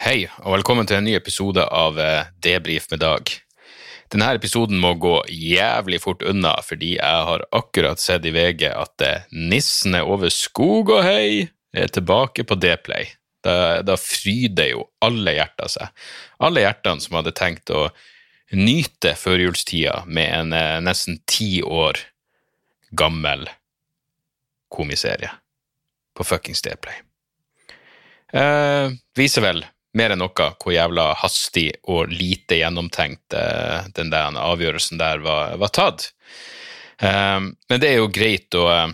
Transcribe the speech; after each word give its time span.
Hei, 0.00 0.22
og 0.40 0.54
velkommen 0.54 0.86
til 0.88 0.96
en 0.96 1.04
ny 1.04 1.12
episode 1.12 1.60
av 1.60 1.98
eh, 2.00 2.28
Debrif 2.40 2.86
med 2.88 3.02
Dag. 3.02 3.30
Denne 4.08 4.30
episoden 4.32 4.78
må 4.80 4.94
gå 4.96 5.18
jævlig 5.28 5.98
fort 6.00 6.22
unna, 6.24 6.54
fordi 6.64 6.94
jeg 6.94 7.24
har 7.28 7.42
akkurat 7.52 8.00
sett 8.00 8.24
i 8.24 8.30
VG 8.32 8.62
at 8.70 9.02
eh, 9.04 9.26
nissene 9.36 9.98
over 10.00 10.32
skog 10.32 10.88
og 10.94 11.02
hei 11.04 11.50
er 11.76 11.92
tilbake 11.92 12.46
på 12.48 12.56
Dplay. 12.56 13.10
Da, 13.44 13.52
da 13.84 13.98
fryder 14.00 14.70
jo 14.70 14.86
alle 15.04 15.34
hjerter 15.36 15.68
seg. 15.74 16.06
Alle 16.48 16.62
hjertene 16.64 17.04
som 17.04 17.18
hadde 17.18 17.34
tenkt 17.36 17.68
å 17.68 17.82
nyte 18.56 19.12
førjulstida 19.20 20.06
med 20.08 20.32
en 20.38 20.54
eh, 20.56 20.78
nesten 20.80 21.18
ti 21.28 21.58
år 21.60 22.00
gammel 22.96 23.44
komiserie 24.72 25.28
på 26.16 26.24
fuckings 26.24 26.64
Dplay. 26.64 27.04
Eh, 28.32 28.96
viser 29.20 29.44
vel 29.44 29.62
mer 29.96 30.14
enn 30.14 30.22
noe 30.22 30.48
hvor 30.60 30.74
jævla 30.74 31.10
hastig 31.20 31.68
og 31.90 32.12
lite 32.12 32.60
gjennomtenkt 32.60 33.34
eh, 33.36 33.90
den 33.96 34.12
der 34.12 34.36
avgjørelsen 34.38 35.00
der 35.00 35.22
var, 35.24 35.56
var 35.60 35.72
tatt. 35.74 36.10
Um, 37.00 37.54
men 37.70 37.80
det 37.80 37.94
er 37.94 38.02
jo 38.02 38.10
greit 38.12 38.54
å 38.58 38.66
eh, 38.70 38.90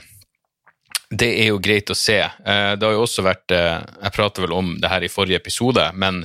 det 1.07 1.29
er 1.43 1.53
jo 1.53 1.61
greit 1.63 1.91
å 1.91 1.95
se. 1.95 2.19
Uh, 2.19 2.75
det 2.79 2.87
har 2.87 2.97
jo 2.97 3.05
også 3.05 3.23
vært 3.27 3.53
uh, 3.55 3.79
Jeg 4.03 4.15
pratet 4.15 4.43
vel 4.43 4.55
om 4.57 4.73
det 4.83 4.91
her 4.91 5.05
i 5.07 5.11
forrige 5.11 5.39
episode, 5.39 5.85
men 5.95 6.25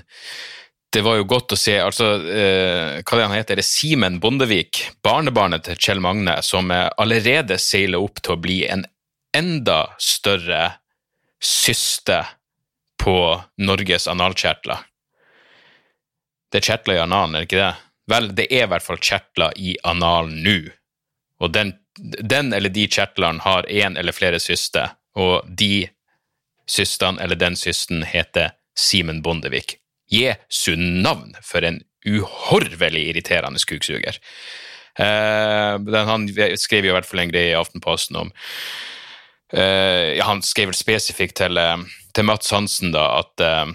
det 0.91 1.03
var 1.05 1.19
jo 1.19 1.27
godt 1.29 1.53
å 1.55 1.55
se 1.55 1.77
altså, 1.79 2.05
Hva 2.19 3.15
det 3.15 3.23
han 3.23 3.35
heter? 3.37 3.55
Det 3.55 3.63
Simen 3.63 4.17
Bondevik, 4.19 4.81
barnebarnet 4.99 5.63
til 5.63 5.77
Kjell 5.79 6.01
Magne, 6.03 6.33
som 6.43 6.67
allerede 6.67 7.55
seiler 7.63 8.03
opp 8.03 8.19
til 8.19 8.33
å 8.35 8.41
bli 8.43 8.57
en 8.67 8.83
enda 9.31 9.85
større 10.03 10.65
syste 11.39 12.19
på 13.01 13.15
Norges 13.57 14.07
analkjertler. 14.07 14.85
Det 16.51 16.59
er 16.61 16.67
kjertler 16.67 16.99
i 16.99 17.03
analen, 17.05 17.35
er 17.35 17.43
det 17.43 17.49
ikke 17.49 17.63
det? 17.63 17.73
Vel, 18.11 18.29
det 18.35 18.47
er 18.51 18.65
i 18.65 18.71
hvert 18.73 18.85
fall 18.85 18.99
kjertler 19.01 19.55
i 19.57 19.75
analen 19.87 20.41
nå. 20.45 20.57
Og 21.41 21.53
den, 21.55 21.73
den 21.97 22.51
eller 22.53 22.73
de 22.73 22.85
kjertlene 22.91 23.41
har 23.45 23.69
én 23.69 23.97
eller 23.97 24.15
flere 24.15 24.39
syster, 24.43 24.97
og 25.17 25.47
de 25.47 25.87
systene 26.69 27.21
eller 27.23 27.39
den 27.39 27.57
systen 27.59 28.03
heter 28.07 28.53
Simen 28.77 29.21
Bondevik. 29.25 29.77
Jesu 30.11 30.75
navn 30.75 31.33
for 31.43 31.63
en 31.63 31.81
uhorvelig 32.07 33.07
irriterende 33.11 33.59
kuksuger. 33.67 34.17
Uh, 34.99 35.79
den, 35.87 36.07
han 36.07 36.27
skrev 36.59 36.85
jo 36.85 36.91
i 36.91 36.95
hvert 36.97 37.07
fall 37.07 37.23
en 37.23 37.31
greie 37.31 37.53
i 37.53 37.55
Aftenposten 37.55 38.17
om 38.19 38.31
uh, 39.55 40.09
ja, 40.11 40.25
Han 40.27 40.41
skrev 40.43 40.67
vel 40.67 40.75
spesifikt 40.75 41.37
til, 41.39 41.55
eh, 41.57 41.85
til 42.13 42.27
Mats 42.27 42.51
Hansen 42.53 42.91
da, 42.95 43.05
at 43.21 43.43
eh, 43.45 43.71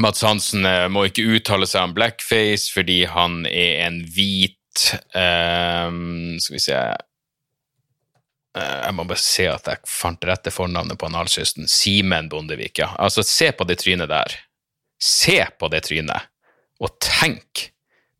Mats 0.00 0.22
Hansen 0.26 0.66
eh, 0.66 0.86
må 0.92 1.06
ikke 1.08 1.26
uttale 1.36 1.66
seg 1.68 1.88
om 1.88 1.94
blackface 1.96 2.70
fordi 2.72 3.04
han 3.10 3.44
er 3.50 3.86
en 3.88 4.02
hvit 4.14 4.90
eh, 5.18 5.88
Skal 6.40 6.56
vi 6.56 6.64
se 6.64 6.80
Eh, 8.56 8.80
Jeg 8.86 8.94
må 8.96 9.04
bare 9.06 9.22
se 9.22 9.46
at 9.50 9.68
jeg 9.70 9.86
fant 9.88 10.24
rette 10.26 10.50
fornavnet 10.50 10.98
på 10.98 11.06
analkysten. 11.06 11.68
Simen 11.70 12.30
Bondevik, 12.32 12.80
ja. 12.82 12.92
Altså, 12.98 13.22
se 13.26 13.52
på 13.54 13.66
det 13.68 13.78
trynet 13.82 14.10
der. 14.10 14.34
Se 15.00 15.38
på 15.58 15.70
det 15.72 15.84
trynet, 15.86 16.26
og 16.80 16.92
tenk 17.00 17.70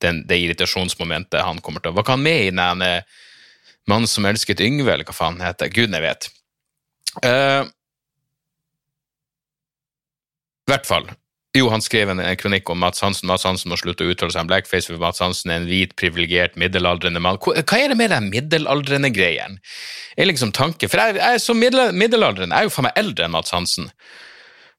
den, 0.01 0.23
det 0.29 0.39
irritasjonsmomentet 0.41 1.43
han 1.45 1.59
kommer 1.61 1.83
til 1.83 1.93
å 1.93 1.97
Var 1.99 2.07
ikke 2.07 2.15
han 2.15 2.23
med 2.25 2.45
i 2.47 2.53
den 2.55 2.85
Mannen 3.91 4.09
som 4.09 4.25
elsket 4.25 4.63
Yngve, 4.65 4.93
eller 4.95 5.05
hva 5.05 5.13
faen 5.17 5.43
heter? 5.45 5.69
Gud, 5.75 5.93
jeg 5.93 6.05
vet. 6.05 6.31
Eh, 7.27 7.67
I 10.71 10.77
hvert 10.77 10.87
fall. 10.87 11.09
Jo, 11.59 11.67
han 11.73 11.83
skrev 11.83 12.13
en, 12.13 12.21
en 12.23 12.37
kronikk 12.39 12.71
om 12.71 12.79
Mats 12.79 13.03
Hansen. 13.03 13.27
Mats 13.27 13.43
Hansen 13.43 13.73
må 13.73 13.79
slutte 13.81 14.05
å 14.07 14.11
uttale 14.13 14.31
seg 14.31 14.45
om 14.45 14.51
blackface, 14.53 14.87
for 14.87 15.03
Mats 15.03 15.19
Hansen 15.19 15.51
er 15.51 15.59
en 15.59 15.67
hvit, 15.67 15.97
privilegert, 15.99 16.55
middelaldrende 16.61 17.19
mann. 17.19 17.41
Hva, 17.43 17.57
hva 17.59 17.79
er 17.81 17.91
det 17.91 17.97
med 17.99 18.13
den 18.15 18.29
middelaldrende 18.31 19.11
greien? 19.11 19.57
Er 20.15 20.29
liksom 20.31 20.53
tanke, 20.55 20.87
For 20.87 21.03
jeg, 21.03 21.17
jeg 21.19 21.41
er 21.41 21.43
så 21.43 21.57
middel, 21.59 21.91
middelaldrende, 21.91 22.55
jeg 22.55 22.69
er 22.69 22.71
jo 22.71 22.75
faen 22.77 22.87
meg 22.87 23.01
eldre 23.03 23.27
enn 23.27 23.35
Mats 23.35 23.51
Hansen. 23.57 23.91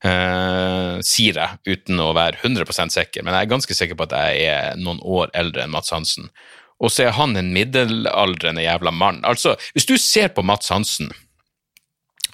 Uh, 0.01 0.95
sier 1.03 1.35
jeg, 1.41 1.59
uten 1.67 1.99
å 1.99 2.13
være 2.15 2.39
100% 2.39 2.95
sikker, 2.95 3.25
men 3.27 3.35
jeg 3.35 3.49
er 3.49 3.51
ganske 3.51 3.75
sikker 3.75 3.99
på 3.99 4.07
at 4.07 4.15
jeg 4.15 4.45
er 4.53 4.79
noen 4.79 5.01
år 5.03 5.27
eldre 5.41 5.65
enn 5.65 5.73
Mats 5.75 5.91
Hansen. 5.91 6.31
Og 6.79 6.93
så 6.95 7.09
er 7.09 7.17
han 7.19 7.35
en 7.35 7.51
middelaldrende 7.51 8.63
jævla 8.63 8.95
mann. 8.95 9.19
Altså, 9.27 9.57
hvis 9.75 9.91
du 9.91 9.97
ser 9.99 10.31
på 10.31 10.45
Mats 10.47 10.71
Hansen 10.71 11.11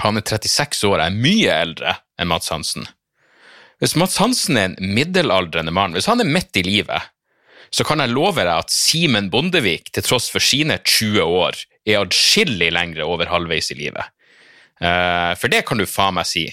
Han 0.06 0.22
er 0.22 0.22
36 0.22 0.86
år, 0.92 1.02
jeg 1.02 1.10
er 1.10 1.22
mye 1.26 1.58
eldre 1.66 1.98
enn 2.22 2.30
Mats 2.30 2.54
Hansen. 2.54 2.86
Hvis 3.82 3.96
Mats 4.00 4.18
Hansen 4.18 4.58
er 4.58 4.72
en 4.72 4.94
middelaldrende 4.96 5.74
mann, 5.74 5.94
hvis 5.94 6.10
han 6.10 6.22
er 6.24 6.30
midt 6.30 6.58
i 6.58 6.66
livet, 6.66 7.12
så 7.70 7.84
kan 7.86 8.02
jeg 8.02 8.14
love 8.14 8.42
deg 8.42 8.54
at 8.54 8.74
Simen 8.74 9.30
Bondevik, 9.30 9.92
til 9.94 10.06
tross 10.06 10.32
for 10.34 10.44
sine 10.44 10.80
20 10.82 11.22
år, 11.22 11.60
er 11.88 12.02
adskillig 12.02 12.72
lengre 12.74 13.06
over 13.08 13.30
halvveis 13.30 13.70
i 13.76 13.78
livet. 13.80 14.14
Eh, 14.82 15.34
for 15.38 15.52
det 15.52 15.64
kan 15.68 15.80
du 15.80 15.86
faen 15.90 16.18
meg 16.18 16.30
si. 16.30 16.46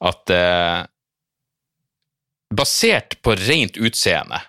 At 0.00 0.32
eh, 0.34 0.82
basert 2.50 3.18
på 3.24 3.36
rent 3.38 3.78
utseende, 3.80 4.42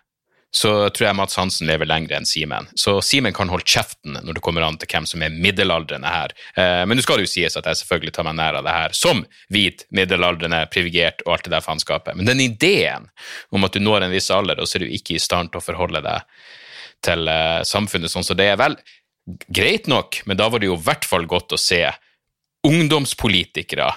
så 0.52 0.72
tror 0.92 1.08
jeg 1.08 1.16
Mats 1.16 1.38
Hansen 1.40 1.70
lever 1.70 1.88
lenger 1.88 2.18
enn 2.18 2.28
Simen. 2.28 2.68
Så 2.76 2.98
Simen 3.06 3.34
kan 3.36 3.50
holde 3.52 3.68
kjeften 3.68 4.18
når 4.20 4.36
det 4.36 4.44
kommer 4.44 4.66
an 4.68 4.76
til 4.80 4.90
hvem 4.92 5.08
som 5.08 5.24
er 5.24 5.32
middelaldrende 5.32 6.12
her. 6.12 6.34
Eh, 6.60 6.82
men 6.84 7.00
nå 7.00 7.06
skal 7.06 7.22
det 7.22 7.30
jo 7.30 7.32
sies 7.32 7.56
at 7.56 7.70
jeg 7.70 7.80
selvfølgelig 7.80 8.16
tar 8.18 8.28
meg 8.28 8.36
nær 8.40 8.60
av 8.60 8.68
det 8.68 8.74
her 8.76 8.96
som 8.98 9.24
hvit, 9.54 9.86
middelaldrende, 9.96 10.66
privilegert 10.74 11.24
og 11.24 11.38
alt 11.38 11.48
det 11.48 11.56
der 11.56 11.64
faenskapet. 11.64 12.20
Men 12.20 12.28
den 12.28 12.44
ideen 12.44 13.08
om 13.56 13.68
at 13.68 13.78
du 13.78 13.80
når 13.84 14.08
en 14.08 14.16
viss 14.16 14.28
alder, 14.34 14.60
og 14.60 14.68
så 14.68 14.78
er 14.78 14.86
du 14.86 14.92
ikke 14.92 15.16
i 15.16 15.24
stand 15.24 15.54
til 15.54 15.62
å 15.62 15.66
forholde 15.66 16.04
deg 16.04 16.28
til 17.08 17.32
eh, 17.32 17.64
samfunnet 17.68 18.12
sånn 18.12 18.28
som 18.28 18.38
det 18.38 18.52
er, 18.52 18.60
vel, 18.60 18.76
greit 19.48 19.88
nok, 19.88 20.20
men 20.28 20.40
da 20.40 20.50
var 20.52 20.60
det 20.60 20.68
jo 20.68 20.76
i 20.76 20.84
hvert 20.84 21.08
fall 21.08 21.28
godt 21.30 21.56
å 21.56 21.62
se 21.62 21.86
ungdomspolitikere 22.68 23.88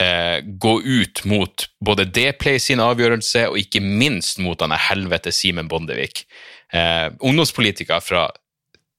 eh, 0.00 0.40
gå 0.42 0.74
ut 0.82 1.24
mot 1.24 1.66
både 1.84 2.06
Dplay 2.08 2.60
sin 2.62 2.82
avgjørelse 2.82 3.46
og 3.50 3.58
ikke 3.60 3.82
minst 3.84 4.40
mot 4.42 4.58
denne 4.60 4.78
helvete 4.88 5.32
Simen 5.34 5.68
Bondevik. 5.70 6.24
Eh, 6.72 7.08
ungdomspolitiker 7.20 8.02
fra 8.04 8.28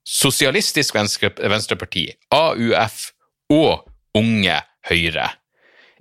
Sosialistisk 0.08 0.96
Venstre, 0.98 1.32
Venstreparti, 1.38 2.08
AUF 2.34 3.12
og 3.54 3.86
Unge 4.18 4.58
Høyre. 4.90 5.30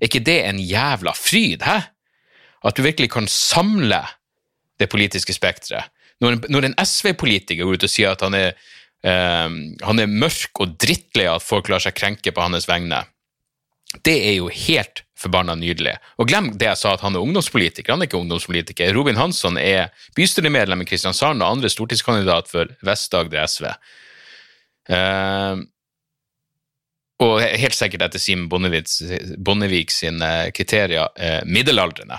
Er 0.00 0.08
ikke 0.08 0.24
det 0.24 0.38
en 0.48 0.60
jævla 0.64 1.12
fryd, 1.16 1.62
hæ? 1.66 1.78
At 2.64 2.76
du 2.76 2.84
virkelig 2.84 3.10
kan 3.12 3.28
samle 3.28 4.00
det 4.80 4.88
politiske 4.92 5.32
spekteret. 5.36 5.92
Når, 6.20 6.42
når 6.52 6.68
en 6.68 6.76
SV-politiker 6.80 7.64
går 7.64 7.78
ut 7.78 7.86
og 7.86 7.92
sier 7.92 8.12
at 8.12 8.24
han 8.24 8.36
er, 8.36 8.56
eh, 9.04 9.48
han 9.84 10.02
er 10.02 10.10
mørk 10.10 10.60
og 10.64 10.76
drittlei 10.80 11.28
av 11.28 11.40
at 11.40 11.46
folk 11.46 11.70
lar 11.72 11.84
seg 11.84 11.96
krenke 11.96 12.32
på 12.32 12.44
hans 12.44 12.68
vegne, 12.68 13.04
det 14.06 14.16
er 14.28 14.36
jo 14.38 14.50
helt 14.54 15.02
forbanna 15.18 15.56
nydelig. 15.58 15.96
Og 16.22 16.28
glem 16.30 16.52
det 16.56 16.68
jeg 16.68 16.78
sa 16.80 16.94
at 16.94 17.02
han 17.04 17.16
er 17.16 17.24
ungdomspolitiker. 17.24 17.92
Han 17.92 18.04
er 18.04 18.08
ikke 18.08 18.20
ungdomspolitiker. 18.20 18.92
Robin 18.96 19.18
Hansson 19.18 19.58
er 19.60 19.90
bystyremedlem 20.16 20.84
i 20.84 20.86
Kristiansand 20.88 21.42
og 21.42 21.56
andre 21.56 21.72
stortingskandidat 21.72 22.48
for 22.50 22.70
Vest-Agder 22.86 23.50
SV. 23.50 23.66
Uh, 24.90 25.60
og 27.20 27.42
helt 27.44 27.76
sikkert 27.76 28.06
etter 28.06 28.22
Simen 28.22 28.48
Bondevik, 28.48 29.92
sine 29.92 30.30
kriterier 30.56 31.10
eh, 31.20 31.42
middelaldrende. 31.44 32.16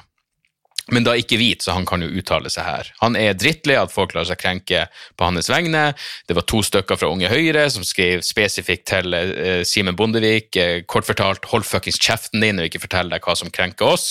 Men 0.90 1.06
da 1.06 1.14
ikke 1.20 1.38
hvit, 1.38 1.62
så 1.62 1.76
han 1.76 1.86
kan 1.86 2.02
jo 2.02 2.10
uttale 2.10 2.50
seg 2.52 2.66
her. 2.66 2.90
Han 3.04 3.16
er 3.20 3.38
drittlei 3.38 3.78
at 3.78 3.94
folk 3.94 4.16
lar 4.16 4.26
seg 4.28 4.40
krenke 4.42 4.88
på 5.20 5.28
hans 5.28 5.52
vegne. 5.52 5.92
Det 6.28 6.36
var 6.38 6.48
to 6.50 6.64
stykker 6.66 6.98
fra 6.98 7.12
Unge 7.12 7.30
Høyre 7.32 7.68
som 7.74 7.86
skrev 7.86 8.26
spesifikt 8.26 8.88
til 8.90 9.14
eh, 9.14 9.62
Simen 9.68 9.98
Bondevik. 10.00 10.50
Eh, 10.58 10.82
kort 10.90 11.08
fortalt, 11.08 11.46
hold 11.54 11.68
fuckings 11.70 12.02
kjeften 12.02 12.42
din 12.44 12.60
og 12.60 12.68
ikke 12.68 12.82
fortell 12.88 13.14
deg 13.14 13.24
hva 13.24 13.38
som 13.38 13.54
krenker 13.54 13.94
oss. 13.94 14.10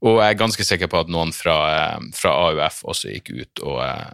Og 0.00 0.18
jeg 0.18 0.32
er 0.32 0.40
ganske 0.40 0.64
sikker 0.64 0.90
på 0.90 1.02
at 1.04 1.12
noen 1.12 1.32
fra, 1.36 1.56
eh, 1.76 2.08
fra 2.16 2.34
AUF 2.48 2.82
også 2.90 3.12
gikk 3.14 3.34
ut 3.36 3.64
og 3.66 3.84
eh, 3.86 4.08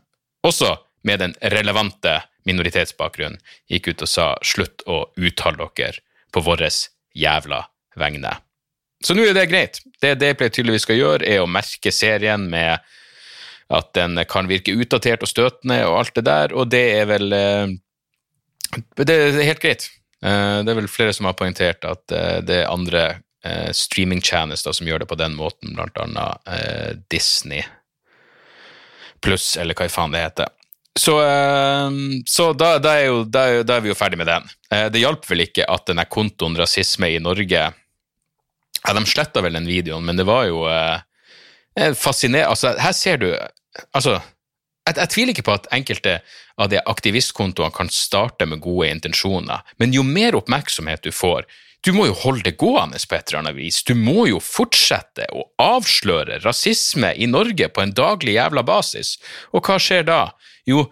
Også 0.46 0.76
med 1.02 1.18
den 1.18 1.32
relevante 1.42 2.20
minoritetsbakgrunnen 2.46 3.40
gikk 3.66 3.88
ut 3.88 4.04
og 4.06 4.10
sa 4.10 4.26
slutt 4.46 4.84
å 4.86 5.08
uttale 5.18 5.66
dere 5.74 6.04
på 6.30 6.42
våres 6.46 6.84
jævla 7.18 7.64
vegne. 7.98 8.36
Så 9.04 9.14
nå 9.14 9.26
er 9.26 9.36
det 9.36 9.48
greit. 9.50 9.80
Det 10.00 10.16
Dayplay 10.20 10.50
tydeligvis 10.52 10.86
skal 10.86 10.98
gjøre, 11.00 11.26
er 11.28 11.42
å 11.42 11.50
merke 11.50 11.92
serien 11.92 12.46
med 12.50 12.80
at 13.72 13.92
den 13.98 14.18
kan 14.30 14.48
virke 14.50 14.74
utdatert 14.78 15.24
og 15.26 15.30
støtende 15.30 15.80
og 15.88 16.00
alt 16.00 16.14
det 16.18 16.26
der, 16.28 16.54
og 16.54 16.70
det 16.70 16.84
er 17.00 17.08
vel 17.10 17.32
eh, 17.34 17.76
Det 18.98 19.08
er 19.10 19.40
helt 19.42 19.62
greit. 19.62 19.88
Eh, 20.22 20.58
det 20.62 20.72
er 20.72 20.78
vel 20.80 20.90
flere 20.90 21.14
som 21.16 21.26
har 21.26 21.38
poengtert 21.38 21.86
at 21.86 22.12
eh, 22.14 22.42
det 22.46 22.62
er 22.62 22.72
andre 22.72 23.06
streamingtjenester 23.46 24.74
som 24.74 24.88
gjør 24.88 25.04
det 25.04 25.06
på 25.06 25.18
den 25.20 25.36
måten, 25.38 25.76
blant 25.76 25.94
annet 26.02 27.04
Disney 27.12 27.60
pluss, 29.22 29.52
eller 29.54 29.76
hva 29.78 29.86
faen 29.86 30.10
det 30.10 30.24
heter. 30.24 30.48
Så, 30.98 31.14
så 32.26 32.48
da, 32.58 32.72
da, 32.82 32.96
er 32.98 33.06
jo, 33.06 33.20
da, 33.22 33.44
da, 33.62 33.76
er 33.76 33.84
vi 33.84 33.92
jo 33.92 33.94
ferdig 33.94 34.18
med 34.18 34.26
den. 34.26 34.50
Det 34.90 34.98
hjalp 34.98 35.30
vel 35.30 35.44
ikke 35.44 35.68
at 35.70 35.86
denne 35.86 36.08
kontoen 36.10 36.58
Rasisme 36.58 37.12
i 37.14 37.22
Norge 37.22 37.68
ja, 38.86 38.94
De 38.94 39.04
sletta 39.06 39.42
vel 39.44 39.58
den 39.58 39.68
videoen, 39.68 40.06
men 40.06 40.16
det 40.16 40.26
var 40.28 40.46
jo 40.48 40.64
eh, 40.70 41.92
fascinerende 41.98 42.54
altså, 42.54 42.74
Her 42.80 42.96
ser 42.96 43.22
du 43.22 43.28
Altså, 43.92 44.16
jeg, 44.86 44.96
jeg, 44.96 45.08
tviler 45.12 45.34
ikke 45.34 45.44
på 45.44 45.54
at 45.58 45.66
enkelte 45.74 46.12
av 46.56 46.70
de 46.72 46.78
aktivistkontoene 46.80 47.74
kan 47.76 47.90
starte 47.92 48.46
med 48.48 48.62
gode 48.64 48.88
intensjoner, 48.88 49.66
men 49.76 49.92
jo 49.92 50.00
mer 50.06 50.38
oppmerksomhet 50.38 51.04
du 51.04 51.10
får, 51.12 51.44
du 51.84 51.92
må 51.92 52.06
jo 52.08 52.16
holde 52.18 52.46
det 52.46 52.56
gående 52.58 52.98
på 52.98 53.14
et 53.14 53.28
eller 53.28 53.42
annet 53.42 53.56
vis. 53.58 53.82
Du 53.86 53.92
må 53.94 54.24
jo 54.30 54.40
fortsette 54.42 55.28
å 55.30 55.44
avsløre 55.62 56.40
rasisme 56.42 57.12
i 57.14 57.28
Norge 57.30 57.68
på 57.68 57.84
en 57.84 57.92
daglig 57.94 58.34
jævla 58.38 58.64
basis. 58.66 59.16
Og 59.52 59.68
hva 59.68 59.76
skjer 59.82 60.06
da? 60.08 60.20
Jo, 60.66 60.86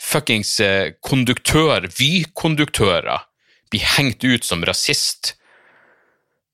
fuckings 0.00 0.54
eh, 0.64 0.94
konduktør, 1.04 1.84
Vy-konduktører 1.98 3.26
blir 3.72 3.84
hengt 3.96 4.24
ut 4.24 4.46
som 4.46 4.64
rasist 4.64 5.34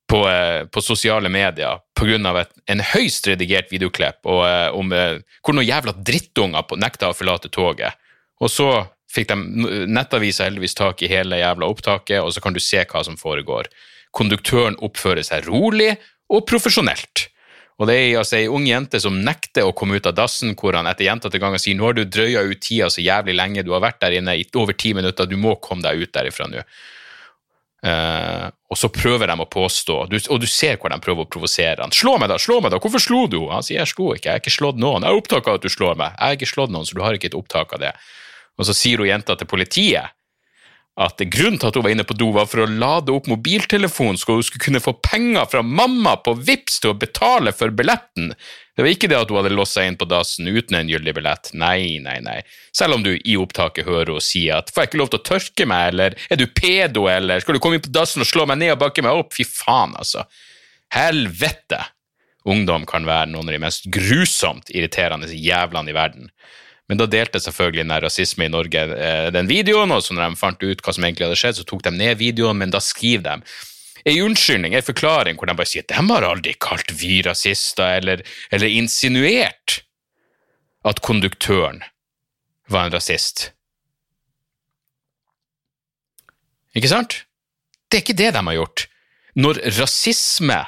på, 0.08 0.22
eh, 0.28 0.64
på 0.64 0.82
sosiale 0.82 1.28
medier 1.28 1.80
pga. 1.98 2.46
en 2.66 2.80
høyst 2.80 3.26
redigert 3.26 3.70
videoklipp 3.70 4.24
og, 4.24 4.46
eh, 4.46 4.68
om 4.72 4.88
hvor 4.90 5.54
noen 5.54 5.68
jævla 5.68 5.92
drittunger 5.92 6.64
nekta 6.76 7.10
å 7.10 7.16
forlate 7.16 7.48
toget. 7.48 7.92
Og 8.40 8.48
så 8.48 8.88
fikk 9.12 9.28
de 9.28 9.86
nettavisa 9.88 10.44
heldigvis 10.44 10.74
tak 10.74 11.02
i 11.02 11.08
hele 11.08 11.40
jævla 11.40 11.68
opptaket, 11.68 12.22
og 12.22 12.32
så 12.32 12.40
kan 12.40 12.52
du 12.52 12.60
se 12.60 12.84
hva 12.84 13.04
som 13.04 13.16
foregår. 13.16 13.66
Konduktøren 14.12 14.76
oppfører 14.84 15.24
seg 15.24 15.48
rolig 15.48 15.96
og 16.30 16.46
profesjonelt. 16.46 17.28
Og 17.78 17.86
det 17.86 17.94
er 17.94 18.18
altså 18.18 18.36
ei 18.40 18.48
ung 18.50 18.66
jente 18.66 18.98
som 19.00 19.20
nekter 19.22 19.66
å 19.66 19.74
komme 19.76 20.00
ut 20.00 20.06
av 20.10 20.16
dassen, 20.18 20.56
hvor 20.58 20.74
han 20.74 20.88
etter 20.90 21.06
gjentatte 21.06 21.38
ganger 21.38 21.62
sier 21.62 21.76
nå 21.78 21.86
har 21.86 21.94
du 21.94 22.04
drøya 22.04 22.42
ut 22.48 22.60
tida 22.60 22.88
så 22.90 23.04
jævlig 23.04 23.36
lenge, 23.38 23.62
du 23.62 23.70
har 23.72 23.84
vært 23.84 24.00
der 24.02 24.16
inne 24.18 24.34
i 24.34 24.46
over 24.58 24.74
ti 24.74 24.92
minutter, 24.98 25.28
du 25.30 25.36
må 25.38 25.54
komme 25.62 25.86
deg 25.86 26.02
ut 26.02 26.14
derifra 26.14 26.48
nå. 26.50 26.64
Uh, 27.78 28.50
og 28.66 28.74
så 28.74 28.88
prøver 28.90 29.30
de 29.30 29.36
å 29.38 29.46
påstå, 29.46 29.96
du, 30.10 30.16
og 30.34 30.40
du 30.42 30.48
ser 30.50 30.80
hvor 30.82 30.90
de 30.90 30.98
prøver 30.98 31.22
å 31.22 31.30
provosere 31.30 31.84
han. 31.84 31.94
'Slå 31.94 32.16
meg, 32.18 32.32
da! 32.32 32.38
Slå 32.42 32.58
meg, 32.60 32.72
da! 32.74 32.80
Hvorfor 32.82 33.02
slo 33.02 33.26
du?' 33.30 33.50
Han 33.52 33.62
sier 33.62 33.78
'jeg 33.78 33.94
slo 33.94 34.14
ikke, 34.14 34.26
jeg 34.26 34.34
har 34.34 34.42
ikke 34.42 34.56
slått 34.58 34.80
noen'. 34.82 35.06
'Jeg 35.06 35.14
har 35.14 35.20
opptak 35.22 35.46
av 35.46 35.60
at 35.60 35.62
du 35.62 35.70
slår 35.70 35.94
meg'. 35.94 36.10
'Jeg 36.18 36.26
har 36.26 36.38
ikke 36.38 36.54
slått 36.54 36.74
noen, 36.74 36.86
så 36.86 36.98
du 36.98 37.02
har 37.06 37.14
ikke 37.14 37.30
et 37.30 37.38
opptak 37.38 37.72
av 37.72 37.80
det'. 37.80 37.94
Og 38.58 38.66
så 38.66 38.74
sier 38.74 38.98
hun 38.98 39.06
jenta 39.06 39.38
til 39.38 39.46
politiet 39.46 40.10
at 40.98 41.20
grunnen 41.30 41.60
til 41.60 41.68
at 41.68 41.76
hun 41.78 41.84
var 41.86 41.92
inne 41.94 42.04
på 42.06 42.16
do, 42.18 42.32
var 42.34 42.48
for 42.50 42.64
å 42.64 42.70
lade 42.70 43.12
opp 43.14 43.28
mobiltelefonen 43.30 44.18
så 44.18 44.34
hun 44.34 44.46
skulle 44.46 44.64
kunne 44.64 44.82
få 44.82 44.96
penger 44.98 45.46
fra 45.52 45.60
mamma 45.62 46.16
på 46.24 46.34
VIPS 46.34 46.80
til 46.82 46.90
å 46.90 46.96
betale 46.98 47.52
for 47.54 47.70
billetten. 47.70 48.32
Det 48.74 48.82
var 48.82 48.90
ikke 48.90 49.10
det 49.10 49.18
at 49.20 49.30
hun 49.30 49.38
hadde 49.38 49.54
låst 49.54 49.76
seg 49.78 49.90
inn 49.90 49.98
på 49.98 50.08
dassen 50.10 50.50
uten 50.50 50.74
en 50.78 50.90
gyldig 50.90 51.14
billett. 51.14 51.52
Nei, 51.54 52.00
nei, 52.02 52.16
nei. 52.22 52.40
Selv 52.74 52.98
om 52.98 53.06
du 53.06 53.12
i 53.14 53.38
opptaket 53.38 53.86
hører 53.86 54.12
henne 54.16 54.26
si 54.26 54.48
at 54.54 54.70
'får 54.70 54.82
jeg 54.82 54.90
ikke 54.90 55.02
lov 55.02 55.10
til 55.14 55.20
å 55.20 55.28
tørke 55.30 55.66
meg', 55.66 55.88
eller 55.92 56.14
'er 56.30 56.36
du 56.36 56.46
pedo', 56.46 57.06
eller 57.10 57.40
'skal 57.40 57.54
du 57.54 57.60
komme 57.60 57.78
inn 57.78 57.86
på 57.86 57.94
dassen 57.94 58.22
og 58.22 58.26
slå 58.26 58.46
meg 58.46 58.58
ned 58.58 58.72
og 58.74 58.82
bakke 58.82 59.02
meg 59.02 59.14
opp'? 59.14 59.34
Fy 59.34 59.44
faen, 59.44 59.94
altså. 59.94 60.26
Helvete! 60.90 61.78
Ungdom 62.46 62.86
kan 62.86 63.04
være 63.04 63.30
noen 63.30 63.48
av 63.48 63.54
de 63.54 63.58
mest 63.58 63.86
grusomt 63.92 64.70
irriterende 64.70 65.28
jævlene 65.28 65.90
i 65.90 65.94
verden. 65.94 66.30
Men 66.88 67.00
da 67.00 67.06
delte 67.10 67.40
selvfølgelig 67.44 67.84
den 67.84 67.98
rasisme 68.00 68.46
i 68.46 68.52
Norge 68.52 68.84
eh, 68.96 69.26
den 69.34 69.50
videoen, 69.50 69.92
og 69.92 70.04
så 70.04 70.16
når 70.16 70.30
de 70.30 70.40
fant 70.40 70.62
ut 70.64 70.84
hva 70.84 70.94
som 70.96 71.04
egentlig 71.04 71.26
hadde 71.26 71.40
skjedd, 71.40 71.58
så 71.60 71.66
tok 71.68 71.84
de 71.84 71.92
ned 71.92 72.16
videoen, 72.20 72.56
men 72.62 72.72
da 72.72 72.80
skriver 72.80 73.26
de 73.26 73.58
en 74.08 74.22
unnskyldning, 74.28 74.72
en 74.74 74.86
forklaring, 74.86 75.36
hvor 75.36 75.50
de 75.50 75.56
bare 75.58 75.68
sier 75.68 75.84
at 75.84 75.92
de 75.92 76.00
har 76.08 76.24
aldri 76.24 76.54
kalt 76.62 76.94
vi 76.96 77.20
rasister, 77.26 77.98
eller, 78.00 78.24
eller 78.54 78.72
insinuert 78.80 79.82
at 80.88 81.02
konduktøren 81.04 81.82
var 82.72 82.86
en 82.86 82.94
rasist. 82.94 83.50
Ikke 86.76 86.88
sant? 86.88 87.22
Det 87.88 87.98
er 87.98 88.04
ikke 88.04 88.20
det 88.20 88.32
de 88.36 88.44
har 88.48 88.58
gjort. 88.58 88.86
Når 89.38 89.60
rasisme 89.78 90.58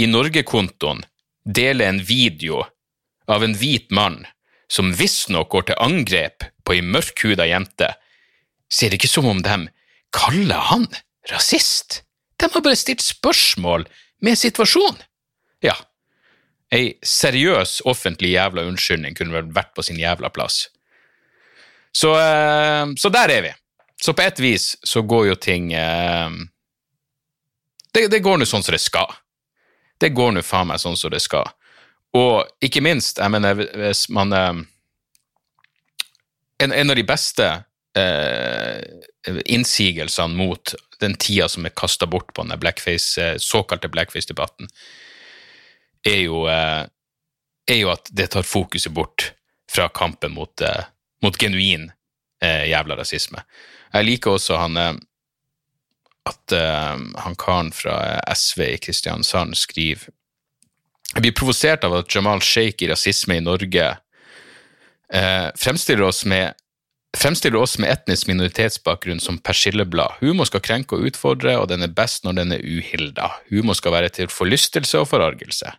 i 0.00 0.08
Norge-kontoen 0.08 1.02
deler 1.44 1.90
en 1.90 2.00
video 2.04 2.62
av 3.30 3.44
en 3.44 3.56
hvit 3.56 3.90
mann 3.94 4.22
som 4.70 4.92
visstnok 4.94 5.50
går 5.50 5.70
til 5.70 5.80
angrep 5.82 6.46
på 6.64 6.76
ei 6.76 6.84
mørkhuda 6.86 7.48
jente, 7.50 7.90
så 8.70 8.86
er 8.86 8.92
det 8.92 9.00
ikke 9.00 9.10
som 9.10 9.28
om 9.30 9.42
de 9.42 9.58
kaller 10.14 10.68
han 10.70 10.86
rasist. 11.30 12.02
De 12.38 12.48
har 12.48 12.64
bare 12.64 12.78
stilt 12.78 13.02
spørsmål 13.02 13.86
med 14.22 14.38
situasjonen. 14.38 15.02
Ja, 15.64 15.74
ei 16.72 16.94
seriøs 17.04 17.80
offentlig 17.90 18.32
jævla 18.32 18.64
unnskyldning 18.70 19.16
kunne 19.18 19.34
vel 19.34 19.50
vært 19.54 19.74
på 19.76 19.84
sin 19.84 19.98
jævla 20.00 20.30
plass. 20.32 20.68
Så, 21.92 22.14
eh, 22.14 22.86
så 22.96 23.10
der 23.10 23.34
er 23.34 23.42
vi. 23.42 23.52
Så 24.00 24.14
på 24.16 24.22
et 24.22 24.40
vis 24.40 24.76
så 24.84 25.02
går 25.02 25.26
jo 25.26 25.34
ting 25.34 25.72
eh, 25.74 26.30
det, 27.92 28.06
det, 28.08 28.22
går 28.22 28.38
nå 28.38 28.46
sånn 28.46 28.62
som 28.62 28.72
det 28.72 28.80
skal. 28.80 29.10
Det 30.00 30.14
går 30.14 30.32
nå 30.32 30.44
faen 30.46 30.70
meg 30.70 30.80
sånn 30.80 30.96
som 30.96 31.10
det 31.12 31.20
skal. 31.20 31.50
Og 32.16 32.46
ikke 32.64 32.82
minst, 32.82 33.18
jeg 33.18 33.30
mener, 33.30 33.54
hvis 33.54 34.08
man 34.10 34.32
eh, 34.34 34.62
en, 36.64 36.72
en, 36.72 36.90
av 36.90 36.98
de 36.98 37.04
beste 37.06 37.46
eh, 37.98 38.80
innsigelsene 39.46 40.34
mot 40.36 40.74
den 41.00 41.14
tida 41.20 41.48
som 41.48 41.66
er 41.66 41.76
kasta 41.76 42.08
bort 42.10 42.32
på 42.34 42.44
den 42.44 42.58
blackface, 42.60 43.14
eh, 43.22 43.36
såkalte 43.38 43.88
blackface-debatten, 43.92 44.68
er, 46.02 46.24
eh, 46.50 46.82
er, 47.70 47.78
jo 47.78 47.92
at 47.94 48.10
det 48.10 48.32
tar 48.34 48.46
fokuset 48.46 48.92
bort 48.92 49.30
fra 49.70 49.88
kampen 49.88 50.34
mot, 50.34 50.60
eh, 50.60 50.84
mot 51.22 51.38
genuin 51.38 51.92
eh, 52.42 52.66
jævla 52.72 52.98
rasisme. 52.98 53.44
Jeg 53.92 54.06
liker 54.06 54.34
også 54.34 54.58
han 54.58 54.76
at 56.30 56.52
han 56.52 57.34
karen 57.40 57.72
fra 57.74 58.20
SV 58.36 58.60
i 58.62 58.78
Kristiansand 58.78 59.56
skriver 59.58 60.12
jeg 61.14 61.24
blir 61.24 61.34
provosert 61.34 61.84
av 61.86 61.96
at 61.98 62.14
Jamal 62.14 62.42
Sheikh 62.44 62.84
i 62.84 62.90
Rasisme 62.90 63.40
i 63.40 63.42
Norge 63.42 63.86
eh, 65.12 65.48
fremstiller, 65.58 66.06
oss 66.06 66.22
med, 66.28 66.54
fremstiller 67.18 67.58
oss 67.58 67.78
med 67.82 67.90
etnisk 67.90 68.30
minoritetsbakgrunn 68.30 69.22
som 69.22 69.40
persilleblad. 69.42 70.20
Humor 70.22 70.46
skal 70.46 70.62
krenke 70.62 70.96
og 70.96 71.10
utfordre, 71.10 71.56
og 71.58 71.68
den 71.72 71.82
er 71.86 71.94
best 71.94 72.26
når 72.26 72.38
den 72.38 72.54
er 72.56 72.62
uhilda. 72.62 73.32
Humor 73.50 73.78
skal 73.78 73.96
være 73.96 74.12
til 74.20 74.30
forlystelse 74.30 75.02
og 75.02 75.10
forargelse. 75.10 75.74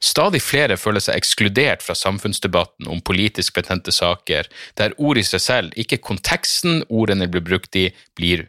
Stadig 0.00 0.40
flere 0.40 0.78
føler 0.80 1.02
seg 1.04 1.18
ekskludert 1.20 1.84
fra 1.84 1.96
samfunnsdebatten 1.96 2.88
om 2.88 3.02
politisk 3.04 3.58
betente 3.58 3.92
saker, 3.92 4.48
der 4.80 4.96
ord 4.96 5.20
i 5.20 5.24
seg 5.28 5.44
selv, 5.44 5.76
ikke 5.76 6.00
konteksten 6.04 6.84
ordene 6.88 7.28
blir 7.28 7.44
brukt 7.44 7.76
i, 7.76 7.90
blir 8.16 8.46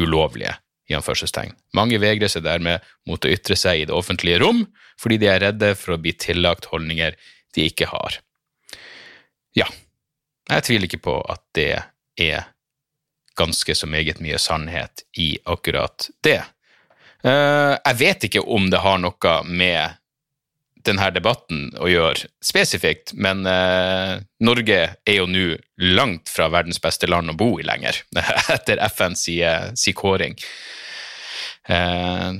ulovlige 0.00 0.56
i 0.90 0.96
anførselstegn. 0.96 1.54
Mange 1.76 1.98
vegrer 2.02 2.30
seg 2.30 2.44
dermed 2.44 2.84
mot 3.08 3.24
å 3.24 3.32
ytre 3.32 3.56
seg 3.56 3.80
i 3.80 3.86
det 3.88 3.96
offentlige 3.96 4.40
rom, 4.42 4.64
fordi 5.00 5.18
de 5.22 5.30
er 5.32 5.42
redde 5.46 5.72
for 5.78 5.96
å 5.96 6.00
bli 6.00 6.12
tillagt 6.16 6.68
holdninger 6.72 7.16
de 7.56 7.68
ikke 7.70 7.88
har. 7.90 8.18
Ja, 9.56 9.68
jeg 10.50 10.66
tviler 10.66 10.90
ikke 10.90 11.04
på 11.06 11.18
at 11.30 11.42
det 11.56 11.70
er 12.20 12.50
ganske 13.38 13.74
så 13.74 13.88
meget 13.90 14.20
mye 14.22 14.38
sannhet 14.38 15.04
i 15.18 15.34
akkurat 15.50 16.08
det. 16.26 16.42
Eh, 17.24 17.74
jeg 17.78 17.98
vet 17.98 18.26
ikke 18.28 18.44
om 18.44 18.68
det 18.70 18.82
har 18.84 19.00
noe 19.02 19.36
med 19.48 19.96
denne 20.86 21.10
debatten 21.14 21.68
å 21.80 21.88
gjøre 21.90 22.28
spesifikt, 22.44 23.14
men 23.16 23.44
eh, 23.48 24.18
Norge 24.44 24.80
er 24.96 25.16
jo 25.18 25.28
nå 25.30 25.54
langt 25.94 26.30
fra 26.32 26.50
verdens 26.52 26.80
beste 26.82 27.08
land 27.10 27.32
å 27.32 27.38
bo 27.38 27.54
i 27.60 27.66
lenger, 27.66 28.02
etter 28.56 28.82
FNs 28.90 29.24
si, 29.24 29.94
kåring. 29.96 30.36
Eh, 31.68 32.30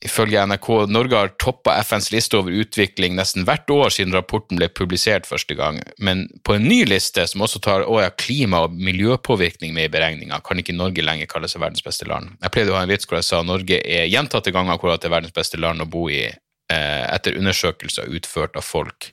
ifølge 0.00 0.42
NRK 0.48 0.68
Norge 0.88 1.18
har 1.18 1.32
toppa 1.42 1.74
FNs 1.84 2.08
liste 2.14 2.38
over 2.38 2.54
utvikling 2.62 3.18
nesten 3.18 3.44
hvert 3.48 3.68
år 3.70 3.92
siden 3.92 4.16
rapporten 4.16 4.56
ble 4.56 4.70
publisert 4.72 5.28
første 5.28 5.56
gang, 5.58 5.82
men 6.00 6.24
på 6.46 6.56
en 6.56 6.64
ny 6.64 6.82
liste 6.88 7.26
som 7.28 7.44
også 7.44 7.60
tar 7.64 7.84
å, 7.84 7.98
ja, 8.00 8.08
klima- 8.10 8.64
og 8.64 8.76
miljøpåvirkning 8.80 9.76
med 9.76 9.90
i 9.90 9.92
beregninga, 9.92 10.40
kan 10.46 10.62
ikke 10.62 10.76
Norge 10.76 11.04
lenger 11.04 11.28
kalle 11.30 11.52
seg 11.52 11.60
verdens 11.60 11.84
beste 11.84 12.08
land. 12.08 12.32
Jeg 12.40 12.56
pleide 12.56 12.72
å 12.72 12.80
ha 12.80 12.86
en 12.86 12.92
vits 12.92 13.08
hvor 13.08 13.20
jeg 13.20 13.28
sa 13.28 13.42
Norge 13.44 13.82
er 13.84 14.08
gjentatte 14.08 14.54
ganger 14.56 14.80
det 14.80 15.10
er 15.10 15.18
verdens 15.18 15.36
beste 15.36 15.60
land 15.60 15.84
å 15.84 15.90
bo 15.90 16.08
i 16.08 16.24
Eh, 16.24 16.49
etter 16.70 17.38
undersøkelser 17.38 18.10
utført 18.14 18.58
av 18.58 18.66
folk 18.66 19.10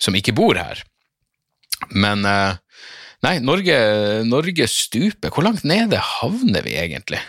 som 0.00 0.16
ikke 0.16 0.34
bor 0.36 0.58
her. 0.58 0.80
Men 1.92 2.24
eh, 2.28 2.56
nei, 3.26 3.36
Norge, 3.44 3.76
Norge 4.26 4.66
stuper. 4.70 5.30
Hvor 5.30 5.46
langt 5.46 5.66
nede 5.68 6.00
havner 6.18 6.66
vi 6.66 6.78
egentlig? 6.80 7.20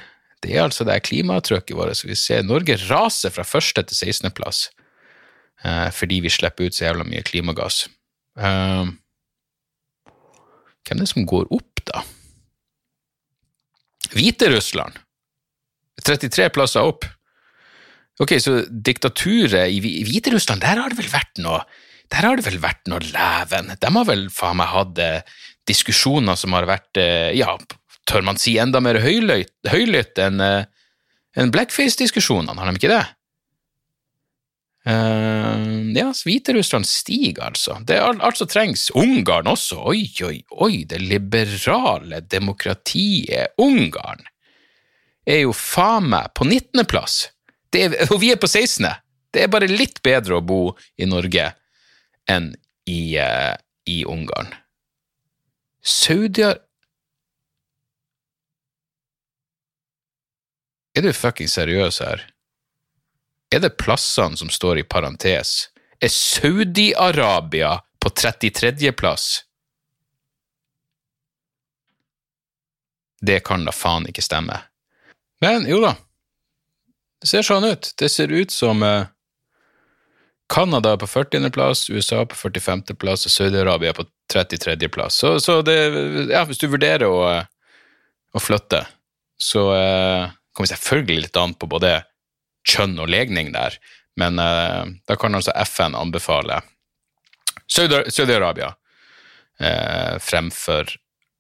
det 0.42 0.56
er 0.56 0.64
altså 0.66 0.86
det 0.88 0.96
er 0.96 1.06
klimaavtrykket 1.06 1.78
vårt. 1.78 2.04
Vi 2.06 2.18
ser 2.18 2.46
Norge 2.46 2.78
raser 2.90 3.34
fra 3.34 3.46
første 3.46 3.84
til 3.86 3.98
16. 3.98 4.32
plass 4.34 4.70
eh, 5.64 5.90
fordi 5.94 6.22
vi 6.26 6.34
slipper 6.34 6.66
ut 6.66 6.78
så 6.78 6.88
jævla 6.88 7.06
mye 7.06 7.22
klimagass. 7.26 7.86
Eh, 8.38 8.90
hvem 10.82 10.98
er 10.98 11.04
det 11.06 11.12
som 11.12 11.28
går 11.30 11.52
opp, 11.54 11.84
da? 11.86 12.02
Hviterussland. 14.12 14.98
33 16.02 16.50
plasser 16.56 16.90
opp. 16.90 17.06
Ok, 18.22 18.36
så 18.42 18.60
diktaturet 18.70 19.72
i 19.74 19.80
Hviterussland, 20.06 20.62
der 20.62 20.78
har 20.78 20.94
det 20.94 21.00
vel 21.00 21.10
vært 21.12 21.42
noe 21.42 21.64
der 22.12 22.28
har 22.28 22.36
det 22.36 22.44
vel 22.44 22.60
vært 22.60 22.90
noe 22.92 23.00
leven. 23.06 23.72
De 23.80 23.92
har 23.96 24.08
vel 24.10 24.26
faen 24.34 24.60
meg 24.60 24.72
hatt 24.74 25.00
eh, 25.00 25.38
diskusjoner 25.70 26.36
som 26.40 26.56
har 26.58 26.68
vært, 26.68 26.92
eh, 27.00 27.32
ja, 27.40 27.56
tør 28.10 28.26
man 28.28 28.40
si, 28.42 28.58
enda 28.60 28.82
mer 28.84 29.00
høylytt 29.00 30.20
enn 30.20 30.44
uh, 30.44 30.66
en 31.38 31.52
blackface-diskusjonene, 31.54 32.58
har 32.58 32.68
de 32.68 32.82
ikke 32.82 32.92
det? 32.92 33.04
Uh, 34.90 35.94
ja, 35.96 36.10
Hviterussland 36.10 36.90
stiger, 36.90 37.46
altså. 37.54 37.78
Det 37.88 37.96
er 37.96 38.10
alt 38.10 38.42
som 38.42 38.50
trengs. 38.50 38.90
Ungarn 38.98 39.48
også. 39.48 39.78
Oi, 39.94 40.10
oi, 40.26 40.42
oi, 40.52 40.84
det 40.90 41.00
liberale 41.06 42.24
demokratiet 42.26 43.56
Ungarn 43.62 44.26
er 45.30 45.46
jo 45.46 45.54
faen 45.56 46.10
meg 46.12 46.34
på 46.36 46.50
19.-plass. 47.74 48.12
Og 48.12 48.22
vi 48.22 48.32
er 48.34 48.40
på 48.42 48.50
16. 48.50 48.88
Det 49.32 49.46
er 49.46 49.52
bare 49.52 49.70
litt 49.72 50.02
bedre 50.04 50.40
å 50.40 50.46
bo 50.46 50.64
i 51.00 51.08
Norge 51.08 51.52
enn 52.30 52.52
i, 52.90 53.18
uh, 53.18 53.56
i 53.88 54.04
Ungarn. 54.06 54.52
Saudi 55.82 56.46
Er 60.92 61.06
du 61.06 61.14
fucking 61.16 61.48
seriøs 61.48 62.02
her? 62.04 62.26
Er 63.52 63.62
det 63.64 63.78
plassene 63.80 64.36
som 64.38 64.50
står 64.52 64.82
i 64.82 64.84
parentes? 64.84 65.70
Er 66.04 66.12
Saudi-Arabia 66.12 67.78
på 68.00 68.10
33.-plass? 68.10 69.46
Det 73.22 73.40
kan 73.48 73.64
da 73.64 73.72
faen 73.72 74.08
ikke 74.10 74.24
stemme. 74.26 74.58
Men 75.42 75.68
jo 75.70 75.80
da, 75.84 75.96
det 77.22 77.30
ser 77.30 77.46
sånn 77.46 77.68
ut. 77.70 77.92
Det 77.98 78.10
ser 78.10 78.34
ut 78.34 78.52
som 78.54 78.82
eh, 78.84 79.10
Canada 80.52 80.98
på 80.98 81.08
40.-plass, 81.08 81.90
USA 81.94 82.26
på 82.26 82.36
45.-plass 82.36 83.28
og 83.30 83.34
Saudi-Arabia 83.34 83.94
på 83.94 84.08
33.-plass. 84.34 85.22
Så, 85.22 85.36
så 85.40 85.62
det, 85.66 85.78
ja, 86.32 86.44
hvis 86.50 86.60
du 86.60 86.68
vurderer 86.72 87.08
å, 87.08 87.22
å 88.34 88.42
flytte, 88.42 88.84
så 89.42 89.68
eh, 89.78 90.26
kommer 90.52 90.74
selvfølgelig 90.74 91.28
litt 91.28 91.40
an 91.40 91.56
på 91.56 91.70
både 91.72 92.02
kjønn 92.68 93.00
og 93.02 93.10
legning 93.10 93.54
der, 93.56 93.78
men 94.20 94.42
eh, 94.42 94.92
da 95.08 95.18
kan 95.18 95.38
altså 95.38 95.54
FN 95.64 95.96
anbefale 95.98 96.60
Saudi-Arabia 97.72 98.74
eh, 99.60 100.18
fremfor 100.20 100.92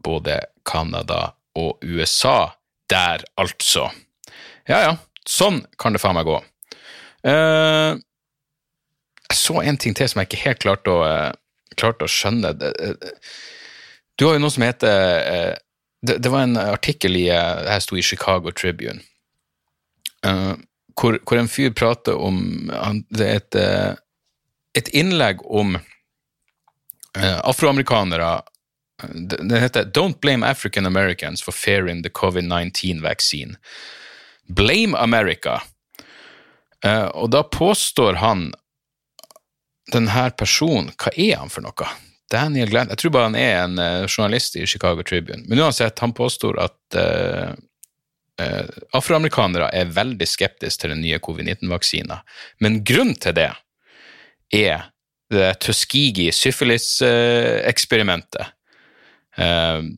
både 0.03 0.39
Canada 0.65 1.33
og 1.59 1.83
USA 1.83 2.53
der, 2.89 3.25
altså. 3.35 3.89
Ja 4.67 4.79
ja, 4.85 4.95
sånn 5.29 5.61
kan 5.79 5.93
det 5.93 6.01
faen 6.01 6.17
meg 6.17 6.29
gå. 6.29 6.37
Uh, 7.27 7.99
jeg 9.31 9.37
så 9.37 9.61
en 9.61 9.77
ting 9.79 9.95
til 9.95 10.09
som 10.09 10.21
jeg 10.21 10.31
ikke 10.31 10.45
helt 10.45 10.63
klarte 10.63 10.93
å, 10.93 11.03
klarte 11.79 12.07
å 12.07 12.11
skjønne. 12.11 12.51
Du 14.19 14.25
har 14.27 14.35
jo 14.35 14.41
noe 14.43 14.53
som 14.53 14.65
heter 14.65 15.59
det, 16.01 16.17
det, 16.17 16.29
var 16.29 16.41
en 16.41 16.57
artikkel 16.57 17.15
i 17.15 17.29
eh, 17.29 17.63
Det 17.63 17.69
her 17.69 17.79
sto 17.79 17.97
i 17.97 18.03
Chicago 18.03 18.51
Tribune. 18.51 18.99
Uh, 20.25 20.57
hvor, 20.97 21.17
hvor, 21.25 21.37
en 21.37 21.49
fyr 21.49 21.71
prater 21.73 22.13
om 22.13 22.69
Det 23.09 23.25
er 23.25 23.39
et, 23.39 23.55
uh, 23.57 23.93
et 24.77 24.89
innlegg 24.97 25.41
om 25.45 25.77
uh, 25.77 27.39
afroamerikanere 27.41 28.41
det 29.49 29.57
heter 29.57 29.87
Don't 29.89 30.19
blame 30.21 30.45
African 30.45 30.85
Americans 30.85 31.41
for 31.41 31.51
fearing 31.51 32.03
the 32.03 32.09
COVID-19 32.09 33.01
vaccine. 33.01 33.57
Blame 34.55 34.98
America. 34.98 35.62
og 37.13 37.29
da 37.29 37.43
påstår 37.43 38.15
han 38.17 38.48
denne 39.93 40.31
personen 40.38 40.91
Hva 40.98 41.12
er 41.15 41.38
han 41.41 41.50
for 41.51 41.62
noe? 41.65 41.88
Daniel 42.31 42.70
Glenn 42.72 42.89
Jeg 42.93 43.00
tror 43.01 43.12
bare 43.15 43.29
han 43.29 43.39
er 43.39 43.55
en 43.65 43.75
uh, 43.79 44.08
journalist 44.08 44.55
i 44.55 44.67
Chicago 44.67 45.03
Tribune. 45.03 45.43
Men 45.50 45.60
uansett, 45.65 46.00
han 46.00 46.13
påstår 46.15 46.60
at 46.63 46.96
uh, 46.96 47.50
uh, 48.41 48.67
afroamerikanere 48.98 49.70
er 49.75 49.96
veldig 49.96 50.27
skeptiske 50.29 50.81
til 50.84 50.91
den 50.96 51.01
nye 51.03 51.20
covid-19-vaksina. 51.24 52.15
Men 52.63 52.84
grunnen 52.88 53.17
til 53.20 53.34
det 53.38 53.51
er 54.55 54.77
det 55.31 55.60
Tuskegee 55.63 56.31
syfilis-eksperimentet. 56.36 58.46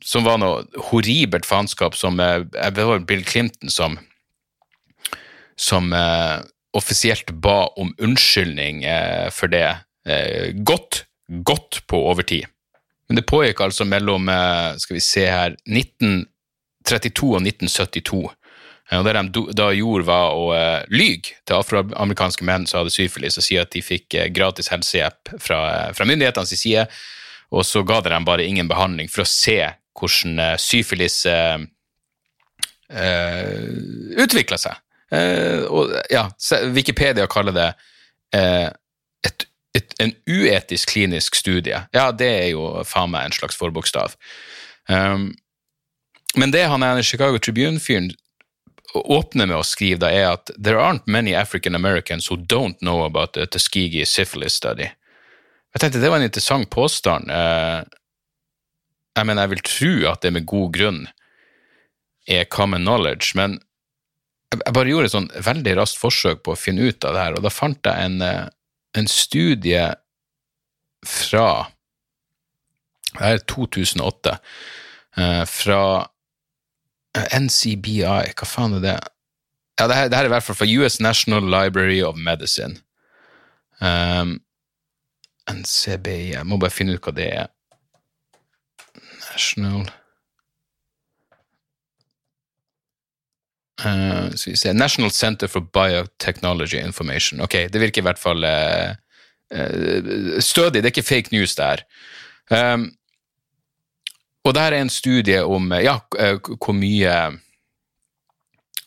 som 0.05 0.23
var 0.23 0.37
noe 0.37 0.63
horribelt 0.91 1.45
faenskap 1.45 1.95
som 1.97 2.17
Det 2.21 3.05
Bill 3.09 3.25
Clinton 3.25 3.69
som 3.69 3.97
som 5.55 5.93
offisielt 6.73 7.31
ba 7.43 7.67
om 7.77 7.91
unnskyldning 8.01 8.81
for 9.31 9.51
det. 9.53 9.67
godt 10.65 11.03
godt 11.27 11.87
på 11.87 11.97
overtid. 12.09 12.45
Men 13.07 13.19
det 13.19 13.27
pågikk 13.27 13.61
altså 13.61 13.85
mellom 13.87 14.29
eh, 14.29 14.75
skal 14.81 14.97
vi 14.97 15.03
se 15.03 15.25
her, 15.27 15.57
1932 15.67 17.29
og 17.29 17.41
1972. 17.41 18.21
Eh, 18.91 18.99
og 18.99 19.05
Det 19.05 19.15
de 19.17 19.43
da 19.57 19.69
gjorde, 19.75 20.07
var 20.07 20.37
å 20.37 20.47
uh, 20.53 20.85
lyge 20.91 21.37
til 21.45 21.59
afroamerikanske 21.59 22.45
menn 22.47 22.67
som 22.67 22.81
hadde 22.81 22.95
syfilis, 22.95 23.37
og 23.39 23.45
si 23.45 23.59
at 23.59 23.71
de 23.75 23.83
fikk 23.83 24.17
uh, 24.19 24.27
gratis 24.33 24.71
helsehjelp 24.73 25.35
fra, 25.39 25.59
fra 25.95 26.07
myndighetenes 26.07 26.55
side, 26.59 26.87
og 27.53 27.65
så 27.67 27.83
ga 27.85 28.01
de 28.01 28.11
dem 28.13 28.25
bare 28.25 28.47
ingen 28.47 28.71
behandling 28.71 29.11
for 29.11 29.23
å 29.23 29.29
se 29.29 29.59
hvordan 29.99 30.39
uh, 30.41 30.55
syfilis 30.59 31.21
uh, 31.29 31.59
utvikla 34.23 34.59
seg. 34.59 34.82
Og 35.13 35.91
ja, 36.09 36.23
Wikipedia 36.73 37.27
kaller 37.29 37.53
det 37.53 37.67
et 38.33 39.45
et, 39.77 39.93
en 39.99 40.13
uetisk 40.29 40.93
klinisk 40.93 41.35
studie, 41.35 41.79
ja, 41.93 42.09
det 42.11 42.29
er 42.29 42.49
jo 42.53 42.67
faen 42.87 43.13
meg 43.13 43.27
en 43.27 43.37
slags 43.37 43.57
forbokstav. 43.57 44.13
Um, 44.89 45.31
men 46.37 46.53
det 46.53 46.67
han 46.69 46.83
er 46.85 46.97
en 46.97 47.05
Chicago 47.05 47.39
Tribune-fyren 47.41 48.11
åpner 48.93 49.49
med 49.49 49.57
å 49.57 49.65
skrive, 49.65 50.01
da, 50.03 50.11
er 50.13 50.35
at 50.35 50.51
there 50.53 50.81
aren't 50.81 51.07
many 51.09 51.33
African 51.33 51.75
Americans 51.75 52.29
who 52.29 52.37
don't 52.37 52.77
know 52.85 53.03
about 53.05 53.33
the 53.33 53.47
Tuskegee 53.47 54.05
syphilis 54.05 54.59
study. 54.59 54.91
Jeg 55.73 55.81
tenkte 55.81 56.01
det 56.01 56.11
var 56.13 56.21
en 56.21 56.29
interessant 56.29 56.69
påstand. 56.69 57.31
Uh, 57.33 57.81
jeg 59.17 59.25
mener, 59.25 59.45
jeg 59.45 59.53
vil 59.55 59.65
tro 59.65 59.93
at 60.11 60.21
det 60.21 60.33
med 60.33 60.49
god 60.49 60.73
grunn 60.77 61.03
er 62.29 62.45
common 62.45 62.85
knowledge, 62.85 63.33
men 63.37 63.57
jeg 64.59 64.75
bare 64.75 64.91
gjorde 64.91 65.09
et 65.09 65.15
sånn 65.15 65.31
veldig 65.45 65.75
raskt 65.79 65.99
forsøk 66.01 66.43
på 66.45 66.53
å 66.53 66.59
finne 66.59 66.89
ut 66.89 67.05
av 67.07 67.15
det 67.15 67.25
her, 67.25 67.37
og 67.37 67.45
da 67.45 67.51
fant 67.53 67.89
jeg 67.89 68.07
en, 68.07 68.21
uh, 68.21 68.47
en 68.97 69.09
studie 69.09 69.85
fra 71.03 71.47
Det 73.13 73.27
er 73.29 73.41
2008. 73.45 74.31
Eh, 75.21 75.43
fra 75.45 75.81
NCBI, 77.13 78.31
hva 78.33 78.47
faen 78.49 78.79
er 78.79 78.81
det? 78.81 78.95
Ja, 79.77 79.85
det 79.89 79.97
her, 79.97 80.07
det 80.09 80.17
her 80.17 80.25
er 80.25 80.31
i 80.31 80.33
hvert 80.33 80.47
fall 80.47 80.57
fra 80.57 80.69
US 80.79 80.99
National 81.03 81.45
Library 81.45 81.99
of 82.01 82.17
Medicine. 82.17 82.79
Um, 83.77 84.39
NCBI 85.49 86.31
Jeg 86.31 86.47
må 86.47 86.57
bare 86.61 86.73
finne 86.73 86.95
ut 86.95 87.05
hva 87.05 87.13
det 87.13 87.29
er. 87.35 87.51
National 89.33 89.85
Uh, 93.83 94.31
skal 94.35 94.53
vi 94.53 94.57
se 94.57 94.73
National 94.73 95.11
Center 95.11 95.47
for 95.47 95.59
Biotechnology 95.59 96.79
Information. 96.79 97.41
Ok, 97.41 97.53
det 97.73 97.81
virker 97.81 98.01
i 98.01 98.07
hvert 98.07 98.19
fall 98.19 98.43
uh, 98.43 98.95
uh, 99.51 100.39
stødig. 100.39 100.83
Det 100.83 100.85
er 100.85 100.93
ikke 100.93 101.03
fake 101.03 101.35
news, 101.35 101.55
der. 101.55 101.83
Um, 102.49 102.91
og 104.43 104.53
det 104.53 104.61
her 104.61 104.73
er 104.73 104.81
en 104.81 104.89
studie 104.89 105.43
om 105.43 105.73
ja, 105.73 105.97
hvor 106.59 106.75
mye 106.75 107.39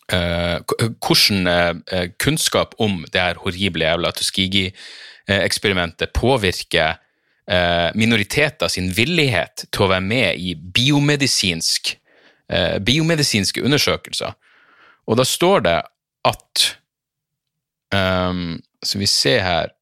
Hvordan 0.06 1.80
kunnskap 2.22 2.74
om 2.78 3.04
det 3.12 3.20
her 3.20 3.40
horrible 3.42 3.84
jævla 3.84 4.10
Tuskegee-eksperimentet 4.14 6.12
påvirker 6.14 6.94
minoriteter 7.94 8.68
sin 8.68 8.92
villighet 8.96 9.64
til 9.72 9.82
å 9.82 9.88
være 9.90 10.04
med 10.06 10.38
i 10.38 10.54
biomedisinsk, 10.54 11.96
biomedisinske 12.86 13.64
undersøkelser. 13.64 14.36
Og 15.06 15.18
da 15.18 15.26
står 15.26 15.64
det 15.66 15.78
at 16.26 16.66
um, 17.94 18.58
Skal 18.82 19.00
vi 19.00 19.08
ser 19.10 19.40
her 19.42 19.72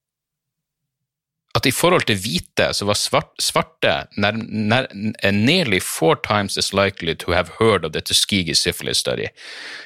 at 1.55 1.67
i 1.67 1.71
forhold 1.71 2.03
til 2.09 2.19
hvite, 2.19 2.67
så 2.75 2.87
var 2.89 2.99
svart, 2.99 3.31
svarte 3.39 3.93
nær, 4.19 4.41
nær, 4.43 4.89
nearly 5.31 5.79
four 5.79 6.19
times 6.27 6.59
as 6.59 6.73
likely 6.75 7.15
to 7.15 7.31
have 7.33 7.53
heard 7.61 7.87
of 7.87 7.93
the 7.95 8.03
Tuskegee 8.03 8.57
syphilis 8.59 8.99
study. 8.99 9.29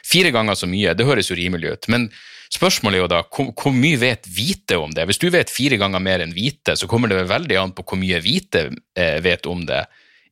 Fire 0.05 0.33
ganger 0.33 0.57
så 0.57 0.69
mye, 0.71 0.95
det 0.97 1.05
høres 1.05 1.29
jo 1.29 1.37
rimelig 1.37 1.75
ut. 1.75 1.89
Men 1.93 2.09
spørsmålet 2.55 2.97
er 2.97 3.05
jo 3.05 3.11
da, 3.13 3.21
hvor, 3.29 3.53
hvor 3.53 3.77
mye 3.77 4.01
vet 4.01 4.31
hvite 4.33 4.81
om 4.81 4.95
det? 4.97 5.05
Hvis 5.11 5.21
du 5.21 5.29
vet 5.35 5.53
fire 5.53 5.77
ganger 5.81 6.01
mer 6.01 6.25
enn 6.25 6.33
hvite, 6.33 6.73
så 6.73 6.89
kommer 6.89 7.13
det 7.13 7.27
veldig 7.29 7.61
an 7.61 7.77
på 7.77 7.85
hvor 7.85 8.01
mye 8.01 8.23
hvite 8.25 8.71
eh, 8.97 9.19
vet 9.25 9.49
om 9.51 9.67
det 9.69 9.85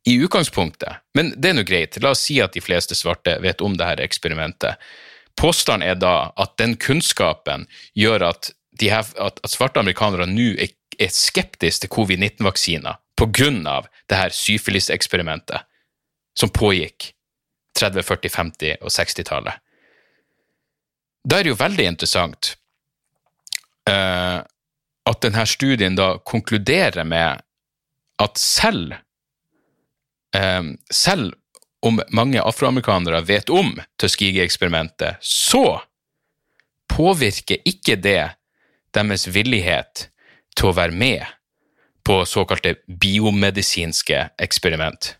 i 0.06 0.14
utgangspunktet. 0.22 1.02
Men 1.18 1.32
det 1.36 1.50
er 1.50 1.58
nå 1.58 1.64
greit. 1.66 1.98
La 2.02 2.14
oss 2.14 2.22
si 2.28 2.38
at 2.42 2.54
de 2.54 2.62
fleste 2.62 2.94
svarte 2.94 3.38
vet 3.42 3.62
om 3.64 3.74
dette 3.78 4.04
eksperimentet. 4.04 4.78
Påstanden 5.36 5.88
er 5.88 5.98
da 6.00 6.30
at 6.38 6.54
den 6.60 6.76
kunnskapen 6.80 7.66
gjør 7.98 8.30
at, 8.30 8.52
her, 8.80 9.04
at, 9.20 9.40
at 9.42 9.52
svarte 9.52 9.82
amerikanere 9.82 10.28
nå 10.30 10.54
er 10.56 10.72
er 10.98 11.12
skeptiske 11.12 11.84
til 11.84 11.92
covid-19-vaksiner 11.92 12.98
pga. 13.16 13.82
det 14.08 14.16
her 14.16 14.30
syfilis-eksperimentet 14.30 15.64
som 16.36 16.50
pågikk 16.50 17.12
30-, 17.78 18.02
40-, 18.02 18.28
50- 18.28 18.82
og 18.82 18.90
60-tallet. 18.90 19.62
Da 21.24 21.38
er 21.38 21.44
det 21.44 21.50
jo 21.50 21.60
veldig 21.60 21.84
interessant 21.84 22.56
uh, 23.90 24.40
at 25.06 25.22
denne 25.22 25.46
studien 25.46 25.96
da 25.96 26.18
konkluderer 26.18 27.04
med 27.04 27.42
at 28.18 28.38
selv, 28.38 28.94
selv 30.92 31.34
om 31.86 32.00
mange 32.10 32.42
afroamerikanere 32.42 33.20
vet 33.28 33.50
om 33.52 33.76
Tuskegee-eksperimentet, 34.00 35.20
så 35.20 35.80
påvirker 36.90 37.62
ikke 37.68 37.98
det 38.00 38.22
deres 38.96 39.26
villighet 39.28 40.08
til 40.56 40.70
å 40.70 40.76
være 40.76 40.96
med 40.96 41.26
på 42.06 42.20
såkalte 42.26 42.76
biomedisinske 42.86 44.22
eksperiment. 44.42 45.14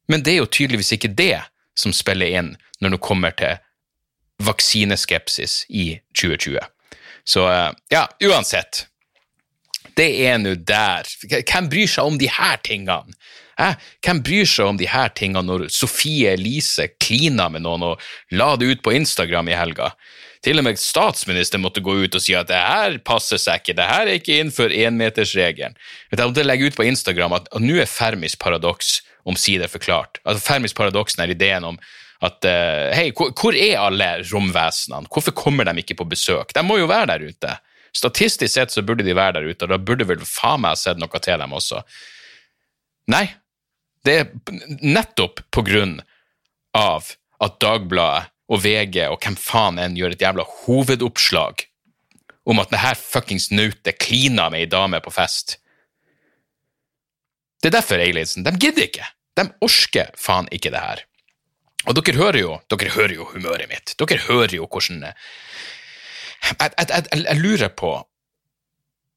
Men 0.08 0.22
det 0.22 0.34
er 0.34 0.42
jo 0.42 0.50
tydeligvis 0.50 0.92
ikke 0.94 1.14
det 1.18 1.42
som 1.76 1.92
spiller 1.92 2.38
inn 2.38 2.54
når 2.80 2.96
det 2.96 3.04
kommer 3.04 3.34
til 3.36 3.56
vaksineskepsis 4.46 5.64
i 5.68 5.96
2020. 6.14 6.60
Så 7.26 7.46
eh, 7.50 7.72
ja, 7.90 8.04
uansett. 8.22 8.86
Det 9.96 10.10
er 10.28 10.38
nå 10.38 10.54
der. 10.68 11.08
Hvem 11.24 11.70
bryr 11.72 11.88
seg 11.90 12.06
om 12.06 12.18
de 12.20 12.28
her 12.30 12.60
tingene? 12.66 13.16
Eh, 13.60 13.74
hvem 14.04 14.20
bryr 14.24 14.48
seg 14.48 14.68
om 14.68 14.78
de 14.80 14.88
her 14.90 15.12
tingene 15.16 15.44
når 15.46 15.68
Sofie 15.72 16.34
Elise 16.36 16.90
klina 17.00 17.48
med 17.52 17.64
noen 17.64 17.86
og 17.92 18.06
la 18.36 18.52
det 18.60 18.68
ut 18.68 18.84
på 18.84 18.92
Instagram 18.98 19.48
i 19.48 19.56
helga? 19.56 19.92
Til 20.44 20.60
og 20.60 20.66
med 20.66 20.78
statsministeren 20.78 21.64
måtte 21.64 21.82
gå 21.82 21.94
ut 22.04 22.14
og 22.14 22.22
si 22.22 22.36
at 22.36 22.50
det 22.50 22.60
her 22.60 22.98
passer 23.06 23.40
seg 23.40 23.62
ikke, 23.62 23.78
det 23.78 23.88
her 23.88 24.06
er 24.06 24.18
ikke 24.20 24.36
innenfor 24.36 24.74
énmetersregelen. 24.74 25.76
Jeg 26.12 26.20
måtte 26.20 26.44
legge 26.44 26.68
ut 26.68 26.76
på 26.76 26.86
Instagram 26.86 27.34
at, 27.38 27.48
nå 27.58 27.80
er 27.82 27.90
Fermis 27.90 28.36
paradoks 28.38 29.00
omsider 29.26 29.70
forklart. 29.72 30.20
Altså 30.22 30.44
Fermis 30.44 30.76
paradoksen 30.76 31.24
er 31.24 31.32
ideen 31.32 31.66
om 31.66 31.80
at 32.24 32.46
uh, 32.48 32.92
hei, 32.96 33.08
hvor, 33.16 33.32
hvor, 33.36 33.56
er 33.56 33.80
alle 33.80 34.10
romvesenene? 34.30 35.08
Hvorfor 35.12 35.34
kommer 35.36 35.66
de 35.68 35.82
ikke 35.82 35.98
på 35.98 36.06
besøk? 36.08 36.54
De 36.54 36.62
må 36.64 36.78
jo 36.80 36.88
være 36.90 37.16
der 37.16 37.26
ute. 37.26 37.56
Statistisk 37.96 38.52
sett 38.52 38.72
så 38.72 38.84
burde 38.86 39.04
de 39.04 39.16
være 39.16 39.40
der 39.40 39.50
ute, 39.50 39.64
og 39.64 39.72
da 39.72 39.80
burde 39.80 40.06
vel 40.08 40.22
faen 40.28 40.62
meg 40.64 40.78
sett 40.80 41.00
noe 41.00 41.20
til 41.22 41.42
dem 41.42 41.56
også. 41.56 41.82
Nei, 43.12 43.26
det 44.06 44.16
er 44.20 44.78
nettopp 44.82 45.42
på 45.54 45.64
grunn 45.66 45.98
av 46.76 47.12
at 47.42 47.60
Dagbladet 47.62 48.32
og 48.46 48.62
VG 48.62 49.00
og 49.10 49.18
hvem 49.22 49.36
faen 49.40 49.80
enn 49.82 49.96
gjør 49.98 50.14
et 50.14 50.22
jævla 50.22 50.44
hovedoppslag 50.62 51.66
om 52.46 52.62
at 52.62 52.70
denne 52.70 52.94
fuckings 52.98 53.50
nautet 53.50 53.98
klina 53.98 54.46
med 54.52 54.62
ei 54.62 54.70
dame 54.70 55.00
på 55.02 55.10
fest. 55.10 55.56
Det 57.58 57.72
er 57.72 57.78
derfor, 57.80 57.98
Eilinsen, 57.98 58.46
de 58.46 58.52
gidder 58.54 58.86
ikke. 58.86 59.08
De 59.36 59.48
orker 59.66 60.12
faen 60.20 60.46
ikke 60.54 60.70
det 60.70 60.82
her. 60.82 61.02
Og 61.86 61.98
dere 61.98 62.18
hører 62.18 62.40
jo 62.40 62.54
dere 62.70 62.94
hører 62.94 63.14
jo 63.18 63.26
humøret 63.32 63.70
mitt. 63.70 63.94
Dere 63.98 64.22
hører 64.28 64.54
jo 64.58 64.68
hvordan 64.70 65.02
Jeg, 65.06 66.56
jeg, 66.60 66.86
jeg, 66.88 67.24
jeg 67.24 67.40
lurer 67.40 67.68
på 67.74 67.92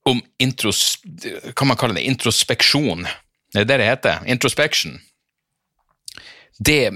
om 0.09 0.21
intros... 0.41 0.97
Hva 1.53 1.67
man 1.67 1.77
kaller 1.77 1.99
det? 1.99 2.07
Introspeksjon? 2.09 3.05
Er 3.55 3.63
det 3.63 3.69
det 3.71 3.79
det 3.81 3.91
heter? 3.91 4.25
Introspection? 4.29 4.99
det 6.59 6.91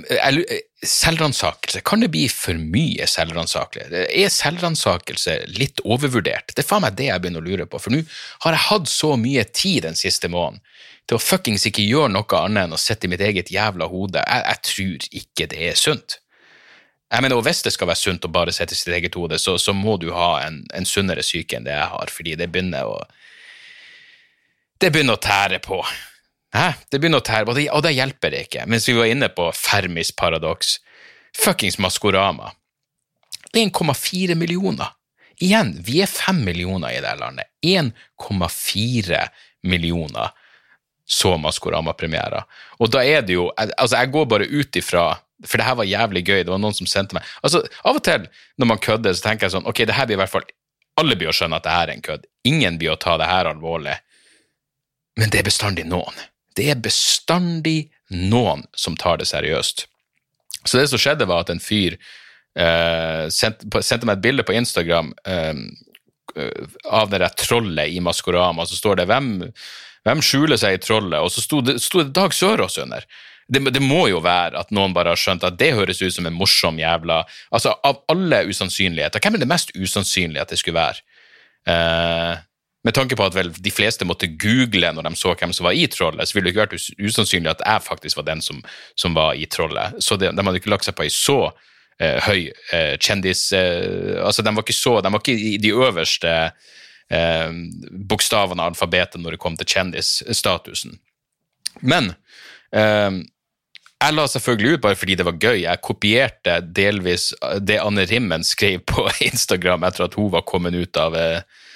Selvransakelse, 0.83 1.79
kan 1.81 2.01
det 2.03 2.09
bli 2.11 2.25
for 2.27 2.59
mye 2.59 3.05
selvransakelse? 3.07 4.01
Er 4.11 4.31
selvransakelse 4.31 5.37
litt 5.55 5.79
overvurdert? 5.87 6.51
Det 6.51 6.65
er 6.65 6.67
faen 6.67 6.83
meg 6.83 6.97
det 6.99 7.07
jeg 7.07 7.23
begynner 7.23 7.39
å 7.39 7.47
lure 7.47 7.67
på, 7.71 7.79
for 7.79 7.95
nå 7.95 8.01
har 8.43 8.57
jeg 8.57 8.65
hatt 8.65 8.91
så 8.91 9.13
mye 9.15 9.45
tid 9.55 9.85
den 9.87 9.95
siste 9.95 10.27
måneden 10.27 10.59
til 11.07 11.15
å 11.15 11.23
fuckings 11.23 11.63
ikke 11.67 11.87
gjøre 11.87 12.11
noe 12.11 12.41
annet 12.41 12.67
enn 12.67 12.75
å 12.75 12.81
sitte 12.81 13.07
i 13.07 13.13
mitt 13.13 13.23
eget 13.23 13.51
jævla 13.51 13.87
hode. 13.91 14.19
Jeg, 14.19 14.43
jeg, 14.49 14.61
tror 14.67 15.07
ikke 15.21 15.47
det 15.53 15.63
er 15.69 15.79
sunt. 15.79 16.19
Jeg 17.13 17.23
mener, 17.23 17.39
og 17.39 17.47
Hvis 17.47 17.63
det 17.63 17.71
skal 17.75 17.87
være 17.87 18.03
sunt 18.03 18.27
å 18.27 18.35
bare 18.35 18.51
sitte 18.55 18.75
i 18.75 18.79
sitt 18.79 18.95
eget 18.95 19.15
hode, 19.15 19.39
så, 19.39 19.55
så 19.55 19.71
må 19.75 19.95
du 20.01 20.09
ha 20.11 20.33
en, 20.43 20.65
en 20.75 20.87
sunnere 20.87 21.23
syke 21.23 21.55
enn 21.55 21.67
det 21.67 21.75
jeg 21.75 21.91
har, 21.95 22.11
fordi 22.11 22.35
det 22.39 22.51
begynner 22.51 22.91
å 22.91 23.03
det 24.83 24.89
begynner 24.91 25.15
å 25.15 25.23
tære 25.23 25.61
på. 25.63 25.79
Hæ? 26.53 26.73
Det 26.91 26.99
begynner 27.01 27.21
å 27.23 27.25
tære, 27.25 27.53
det, 27.57 27.69
og 27.73 27.81
det 27.85 27.95
hjelper 27.95 28.35
ikke. 28.43 28.67
Mens 28.69 28.85
vi 28.89 28.97
var 28.97 29.09
inne 29.09 29.29
på 29.33 29.47
Fermis 29.57 30.11
paradoks. 30.15 30.77
Fuckings 31.33 31.79
Maskorama. 31.81 32.51
1,4 33.57 34.35
millioner. 34.37 34.93
Igjen, 35.41 35.73
vi 35.81 36.01
er 36.03 36.09
5 36.09 36.43
millioner 36.45 36.93
i 36.93 37.01
det 37.01 37.15
landet. 37.19 37.49
1,4 37.65 39.27
millioner 39.65 40.29
så 41.05 41.33
Maskorama-premierer. 41.37 42.45
Og 42.79 42.91
da 42.93 43.01
er 43.03 43.25
det 43.25 43.35
jo 43.35 43.49
Altså, 43.57 43.97
jeg 43.97 44.11
går 44.13 44.25
bare 44.25 44.47
ut 44.47 44.75
ifra 44.79 45.17
For 45.45 45.59
det 45.59 45.65
her 45.67 45.75
var 45.75 45.89
jævlig 45.89 46.23
gøy. 46.23 46.43
Det 46.43 46.53
var 46.53 46.61
noen 46.63 46.75
som 46.77 46.87
sendte 46.87 47.17
meg 47.17 47.27
Altså, 47.43 47.63
Av 47.83 47.97
og 47.97 48.03
til 48.05 48.29
når 48.57 48.69
man 48.69 48.79
kødder, 48.79 49.13
så 49.13 49.27
tenker 49.27 49.47
jeg 49.49 49.57
sånn 49.57 49.67
Ok, 49.67 49.83
det 49.83 49.97
her 49.97 50.07
blir 50.07 50.15
i 50.15 50.21
hvert 50.21 50.31
fall 50.31 50.47
Alle 51.01 51.17
blir 51.19 51.31
å 51.31 51.35
skjønne 51.35 51.59
at 51.59 51.65
det 51.65 51.73
her 51.73 51.89
er 51.89 51.95
en 51.97 52.05
kødd. 52.05 52.27
Ingen 52.47 52.77
blir 52.79 52.93
å 52.93 52.99
ta 53.01 53.17
det 53.17 53.25
her 53.25 53.49
alvorlig. 53.49 53.95
Men 55.17 55.31
det 55.33 55.39
er 55.41 55.47
bestandig 55.47 55.87
noen. 55.89 56.13
Det 56.57 56.69
er 56.73 56.83
bestandig 56.83 57.91
noen 58.13 58.65
som 58.77 58.97
tar 58.99 59.19
det 59.21 59.29
seriøst. 59.29 59.87
Så 60.63 60.79
det 60.79 60.89
som 60.91 61.01
skjedde, 61.01 61.27
var 61.27 61.43
at 61.43 61.51
en 61.51 61.63
fyr 61.63 61.97
eh, 62.55 63.25
sendte, 63.33 64.05
meg 64.05 64.17
et 64.17 64.23
bilde 64.23 64.45
på 64.47 64.55
Instagram 64.55 65.11
eh, 65.27 65.53
av 66.89 67.11
det 67.11 67.21
der 67.23 67.35
trollet 67.37 67.93
i 67.93 67.99
Maskorama. 68.03 68.65
Så 68.69 68.79
står 68.79 69.01
det 69.01 69.09
hvem, 69.11 69.35
hvem 70.07 70.23
skjuler 70.23 70.59
seg 70.59 70.77
i 70.77 70.81
trollet?' 70.81 71.21
Og 71.21 71.31
så 71.33 71.43
sto 71.43 71.61
det, 71.65 71.79
sto 71.83 72.03
det 72.03 72.15
Dag 72.15 72.33
Sørås 72.33 72.79
under. 72.81 73.05
Det, 73.47 73.59
det, 73.75 73.81
må 73.83 74.07
jo 74.07 74.21
være 74.23 74.55
at 74.61 74.71
noen 74.71 74.93
bare 74.95 75.11
har 75.11 75.19
skjønt 75.19 75.43
at 75.43 75.57
det 75.59 75.73
høres 75.75 75.99
ut 76.01 76.13
som 76.15 76.25
en 76.25 76.35
morsom 76.37 76.77
jævla 76.79 77.25
Altså, 77.51 77.73
av 77.83 77.99
alle 78.07 78.45
usannsynligheter, 78.47 79.19
hvem 79.19 79.35
er 79.35 79.43
det 79.43 79.49
mest 79.51 79.73
usannsynlige 79.75 80.45
at 80.45 80.53
det 80.53 80.61
skulle 80.61 80.79
være? 80.79 81.03
Eh, 81.67 82.37
med 82.83 82.95
tanke 82.95 83.15
på 83.15 83.25
at 83.25 83.35
vel 83.35 83.51
de 83.53 83.71
fleste 83.71 84.05
måtte 84.07 84.27
google 84.27 84.91
når 84.95 85.07
de 85.07 85.13
så 85.15 85.33
hvem 85.39 85.53
som 85.55 85.67
var 85.67 85.77
i 85.77 85.85
trollet, 85.87 86.27
så 86.27 86.35
ville 86.35 86.49
det 86.49 86.53
ikke 86.53 86.65
vært 86.65 86.89
usannsynlig 86.99 87.53
at 87.53 87.63
jeg 87.63 87.85
faktisk 87.85 88.19
var 88.19 88.27
den 88.27 88.43
som, 88.43 88.59
som 88.99 89.15
var 89.15 89.39
i 89.39 89.47
trollet. 89.47 89.99
Så 90.03 90.17
de, 90.19 90.31
de 90.35 90.45
hadde 90.45 90.59
ikke 90.59 90.73
lagt 90.73 90.87
seg 90.87 90.97
på 90.97 91.05
ei 91.05 91.13
så 91.13 91.37
eh, 91.47 92.19
høy 92.27 92.51
eh, 92.75 92.95
kjendis... 92.99 93.45
Eh, 93.55 94.19
altså, 94.19 94.43
de 94.43 94.51
var 94.51 94.65
ikke 94.65 94.75
så 94.75 94.97
De 95.03 95.13
var 95.13 95.23
ikke 95.23 95.37
i 95.37 95.55
de 95.63 95.71
øverste 95.71 96.33
eh, 96.43 97.55
bokstavene 98.11 98.65
av 98.65 98.73
alfabetet 98.73 99.21
når 99.23 99.37
det 99.37 99.43
kom 99.45 99.55
til 99.59 99.71
kjendisstatusen. 99.77 100.99
Men 101.87 102.11
eh, 102.75 103.23
jeg 104.03 104.15
la 104.17 104.25
selvfølgelig 104.27 104.75
ut 104.75 104.83
bare 104.83 104.99
fordi 104.99 105.15
det 105.15 105.25
var 105.27 105.39
gøy. 105.39 105.61
Jeg 105.63 105.83
kopierte 105.85 106.59
delvis 106.75 107.31
det 107.63 107.79
Anne 107.79 108.03
Rimmen 108.09 108.43
skrev 108.43 108.83
på 108.91 109.07
Instagram 109.31 109.87
etter 109.87 110.09
at 110.09 110.17
hun 110.19 110.31
var 110.33 110.43
kommet 110.47 110.75
ut 110.75 110.99
av, 110.99 111.15
eh, 111.15 111.69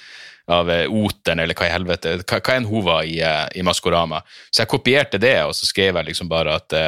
av 0.48 0.70
Oten, 0.70 0.98
Oteren, 1.04 1.42
eller 1.44 1.56
hva 1.56 1.68
i 1.68 1.72
helvete 1.72 2.18
hva, 2.24 2.40
hva 2.40 2.56
enn 2.56 2.68
hun 2.68 2.84
var 2.86 3.04
i, 3.04 3.20
eh, 3.20 3.46
i 3.54 3.64
Maskorama. 3.66 4.22
Så 4.50 4.64
jeg 4.64 4.72
kopierte 4.72 5.20
det, 5.20 5.36
og 5.44 5.54
så 5.56 5.68
skrev 5.68 5.96
jeg 6.00 6.10
liksom 6.10 6.30
bare 6.30 6.56
at 6.60 6.78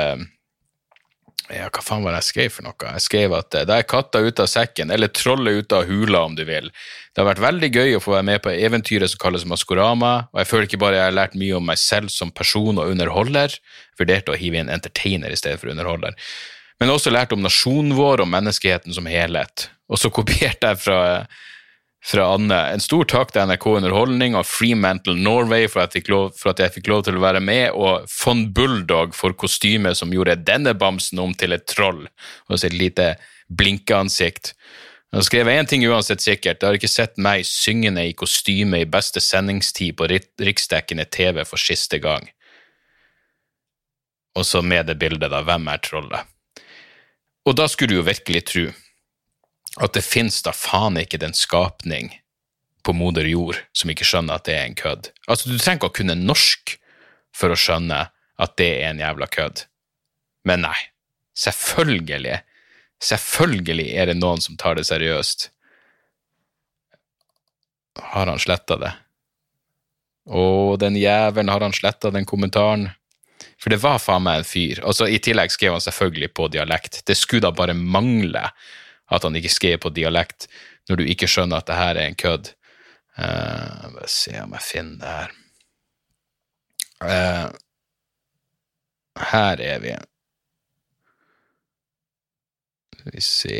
ja, 1.50 1.66
hva 1.66 1.82
faen 1.82 2.04
var 2.04 2.14
det 2.14 2.20
jeg 2.22 2.28
skrev 2.28 2.52
for 2.54 2.66
noe? 2.66 2.92
Jeg 2.94 3.02
skrev 3.02 3.34
at 3.34 3.56
da 3.66 3.78
er 3.80 3.86
katta 3.88 4.20
ute 4.22 4.44
av 4.44 4.50
sekken, 4.50 4.92
eller 4.94 5.10
trollet 5.10 5.64
ute 5.64 5.80
av 5.80 5.88
hula, 5.88 6.22
om 6.28 6.36
du 6.38 6.44
vil. 6.46 6.70
Det 7.10 7.22
har 7.22 7.26
vært 7.26 7.42
veldig 7.42 7.70
gøy 7.74 7.96
å 7.96 8.02
få 8.04 8.14
være 8.14 8.28
med 8.28 8.42
på 8.44 8.52
eventyret 8.54 9.10
som 9.10 9.22
kalles 9.22 9.46
Maskorama, 9.48 10.12
og 10.30 10.42
jeg 10.42 10.50
føler 10.50 10.68
ikke 10.68 10.82
bare 10.84 11.00
jeg 11.00 11.08
har 11.08 11.18
lært 11.18 11.36
mye 11.40 11.58
om 11.58 11.66
meg 11.66 11.80
selv 11.82 12.12
som 12.14 12.30
person 12.30 12.78
og 12.78 12.92
underholder, 12.92 13.56
jeg 13.58 14.02
vurderte 14.04 14.34
å 14.34 14.38
hive 14.38 14.62
inn 14.62 14.70
entertainer 14.70 15.34
i 15.34 15.38
stedet 15.40 15.58
for 15.62 15.72
underholder, 15.74 16.14
men 16.80 16.94
også 16.94 17.12
lært 17.12 17.34
om 17.34 17.42
nasjonen 17.42 17.96
vår 17.98 18.22
og 18.22 18.30
menneskeheten 18.30 18.94
som 18.96 19.10
helhet. 19.10 19.68
Og 19.90 19.98
så 19.98 20.12
kopierte 20.20 20.70
jeg 20.70 20.82
fra 20.86 21.00
fra 22.04 22.34
Anne. 22.34 22.58
En 22.72 22.80
stor 22.80 23.04
takk 23.08 23.34
til 23.34 23.48
NRK 23.48 23.66
Underholdning 23.74 24.36
og 24.38 24.48
Freemantle 24.48 25.16
Norway 25.20 25.68
for 25.68 25.84
at, 25.84 25.96
lov, 26.08 26.32
for 26.38 26.52
at, 26.52 26.62
jeg 26.62 26.74
fikk 26.78 26.90
lov 26.92 27.04
til 27.06 27.18
å 27.18 27.24
være 27.24 27.42
med, 27.44 27.70
og 27.76 28.08
Von 28.22 28.46
Bulldog 28.56 29.14
for 29.16 29.36
kostymet 29.36 29.98
som 30.00 30.14
gjorde 30.14 30.40
denne 30.46 30.74
bamsen 30.78 31.20
om 31.20 31.34
til 31.36 31.56
et 31.56 31.68
troll 31.68 32.06
og 32.48 32.62
sitt 32.62 32.76
lite 32.76 33.14
blinkeansikt. 33.50 34.54
Jeg 35.10 35.26
skrev 35.26 35.48
én 35.50 35.66
ting 35.66 35.82
uansett 35.90 36.22
sikkert, 36.22 36.62
jeg 36.62 36.68
har 36.68 36.78
ikke 36.78 36.90
sett 36.90 37.16
meg 37.18 37.42
syngende 37.48 38.04
i 38.06 38.14
kostyme 38.14 38.78
i 38.78 38.88
beste 38.88 39.20
sendingstid 39.20 39.96
på 39.98 40.06
riksdekkende 40.06 41.08
TV 41.10 41.42
for 41.44 41.58
siste 41.60 41.98
gang. 41.98 42.28
Og 44.38 44.46
så 44.46 44.62
med 44.62 44.86
det 44.86 44.94
bildet, 45.00 45.32
da, 45.32 45.42
hvem 45.42 45.66
er 45.72 45.82
trollet? 45.82 46.30
Og 47.48 47.56
da 47.58 47.66
skulle 47.68 47.90
du 47.90 47.98
jo 47.98 48.06
virkelig 48.06 48.44
tro 48.46 48.68
at 49.78 49.94
det 49.94 50.02
fins 50.02 50.40
da 50.42 50.52
faen 50.56 50.98
ikke 50.98 51.20
den 51.22 51.36
skapning 51.36 52.10
på 52.82 52.94
moder 52.96 53.28
jord 53.28 53.60
som 53.76 53.92
ikke 53.92 54.06
skjønner 54.08 54.40
at 54.40 54.48
det 54.48 54.56
er 54.56 54.66
en 54.66 54.78
kødd. 54.78 55.10
Altså, 55.28 55.50
du 55.50 55.58
trenger 55.58 55.78
ikke 55.78 55.90
å 55.92 55.98
kunne 56.00 56.18
norsk 56.18 56.74
for 57.36 57.52
å 57.52 57.58
skjønne 57.58 58.06
at 58.40 58.56
det 58.58 58.70
er 58.80 58.88
en 58.90 59.02
jævla 59.02 59.28
kødd. 59.30 59.64
Men 60.48 60.64
nei, 60.64 60.76
selvfølgelig, 61.38 62.40
selvfølgelig 63.04 63.88
er 64.00 64.10
det 64.10 64.18
noen 64.18 64.42
som 64.42 64.56
tar 64.60 64.78
det 64.80 64.86
seriøst. 64.88 65.50
Har 68.14 68.30
han 68.30 68.40
sletta 68.40 68.78
det? 68.80 68.94
Å, 70.30 70.42
den 70.80 70.96
jævelen, 70.96 71.50
har 71.52 71.62
han 71.64 71.74
sletta 71.76 72.12
den 72.14 72.26
kommentaren? 72.28 72.88
For 73.60 73.72
det 73.72 73.80
var 73.82 74.00
faen 74.00 74.24
meg 74.24 74.40
en 74.40 74.48
fyr. 74.48 74.80
Og 74.88 74.96
så 74.96 75.08
I 75.10 75.20
tillegg 75.22 75.52
skrev 75.52 75.74
han 75.76 75.84
selvfølgelig 75.84 76.30
på 76.36 76.48
dialekt. 76.52 77.02
Det 77.04 77.16
skulle 77.18 77.44
da 77.44 77.52
bare 77.56 77.76
mangle 77.76 78.46
at 79.10 79.26
han 79.26 79.36
ikke 79.36 79.52
skriver 79.52 79.82
på 79.82 79.92
dialekt 79.94 80.48
når 80.88 81.00
du 81.00 81.04
ikke 81.10 81.28
skjønner 81.30 81.60
at 81.60 81.68
det 81.68 81.78
her 81.78 81.98
er 81.98 82.08
en 82.08 82.18
kødd. 82.18 82.52
Uh, 83.18 83.90
bare 83.96 84.10
se 84.10 84.34
om 84.42 84.54
jeg 84.56 84.66
finner 84.66 85.00
det 85.02 85.16
her. 85.16 85.36
Uh, 87.00 87.48
her 89.30 89.60
er 89.64 89.82
vi. 89.82 89.92
Skal 93.00 93.12
vi 93.16 93.22
se 93.24 93.58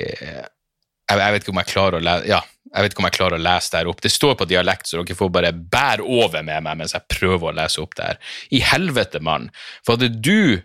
jeg, 1.11 1.19
jeg, 1.19 1.33
vet 1.35 1.45
ikke 1.45 1.53
om 1.55 1.61
jeg 1.61 1.73
klarer 1.73 1.99
å 1.99 2.05
lese 2.05 2.29
Ja, 2.31 2.41
jeg 2.71 2.85
vet 2.85 2.93
ikke 2.93 3.03
om 3.03 3.09
jeg 3.09 3.17
klarer 3.17 3.37
å 3.41 3.43
lese 3.43 3.73
det 3.73 3.81
her 3.81 3.91
opp. 3.91 4.03
Det 4.05 4.13
står 4.15 4.35
på 4.39 4.47
dialekt, 4.51 4.87
så 4.87 5.01
dere 5.01 5.19
får 5.19 5.31
bare 5.35 5.53
bære 5.53 6.07
over 6.07 6.45
med 6.47 6.67
meg 6.67 6.79
mens 6.79 6.95
jeg 6.95 7.09
prøver 7.11 7.51
å 7.51 7.57
lese 7.57 7.83
opp 7.83 7.97
det 7.99 8.11
her. 8.13 8.21
I 8.55 8.61
helvete, 8.63 9.23
mann! 9.25 9.49
Var 9.89 10.03
det 10.03 10.13
du 10.23 10.63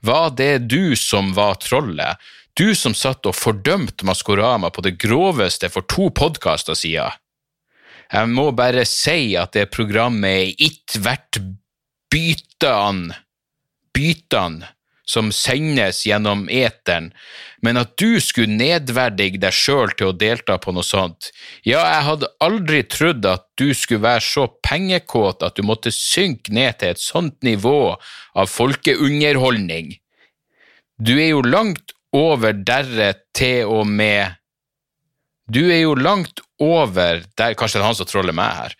Var 0.00 0.30
det 0.32 0.70
du 0.72 0.96
som 0.96 1.34
var 1.36 1.58
trollet? 1.60 2.16
Du 2.58 2.74
som 2.74 2.94
satt 2.96 3.26
og 3.28 3.36
fordømte 3.38 4.06
Maskorama 4.06 4.70
på 4.74 4.82
det 4.84 4.96
groveste 5.00 5.70
for 5.72 5.86
to 5.86 6.10
podkaster 6.10 6.78
siden. 6.78 7.14
Jeg 8.10 8.30
må 8.34 8.50
bare 8.56 8.82
si 8.88 9.36
at 9.38 9.54
det 9.54 9.70
programmet 9.70 10.30
er 10.30 10.66
ikke 10.66 11.02
verdt 11.04 11.38
bytene, 12.10 13.14
bytene 13.94 14.74
som 15.10 15.30
sendes 15.34 16.04
gjennom 16.06 16.44
eteren, 16.54 17.10
men 17.64 17.78
at 17.80 17.96
du 17.98 18.20
skulle 18.22 18.54
nedverdige 18.54 19.40
deg 19.42 19.54
sjøl 19.54 19.94
til 19.98 20.10
å 20.10 20.16
delta 20.16 20.58
på 20.62 20.74
noe 20.74 20.86
sånt, 20.86 21.32
ja, 21.66 21.80
jeg 21.82 22.04
hadde 22.06 22.30
aldri 22.46 22.82
trodd 22.86 23.26
at 23.26 23.46
du 23.58 23.70
skulle 23.74 24.04
være 24.06 24.22
så 24.26 24.46
pengekåt 24.66 25.42
at 25.46 25.58
du 25.58 25.66
måtte 25.66 25.92
synke 25.94 26.54
ned 26.54 26.78
til 26.78 26.94
et 26.94 27.02
sånt 27.02 27.40
nivå 27.46 27.94
av 28.38 28.52
folkeunderholdning. 28.52 29.96
Du 31.00 31.16
er 31.16 31.32
jo 31.32 31.42
langt 31.42 31.94
over 32.16 32.54
derre 32.54 33.14
til 33.36 33.70
og 33.70 33.86
med 33.86 34.36
Du 35.50 35.64
er 35.66 35.82
jo 35.82 35.94
langt 35.98 36.40
over 36.62 37.24
der, 37.36 37.54
Kanskje 37.58 37.80
det 37.80 37.82
er 37.82 37.88
han 37.88 37.96
som 37.98 38.06
troller 38.06 38.36
meg 38.36 38.52
her. 38.54 38.74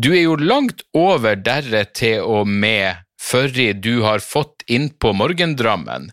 Du 0.00 0.12
er 0.14 0.22
jo 0.24 0.36
langt 0.40 0.84
over 0.96 1.36
derre 1.36 1.84
til 1.92 2.22
og 2.24 2.48
med 2.48 3.02
førri 3.24 3.72
du 3.72 4.02
har 4.04 4.24
fått 4.24 4.64
innpå 4.68 5.12
morgendrammen. 5.16 6.10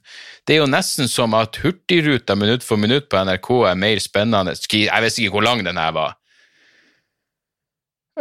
Det 0.47 0.55
er 0.55 0.63
jo 0.63 0.71
nesten 0.71 1.07
som 1.11 1.35
at 1.37 1.59
Hurtigruta 1.63 2.35
minutt 2.35 2.65
for 2.65 2.79
minutt 2.79 3.09
på 3.11 3.19
NRK 3.23 3.51
er 3.71 3.79
mer 3.79 4.01
spennende 4.03 4.55
Jeg 4.55 5.03
visste 5.03 5.23
ikke 5.23 5.37
hvor 5.37 5.47
lang 5.47 5.63
den 5.63 5.79
her 5.79 5.93
var. 5.95 6.17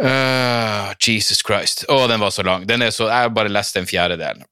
Uh, 0.01 0.93
Jesus 0.99 1.43
Christ. 1.43 1.85
Å, 1.89 2.03
oh, 2.03 2.07
den 2.09 2.21
var 2.21 2.31
så 2.31 2.45
lang. 2.47 2.65
Den 2.67 2.81
er 2.81 2.93
så, 2.95 3.09
jeg 3.11 3.27
har 3.27 3.35
bare 3.35 3.51
lest 3.51 3.77
en 3.77 3.89
fjerdedel. 3.89 4.43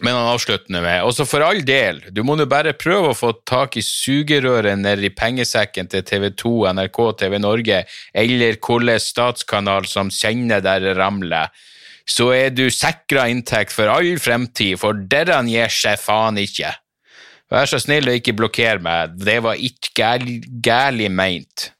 Men 0.00 0.16
han 0.16 0.30
avslutter 0.32 0.72
med 0.72 1.04
Og 1.04 1.12
så 1.14 1.26
for 1.28 1.44
all 1.44 1.60
del, 1.66 2.00
du 2.10 2.22
må 2.24 2.36
nå 2.38 2.46
bare 2.48 2.72
prøve 2.78 3.12
å 3.12 3.16
få 3.16 3.32
tak 3.48 3.76
i 3.76 3.84
sugerøret 3.84 4.80
nedi 4.80 5.10
pengesekken 5.12 5.90
til 5.92 6.04
TV 6.08 6.30
2, 6.40 6.52
NRK, 6.76 7.00
TV 7.20 7.38
Norge 7.42 7.82
eller 8.12 8.56
hvilken 8.56 9.02
statskanal 9.02 9.88
som 9.90 10.12
kjenner 10.14 10.64
der 10.64 10.80
det 10.84 10.96
ramler. 10.98 11.52
Så 12.08 12.30
er 12.34 12.50
du 12.50 12.66
sikra 12.72 13.28
inntekt 13.30 13.74
for 13.76 13.92
all 13.92 14.16
fremtid, 14.18 14.78
for 14.80 14.96
dere 15.12 15.42
gir 15.46 15.70
seg 15.70 16.00
faen 16.00 16.40
ikke. 16.40 16.72
Vær 17.50 17.66
så 17.66 17.80
snill 17.82 18.08
å 18.08 18.14
ikke 18.14 18.34
blokkere 18.38 18.82
meg, 18.82 19.18
det 19.18 19.40
var 19.44 19.58
ikke 19.58 20.16
gærlig 20.64 21.10
meint. 21.10 21.70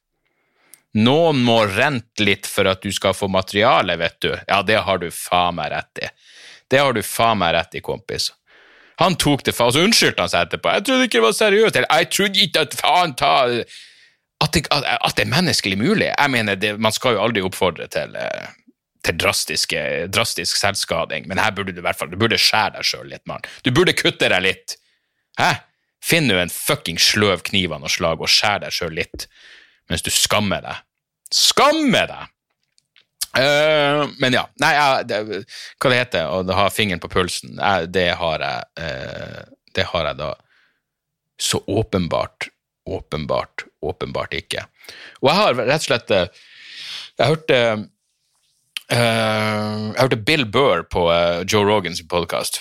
Noen 0.98 1.38
må 1.46 1.60
rente 1.70 2.24
litt 2.26 2.48
for 2.50 2.66
at 2.66 2.82
du 2.82 2.90
skal 2.94 3.14
få 3.14 3.28
materiale, 3.30 3.94
vet 4.00 4.16
du. 4.22 4.32
Ja, 4.48 4.58
det 4.66 4.80
har 4.86 4.98
du 4.98 5.06
faen 5.14 5.60
meg 5.60 5.70
rett 5.70 6.02
i. 6.02 6.08
Det 6.70 6.80
har 6.80 6.94
du 6.94 7.02
faen 7.02 7.40
meg 7.40 7.54
rett 7.56 7.74
i, 7.74 7.82
kompis. 7.84 8.30
Han 9.00 9.16
tok 9.20 9.44
det 9.46 9.54
faen, 9.56 9.72
så 9.72 9.84
unnskyldte 9.84 10.22
han 10.22 10.32
seg 10.32 10.46
etterpå. 10.46 10.72
Jeg 10.76 10.86
trodde 10.86 11.06
ikke 11.08 11.18
det 11.18 11.26
var 11.26 11.36
seriøst. 11.38 11.78
Jeg 11.82 12.10
trodde 12.14 12.44
ikke 12.44 12.66
at 12.66 12.76
faen 12.78 13.16
ta 13.18 13.34
At 14.40 14.54
det, 14.56 14.62
at, 14.72 15.16
det 15.16 15.26
er 15.26 15.28
menneskelig 15.28 15.76
mulig. 15.76 16.06
Jeg 16.08 16.30
mener, 16.32 16.56
det, 16.56 16.78
man 16.80 16.92
skal 16.96 17.12
jo 17.12 17.24
aldri 17.26 17.42
oppfordre 17.44 17.90
til, 17.92 18.14
eh, 18.16 18.46
til 19.04 19.18
drastisk 19.20 20.56
selvskading, 20.56 21.26
men 21.28 21.38
her 21.38 21.52
burde 21.52 21.74
du 21.76 21.82
i 21.82 21.84
hvert 21.84 21.98
fall 21.98 22.08
Du 22.08 22.16
burde 22.16 22.38
skjære 22.40 22.78
deg 22.78 22.88
sjøl 22.88 23.10
litt, 23.12 23.26
mann. 23.28 23.44
Du 23.64 23.68
burde 23.70 23.92
kutte 23.92 24.30
deg 24.32 24.40
litt. 24.46 24.78
Hæ? 25.36 25.50
Finn 26.00 26.24
nå 26.28 26.38
en 26.40 26.52
fucking 26.52 26.96
sløv 26.96 27.44
kniv 27.50 27.74
av 27.76 27.82
noe 27.82 27.92
slag 27.92 28.22
og 28.24 28.32
skjær 28.32 28.62
deg 28.64 28.72
sjøl 28.72 28.96
litt 28.96 29.28
mens 29.90 30.04
du 30.06 30.10
skammer 30.14 30.62
deg. 30.64 30.84
Skammer 31.34 32.06
deg! 32.06 32.30
Uh, 33.30 34.08
men 34.18 34.34
ja. 34.34 34.42
Nei, 34.58 34.72
jeg, 34.74 35.06
det, 35.06 35.42
hva 35.78 35.92
det 35.92 35.98
heter 36.00 36.32
å 36.34 36.40
ha 36.58 36.66
fingeren 36.74 37.02
på 37.02 37.12
pulsen, 37.12 37.54
jeg, 37.60 37.90
det 37.94 38.08
har 38.18 38.42
jeg 38.42 38.64
uh, 38.82 39.42
Det 39.76 39.86
har 39.92 40.08
jeg 40.10 40.18
da 40.18 40.32
så 41.40 41.62
åpenbart, 41.70 42.50
åpenbart, 42.90 43.64
åpenbart 43.80 44.34
ikke. 44.36 44.66
Og 45.22 45.30
jeg 45.30 45.38
har 45.38 45.54
rett 45.60 45.78
og 45.78 45.86
slett 45.86 46.10
eh, 46.12 46.42
Jeg 47.16 47.30
hørte 47.30 47.60
uh, 47.70 47.86
Jeg 48.98 50.02
hørte 50.02 50.20
Bill 50.26 50.44
Burr 50.44 50.82
på 50.90 51.06
Joe 51.46 51.64
Rogans 51.64 52.02
podkast. 52.10 52.60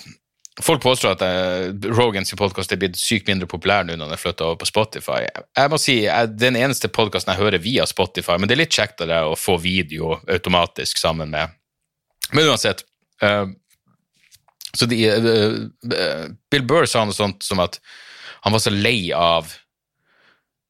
Folk 0.64 0.82
påstår 0.84 1.14
at 1.16 1.22
uh, 1.24 1.92
Rogans 1.96 2.34
podkast 2.36 2.74
er 2.74 2.80
blitt 2.82 2.98
sykt 3.00 3.30
mindre 3.30 3.48
populær 3.48 3.86
nå 3.88 3.96
når 3.96 4.10
den 4.10 4.16
er 4.18 4.20
flytta 4.20 4.48
over 4.48 4.60
på 4.60 4.68
Spotify. 4.68 5.22
Jeg 5.56 5.72
må 5.72 5.80
si, 5.80 6.02
jeg, 6.04 6.34
Den 6.36 6.58
eneste 6.60 6.92
podkasten 6.92 7.32
jeg 7.34 7.42
hører 7.44 7.64
via 7.64 7.88
Spotify, 7.88 8.36
men 8.40 8.50
det 8.50 8.58
er 8.58 8.64
litt 8.66 8.76
kjektere 8.76 9.22
å 9.30 9.38
få 9.40 9.56
video 9.64 10.18
automatisk 10.28 11.00
sammen 11.00 11.32
med 11.32 11.56
Men 12.36 12.52
uansett 12.52 12.84
uh, 13.24 13.48
så 14.76 14.86
de, 14.86 15.00
uh, 15.10 16.28
Bill 16.52 16.68
Burr 16.68 16.86
sa 16.86 17.06
noe 17.08 17.16
sånt 17.16 17.42
som 17.44 17.64
at 17.64 17.80
han 18.44 18.54
var 18.54 18.62
så 18.64 18.74
lei 18.74 19.10
av 19.16 19.50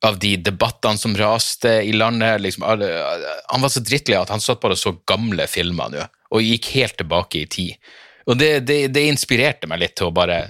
av 0.06 0.16
de 0.20 0.38
debattene 0.40 0.98
som 0.98 1.16
raste 1.18 1.72
i 1.84 1.92
landet. 1.92 2.42
Liksom, 2.42 2.64
han 2.64 3.62
var 3.62 3.72
så 3.72 3.82
drittlei 3.84 4.16
at 4.16 4.32
han 4.32 4.40
satt 4.40 4.62
bare 4.64 4.78
og 4.78 4.80
så 4.80 4.94
gamle 5.08 5.44
filmer 5.52 5.92
nå, 5.92 6.06
og 6.32 6.46
gikk 6.46 6.70
helt 6.78 6.96
tilbake 7.02 7.42
i 7.42 7.50
tid. 7.52 7.90
Og 8.30 8.38
det, 8.38 8.52
det, 8.70 8.80
det, 8.94 9.08
inspirerte 9.10 9.70
meg 9.70 9.82
litt 9.82 9.96
til 9.98 10.10
å 10.10 10.16
bare 10.16 10.44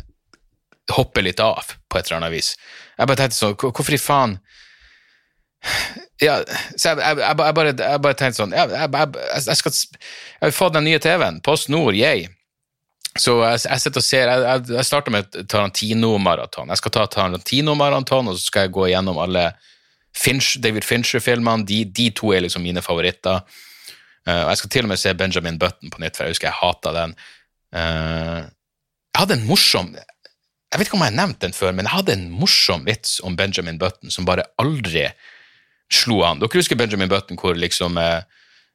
hoppe 0.92 1.24
litt 1.24 1.40
av, 1.44 1.76
på 1.88 2.00
et 2.00 2.08
eller 2.08 2.20
annet 2.20 2.34
vis. 2.34 2.54
Jeg 2.98 3.08
bare 3.08 3.22
tenkte 3.22 3.38
sånn, 3.38 3.58
hvorfor 3.60 3.96
i 3.96 4.02
faen 4.02 4.40
ja, 6.24 6.38
så 6.76 6.94
jeg, 6.94 7.00
jeg, 7.00 7.18
jeg, 7.20 7.36
jeg, 7.40 8.02
bare, 8.04 8.16
tenkte 8.18 8.38
sånn 8.38 8.54
jeg, 8.56 9.56
skal, 9.60 9.74
jeg 9.76 10.50
vil 10.50 10.56
få 10.56 10.70
den 10.72 10.86
nye 10.88 11.00
TV-en. 11.04 11.40
Post 11.44 11.72
Nord, 11.72 11.96
yay. 12.00 12.28
Så 13.20 13.40
jeg, 13.42 13.64
jeg 13.66 13.84
sitter 13.84 14.02
og 14.02 14.06
ser 14.06 14.30
Jeg, 14.30 14.44
jeg, 14.46 14.76
jeg 14.78 14.88
starter 14.88 15.16
med 15.16 15.40
Tarantino-maraton. 15.52 16.72
Jeg 16.72 16.82
skal 16.82 16.94
ta 16.96 17.08
Tarantino-maraton, 17.12 18.32
og 18.32 18.38
så 18.38 18.52
skal 18.52 18.68
jeg 18.68 18.76
gå 18.76 18.88
igjennom 18.90 19.20
alle 19.20 19.50
Finch, 20.16 20.58
David 20.64 20.88
Fincher-filmene. 20.88 21.68
De, 21.68 21.82
de, 21.86 22.10
to 22.16 22.32
er 22.36 22.46
liksom 22.46 22.64
mine 22.64 22.84
favoritter. 22.86 23.44
Uh, 24.28 24.44
og 24.46 24.52
jeg 24.52 24.62
skal 24.62 24.74
til 24.76 24.88
og 24.88 24.94
med 24.94 25.02
se 25.02 25.16
Benjamin 25.18 25.60
Button 25.60 25.92
på 25.92 26.04
nytt, 26.04 26.18
for 26.18 26.28
jeg 26.28 26.38
husker 26.38 26.52
jeg 26.52 26.60
hata 26.60 26.96
den. 26.96 27.16
Uh, 27.76 28.48
jeg 29.14 29.20
hadde 29.20 29.36
en 29.38 29.46
morsom 29.46 29.92
Jeg 29.94 30.80
vet 30.80 30.88
ikke 30.88 30.96
om 30.98 31.04
jeg 31.04 31.12
har 31.12 31.20
nevnt 31.20 31.42
den 31.44 31.54
før, 31.54 31.74
men 31.76 31.86
jeg 31.86 31.94
hadde 31.94 32.16
en 32.16 32.30
morsom 32.34 32.88
vits 32.88 33.20
om 33.26 33.36
Benjamin 33.38 33.78
Button 33.82 34.14
som 34.14 34.26
bare 34.26 34.48
aldri 34.62 35.08
slo 35.94 36.22
an. 36.26 36.42
Dere 36.42 36.62
husker 36.62 36.78
Benjamin 36.78 37.10
Button 37.10 37.38
hvor 37.42 37.58
liksom 37.58 37.98
uh, 37.98 38.22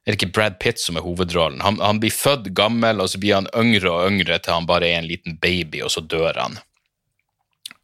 er 0.05 0.13
det 0.13 0.19
ikke 0.19 0.35
Brad 0.35 0.59
Pitt 0.61 0.79
som 0.79 0.99
er 0.99 1.05
hovedrollen? 1.05 1.63
Han, 1.65 1.79
han, 1.81 1.99
blir 2.03 2.13
født 2.13 2.51
gammel, 2.57 3.01
og 3.01 3.09
så 3.09 3.19
blir 3.21 3.39
han 3.39 3.49
yngre 3.57 3.89
og 3.89 4.11
yngre 4.11 4.37
til 4.37 4.53
han 4.53 4.67
bare 4.69 4.91
er 4.91 4.99
en 4.99 5.09
liten 5.09 5.39
baby, 5.41 5.81
og 5.81 5.89
så 5.95 6.03
dør 6.05 6.37
han. 6.37 6.59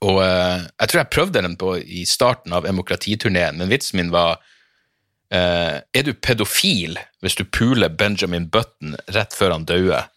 Og 0.06 0.20
uh, 0.22 0.62
Jeg 0.62 0.92
tror 0.92 1.02
jeg 1.02 1.14
prøvde 1.16 1.42
den 1.48 1.58
på 1.58 1.76
i 1.82 2.06
starten 2.10 2.54
av 2.54 2.68
demokratiturneen, 2.68 3.58
men 3.58 3.72
vitsen 3.72 4.02
min 4.02 4.14
var 4.14 4.38
uh, 4.38 5.78
Er 5.82 6.06
du 6.06 6.14
pedofil 6.14 7.00
hvis 7.22 7.38
du 7.38 7.46
puler 7.46 7.90
Benjamin 7.90 8.50
Button 8.54 8.98
rett 9.16 9.34
før 9.38 9.56
han 9.58 9.66
dauer? 9.70 10.11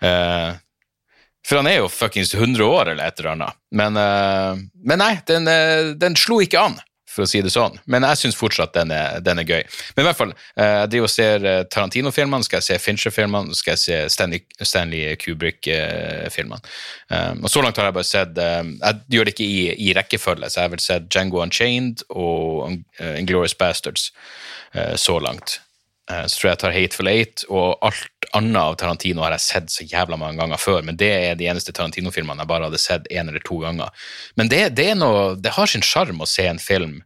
Uh, 0.00 0.58
for 1.46 1.60
han 1.60 1.70
er 1.70 1.80
jo 1.80 1.88
fuckings 1.92 2.34
100 2.36 2.64
år 2.66 2.92
eller 2.92 3.06
et 3.06 3.20
eller 3.20 3.32
annet. 3.32 3.58
Men, 3.72 3.96
men 3.96 5.00
nei, 5.00 5.14
den, 5.26 5.48
den 5.96 6.18
slo 6.20 6.36
ikke 6.44 6.60
an 6.60 6.76
for 7.10 7.24
å 7.26 7.28
si 7.30 7.40
det 7.42 7.52
sånn. 7.52 7.78
Men 7.90 8.04
jeg 8.06 8.20
syns 8.20 8.38
fortsatt 8.38 8.74
den 8.76 8.92
er, 8.94 9.18
den 9.24 9.42
er, 9.42 9.46
gøy. 9.48 9.62
Men 9.96 10.04
i 10.04 10.08
hvert 10.08 10.18
fall, 10.18 10.34
eh, 10.54 10.74
jeg 10.82 10.90
driver 10.92 11.08
og 11.08 11.12
ser 11.12 11.46
eh, 11.48 11.62
Tarantino-filmene, 11.74 12.46
skal 12.46 12.60
jeg 12.60 12.68
se 12.68 12.78
Fincher-filmene, 12.84 13.56
skal 13.58 13.74
jeg 13.74 13.82
se 13.82 13.98
Stanley, 14.14 14.44
Stanley 14.60 15.16
Kubrick-filmene. 15.20 16.60
Um, 17.10 17.42
og 17.44 17.52
så 17.52 17.64
langt 17.64 17.80
har 17.80 17.88
jeg 17.88 17.96
bare 17.96 18.06
sett 18.06 18.38
um, 18.38 18.76
Jeg 18.78 19.16
gjør 19.16 19.26
det 19.26 19.34
ikke 19.34 19.48
i, 19.48 19.64
i, 19.88 19.94
rekkefølge, 19.96 20.50
så 20.50 20.60
jeg 20.60 20.68
har 20.68 20.74
vel 20.76 20.84
sett 20.84 21.08
Django 21.10 21.42
Unchained 21.42 22.04
og 22.10 22.76
uh, 23.00 23.16
Inglorious 23.18 23.56
Bastards 23.58 24.12
uh, 24.76 24.94
så 25.00 25.18
langt. 25.22 25.58
Uh, 26.10 26.24
så 26.26 26.40
tror 26.40 26.48
jeg 26.48 26.56
jeg 26.56 26.62
tar 26.62 26.74
Hateful 26.74 27.10
Eight, 27.10 27.44
og 27.48 27.84
alt 27.86 28.30
annet 28.34 28.58
av 28.60 28.78
Tarantino 28.80 29.22
har 29.22 29.36
jeg 29.36 29.46
sett 29.46 29.70
så 29.74 29.86
jævla 29.86 30.18
mange 30.18 30.40
ganger 30.40 30.60
før, 30.60 30.82
men 30.86 30.98
det 30.98 31.10
er 31.14 31.38
de 31.38 31.46
eneste 31.50 31.74
Tarantino-filmene 31.76 32.42
jeg 32.42 32.50
bare 32.50 32.66
hadde 32.66 32.82
sett 32.82 33.06
én 33.10 33.30
eller 33.30 33.42
to 33.46 33.60
ganger. 33.62 33.94
Men 34.40 34.50
det, 34.50 34.64
det, 34.78 34.90
noe, 34.98 35.36
det 35.38 35.54
har 35.54 35.70
sin 35.70 35.86
sjarm 35.86 36.22
å 36.22 36.28
se 36.28 36.48
en 36.50 36.62
film 36.62 36.98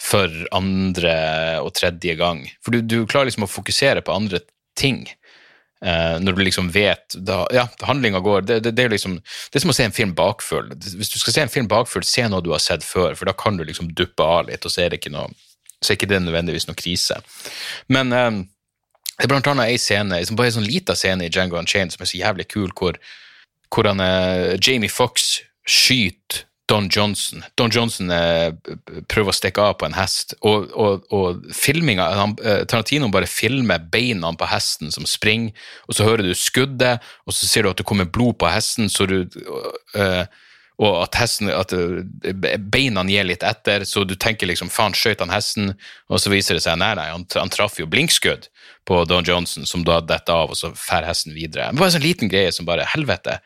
for 0.00 0.32
andre 0.54 1.14
og 1.64 1.72
tredje 1.76 2.16
gang. 2.18 2.44
For 2.64 2.74
du, 2.74 2.82
du 2.84 2.98
klarer 3.08 3.30
liksom 3.30 3.46
å 3.46 3.50
fokusere 3.52 4.02
på 4.04 4.12
andre 4.12 4.42
ting. 4.76 5.06
Uh, 5.84 6.16
når 6.24 6.36
du 6.36 6.38
liksom 6.46 6.70
vet 6.72 7.18
da, 7.20 7.42
Ja, 7.52 7.66
handlinga 7.84 8.22
går 8.24 8.46
det, 8.48 8.54
det, 8.64 8.70
det, 8.78 8.86
er 8.86 8.94
liksom, 8.94 9.18
det 9.20 9.58
er 9.58 9.62
som 9.66 9.72
å 9.72 9.76
se 9.76 9.84
en 9.84 9.96
film 9.96 10.14
bakfull. 10.16 10.70
Hvis 10.72 11.12
du 11.12 11.18
skal 11.20 11.34
se 11.34 11.44
en 11.44 11.52
film 11.52 11.68
bakfull, 11.68 12.04
se 12.04 12.24
noe 12.28 12.44
du 12.44 12.48
har 12.54 12.62
sett 12.64 12.84
før, 12.84 13.12
for 13.16 13.28
da 13.28 13.34
kan 13.36 13.60
du 13.60 13.64
liksom 13.64 13.92
duppe 13.96 14.24
av 14.24 14.48
litt, 14.48 14.64
og 14.64 14.72
så 14.72 14.86
er 14.86 14.92
det 14.92 15.02
ikke 15.02 15.12
noe 15.12 15.28
så 15.86 15.94
er 15.94 16.00
ikke 16.00 16.10
det 16.10 16.20
nødvendigvis 16.24 16.66
noe 16.68 16.78
krise. 16.78 17.20
Men 17.92 18.12
um, 18.12 18.42
det 19.16 19.24
er 19.24 19.32
blant 19.32 19.48
annet 19.52 19.72
ei 19.72 19.78
scene, 19.80 20.18
liksom 20.18 20.38
bare 20.38 20.50
en 20.52 20.58
sånn 20.58 20.68
lita 20.68 20.96
scene 20.98 21.24
i 21.24 21.32
Django 21.32 21.60
Unchained 21.60 21.94
som 21.94 22.04
er 22.04 22.10
så 22.10 22.20
jævlig 22.20 22.48
kul, 22.52 22.68
hvor, 22.76 22.98
hvor 23.72 23.88
han, 23.88 24.02
uh, 24.02 24.56
Jamie 24.60 24.92
Fox 24.92 25.38
skyter 25.66 26.44
Don 26.66 26.88
Johnson. 26.90 27.44
Don 27.54 27.70
Johnson 27.70 28.10
uh, 28.10 28.50
prøver 29.06 29.30
å 29.30 29.34
stikke 29.36 29.62
av 29.62 29.76
på 29.78 29.86
en 29.86 29.94
hest, 29.94 30.34
og, 30.42 30.72
og, 30.74 31.04
og 31.14 31.44
filminga 31.54 32.08
uh, 32.10 32.64
Tarantino 32.66 33.06
bare 33.14 33.30
filmer 33.30 33.84
beina 33.92 34.32
på 34.34 34.48
hesten 34.50 34.90
som 34.94 35.06
springer, 35.06 35.54
og 35.86 35.94
så 35.94 36.08
hører 36.08 36.26
du 36.26 36.34
skuddet, 36.34 37.06
og 37.22 37.36
så 37.36 37.46
ser 37.46 37.64
du 37.64 37.70
at 37.70 37.78
det 37.78 37.86
kommer 37.86 38.10
blod 38.10 38.40
på 38.42 38.50
hesten, 38.50 38.90
så 38.90 39.06
du 39.06 39.20
eh, 39.22 40.26
og 40.76 40.96
at, 41.06 41.16
hesten, 41.16 41.48
at 41.48 41.72
eh, 41.72 42.58
beina 42.60 43.04
gir 43.08 43.24
litt 43.24 43.44
etter, 43.46 43.86
så 43.88 44.04
du 44.04 44.12
tenker 44.20 44.50
liksom 44.50 44.68
faen, 44.72 44.96
skjøt 44.96 45.22
han 45.24 45.32
hesten? 45.32 45.72
Og 46.12 46.20
så 46.20 46.32
viser 46.32 46.58
det 46.58 46.66
seg 46.66 46.76
nei, 46.80 46.92
nei, 46.98 47.06
han, 47.14 47.24
han 47.32 47.52
traff 47.52 47.78
jo 47.80 47.88
blinkskudd 47.88 48.50
på 48.86 48.98
Don 49.08 49.24
Johnson, 49.24 49.64
som 49.66 49.86
da 49.86 50.02
detter 50.04 50.36
av, 50.36 50.52
og 50.52 50.58
så 50.60 50.74
fer 50.76 51.06
hesten 51.08 51.32
videre. 51.36 51.70
Det 51.72 51.80
var 51.80 51.88
en 51.88 51.96
sånn 51.96 52.04
liten 52.04 52.32
greie 52.32 52.52
som 52.54 52.68
bare 52.68 52.88
Helvete! 52.92 53.40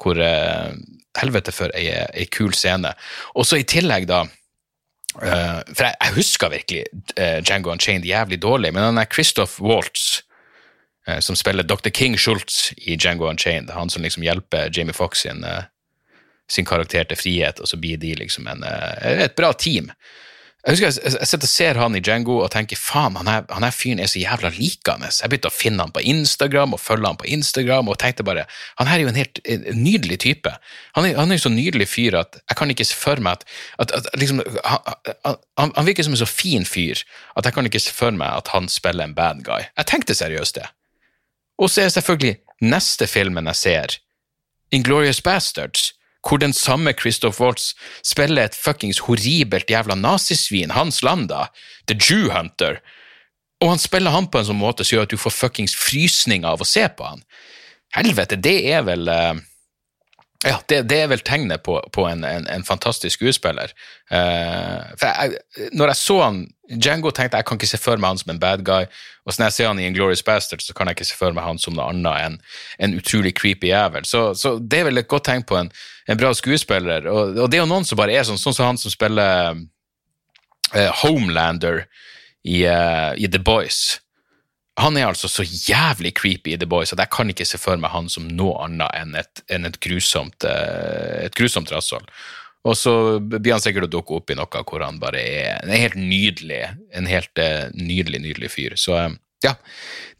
hvor 0.00 0.16
uh, 0.16 0.72
Helvete 1.20 1.52
for 1.52 1.72
ei, 1.76 1.90
ei, 1.92 2.24
kul 2.32 2.54
scene. 2.56 2.94
Og 3.36 3.44
så 3.44 3.58
i 3.60 3.66
tillegg, 3.68 4.06
da 4.08 4.22
uh, 4.24 5.58
For 5.74 5.84
jeg, 5.84 5.96
jeg, 5.98 6.14
husker 6.16 6.52
virkelig 6.54 6.84
uh, 7.18 7.40
Django 7.44 7.74
Unchained 7.74 8.08
jævlig 8.08 8.40
dårlig, 8.40 8.70
men 8.72 8.86
han 8.86 9.00
er 9.02 9.10
Christoph 9.10 9.60
Waltz, 9.60 10.22
som 11.24 11.34
spiller 11.34 11.66
Dr. 11.66 11.88
King 11.90 12.14
Schultz 12.20 12.70
i 12.86 12.94
Django 12.94 13.26
Unchained, 13.26 13.72
han 13.74 13.90
som 13.90 14.04
liksom 14.04 14.22
hjelper 14.22 14.70
Jamie 14.70 14.94
Fox 14.94 15.24
sin, 15.24 15.40
sin 16.50 16.66
karakter 16.68 17.06
til 17.08 17.20
frihet, 17.20 17.60
og 17.62 17.70
så 17.70 17.78
blir 17.80 18.00
de 18.00 18.14
liksom 18.18 18.48
en, 18.50 18.66
et 18.66 19.36
bra 19.38 19.52
team. 19.54 19.92
Jeg 20.60 20.74
husker 20.74 20.90
jeg, 20.90 21.12
jeg 21.16 21.28
sitter 21.28 21.46
og 21.46 21.50
ser 21.50 21.78
han 21.80 21.94
i 21.96 22.02
Django 22.04 22.34
og 22.44 22.50
tenker 22.52 22.76
faen, 22.76 23.14
han 23.16 23.28
er, 23.32 23.46
han 23.48 23.64
her 23.64 23.72
fyren 23.72 24.00
er 24.02 24.10
så 24.12 24.20
jævla 24.20 24.50
likende. 24.52 25.08
Jeg 25.08 25.32
begynte 25.32 25.48
å 25.48 25.54
finne 25.56 25.86
han 25.86 25.94
på 25.94 26.02
Instagram 26.04 26.74
og 26.76 26.82
følge 26.82 27.08
han 27.08 27.20
på 27.20 27.28
Instagram 27.32 27.88
og 27.88 27.96
tenkte 28.02 28.26
bare 28.28 28.44
han 28.76 28.90
her 28.90 28.98
er 28.98 29.06
jo 29.06 29.12
en 29.14 29.16
helt 29.16 29.40
en 29.48 29.64
nydelig 29.80 30.18
type. 30.26 30.52
Han 30.98 31.08
er, 31.08 31.14
han 31.16 31.32
er 31.32 31.40
jo 31.40 31.46
så 31.46 31.52
nydelig 31.54 31.86
fyr 31.88 32.18
at 32.20 32.36
jeg 32.42 32.58
kan 32.60 32.74
ikke 32.74 32.84
se 32.90 32.98
for 32.98 33.22
meg 33.24 33.40
at, 33.40 33.46
at, 33.80 33.94
at 33.96 34.20
liksom, 34.20 34.42
han, 34.60 34.92
han, 35.24 35.72
han, 35.72 35.88
virker 35.88 36.04
som 36.04 36.18
en 36.18 36.20
så 36.20 36.28
fin 36.28 36.68
fyr 36.68 37.00
at 37.40 37.48
jeg 37.48 37.56
kan 37.56 37.70
ikke 37.70 37.80
se 37.80 37.96
for 37.96 38.20
meg 38.20 38.42
at 38.42 38.52
han 38.52 38.68
spiller 38.68 39.08
en 39.08 39.16
bad 39.16 39.40
guy. 39.48 39.64
Jeg 39.80 39.88
tenkte 39.88 40.18
seriøst 40.18 40.60
det. 40.60 40.68
Og 41.56 41.72
så 41.72 41.86
er 41.86 41.94
selvfølgelig 41.96 42.36
neste 42.60 43.08
filmen 43.08 43.48
jeg 43.48 43.62
ser, 43.62 43.96
Inglorious 44.76 45.24
Bastards 45.24 45.94
hvor 46.26 46.40
den 46.40 46.52
samme 46.52 46.92
Christoph 46.92 47.40
Waltz 47.40 47.74
spiller 48.04 48.44
et 48.44 48.56
fuckings 48.56 49.02
horribelt 49.06 49.70
jævla 49.70 49.96
nazisvin, 49.96 50.74
Hans 50.74 51.02
Landa, 51.02 51.46
The 51.88 51.96
Jew 51.96 52.30
Hunter, 52.34 52.80
og 53.60 53.74
han 53.74 53.80
spiller 53.80 54.14
han 54.14 54.28
på 54.32 54.40
en 54.40 54.48
sånn 54.48 54.60
måte 54.60 54.84
som 54.84 54.96
gjør 54.96 55.08
at 55.08 55.12
du 55.12 55.20
får 55.20 55.36
fuckings 55.36 55.76
frysninger 55.76 56.48
av 56.48 56.62
å 56.64 56.68
se 56.68 56.86
på 56.96 57.04
han. 57.04 57.24
Helvete, 57.96 58.38
det 58.40 58.56
er 58.70 58.84
vel 58.86 59.08
uh, 59.10 59.34
ja, 60.44 60.56
det, 60.68 60.82
det, 60.88 60.96
er 60.96 61.10
vel 61.10 61.20
tegnet 61.20 61.60
på, 61.66 61.74
på 61.92 62.06
en, 62.08 62.24
en, 62.24 62.46
en, 62.48 62.64
fantastisk 62.64 63.18
skuespiller. 63.18 63.74
Uh, 64.08 64.88
for 64.96 65.10
jeg, 65.10 65.36
når 65.76 65.92
jeg 65.92 66.00
så 66.00 66.16
han 66.22 66.40
Django, 66.70 67.10
tenkte 67.10 67.36
jeg 67.36 67.44
kan 67.48 67.58
ikke 67.58 67.68
se 67.68 67.80
for 67.82 68.00
meg 68.00 68.12
han 68.12 68.20
som 68.20 68.30
en 68.32 68.40
bad 68.40 68.62
guy. 68.64 68.86
Og 69.26 69.34
så 69.34 69.42
når 69.42 69.50
jeg 69.50 69.56
ser 69.56 69.68
han 69.68 69.80
i 69.82 69.86
Inglorious 69.90 70.22
Bastard, 70.22 70.62
så 70.64 70.74
kan 70.76 70.88
jeg 70.88 70.96
ikke 70.96 71.08
se 71.10 71.18
for 71.18 71.34
meg 71.36 71.44
han 71.44 71.58
som 71.60 71.74
noe 71.76 71.90
annet 71.90 72.24
enn 72.24 72.38
en 72.86 72.94
utrolig 72.96 73.34
creepy 73.36 73.68
jævel. 73.68 74.06
Så, 74.08 74.30
så, 74.38 74.54
det 74.62 74.80
er 74.80 74.86
vel 74.88 75.02
et 75.02 75.10
godt 75.10 75.26
tegn 75.28 75.44
på 75.44 75.58
en, 75.58 75.72
en 76.08 76.20
bra 76.20 76.30
skuespiller. 76.36 77.10
Og, 77.10 77.34
og, 77.34 77.50
det 77.50 77.58
er 77.58 77.64
jo 77.64 77.72
noen 77.72 77.88
som 77.88 77.98
bare 78.00 78.14
er 78.14 78.24
sånn, 78.28 78.40
sånn 78.40 78.56
som 78.56 78.70
han 78.70 78.80
som 78.80 78.94
spiller 78.94 79.60
uh, 80.70 80.90
Homelander 81.02 81.82
i, 82.46 82.62
uh, 82.64 83.12
i 83.18 83.28
The 83.28 83.42
Boys 83.42 83.98
han 84.80 84.96
er 84.98 85.08
altså 85.10 85.28
så 85.30 85.44
jævlig 85.44 86.12
creepy 86.18 86.54
i 86.54 86.58
The 86.60 86.68
Boys 86.68 86.92
at 86.94 87.02
jeg 87.02 87.12
kan 87.12 87.30
ikke 87.32 87.46
se 87.48 87.60
for 87.60 87.80
meg 87.80 87.92
han 87.94 88.10
som 88.12 88.28
noe 88.28 88.58
annet 88.64 88.92
enn 88.98 89.16
et, 89.20 89.42
enn 89.52 89.68
et 89.68 89.80
grusomt, 89.82 90.46
eh, 90.48 91.26
et 91.26 91.36
grusomt 91.36 91.72
rasshold. 91.72 92.06
Og 92.68 92.76
så 92.76 92.92
blir 93.20 93.54
han 93.54 93.62
sikkert 93.62 93.88
å 93.88 93.94
dukke 93.94 94.18
opp 94.18 94.30
i 94.32 94.36
noe 94.36 94.64
hvor 94.68 94.84
han 94.84 95.00
bare 95.00 95.20
er 95.20 95.62
en 95.62 95.72
helt 95.72 95.96
nydelig, 95.96 96.60
en 96.92 97.08
helt 97.08 97.40
uh, 97.40 97.70
nydelig, 97.72 98.20
nydelig 98.20 98.50
fyr. 98.52 98.74
Så 98.76 98.98
um, 98.98 99.14
ja, 99.40 99.54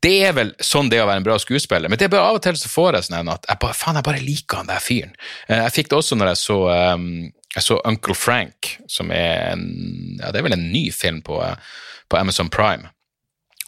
det 0.01 0.15
er 0.25 0.33
vel 0.39 0.55
sånn 0.65 0.89
det 0.89 1.03
å 1.03 1.09
være 1.11 1.21
en 1.21 1.27
bra 1.27 1.37
skuespiller. 1.43 1.93
Men 1.93 2.01
det 2.01 2.09
er 2.09 2.15
bare 2.15 2.31
av 2.31 2.39
og 2.39 2.45
til 2.47 2.57
så 2.57 2.71
får 2.73 2.97
jeg 2.97 3.11
sånn 3.11 3.29
at 3.29 3.45
jeg 3.45 3.61
bare, 3.61 3.77
faen, 3.77 3.99
jeg 4.01 4.09
bare 4.09 4.25
liker 4.25 4.63
han 4.63 4.71
der 4.71 4.81
fyren. 4.81 5.13
Jeg 5.53 5.75
fikk 5.77 5.93
det 5.93 5.99
også 5.99 6.17
når 6.17 6.33
jeg 6.33 6.41
så, 6.41 6.59
jeg 7.59 7.67
så 7.67 7.79
Uncle 7.93 8.17
Frank, 8.17 8.71
som 8.89 9.13
er 9.13 9.51
en 9.51 9.67
ja, 10.23 10.33
det 10.33 10.41
er 10.41 10.49
vel 10.49 10.57
en 10.57 10.71
ny 10.73 10.87
film 10.97 11.21
på, 11.27 11.37
på 12.09 12.21
Amazon 12.23 12.49
Prime. 12.49 12.89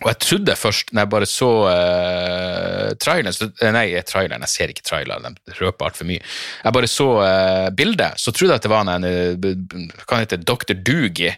Og 0.03 0.09
jeg 0.11 0.19
trodde 0.25 0.57
først, 0.59 0.91
når 0.93 1.05
jeg 1.05 1.11
bare 1.13 1.29
så 1.31 1.51
uh, 1.69 2.89
traileren 3.03 3.53
eh, 3.63 3.73
Nei, 3.75 3.87
traileren, 4.07 4.43
jeg 4.47 4.53
ser 4.53 4.73
ikke 4.73 4.87
traileren, 4.87 5.37
den 5.39 5.57
røper 5.61 5.89
altfor 5.89 6.09
mye. 6.09 6.23
Jeg 6.65 6.77
bare 6.77 6.91
så 6.91 7.09
uh, 7.21 7.69
bildet, 7.77 8.19
så 8.19 8.35
trodde 8.35 8.57
jeg 8.57 8.63
at 8.63 8.67
det 8.67 8.73
var 8.73 8.91
en 8.91 9.07
Hva 10.03 10.21
heter 10.23 10.43
Dr. 10.43 10.75
Doogie 10.75 11.37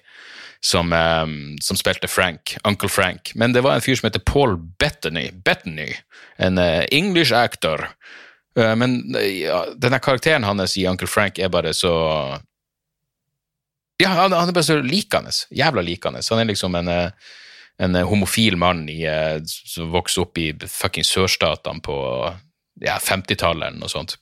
som, 0.65 0.95
um, 0.97 1.37
som, 1.61 1.77
spilte 1.77 2.09
Frank, 2.09 2.55
Uncle 2.65 2.89
Frank. 2.89 3.35
Men 3.37 3.53
det 3.53 3.61
var 3.67 3.77
en 3.77 3.85
fyr 3.85 4.01
som 4.01 4.09
heter 4.09 4.25
Paul 4.25 4.57
Bettany, 4.81 5.29
Bettany 5.45 5.91
en 6.41 6.59
English 6.91 7.35
actor. 7.37 7.91
men 8.55 8.97
denne 9.79 9.99
karakteren 10.03 10.45
hans 10.47 10.77
i 10.79 10.87
Uncle 10.87 11.07
Frank 11.07 11.39
er 11.39 11.49
bare 11.51 11.75
så 11.75 11.93
Ja, 14.03 14.09
han 14.09 14.33
er 14.33 14.53
bare 14.53 14.67
så 14.67 14.81
likende. 14.83 15.31
Jævla 15.55 15.83
likende. 15.83 16.23
Han 16.31 16.41
er 16.43 16.49
liksom 16.51 16.75
en 16.75 16.91
en 17.79 17.97
eh, 17.97 18.07
homofil 18.07 18.57
mann 18.61 18.89
i, 18.89 19.03
eh, 19.09 19.41
som 19.45 19.93
vokste 19.95 20.25
opp 20.25 20.39
i 20.39 20.51
fucking 20.53 21.07
sørstatene 21.07 21.83
på 21.85 21.97
ja, 22.85 22.99
50-tallet 23.01 23.69
eller 23.71 23.81
noe 23.83 23.93
sånt. 23.93 24.17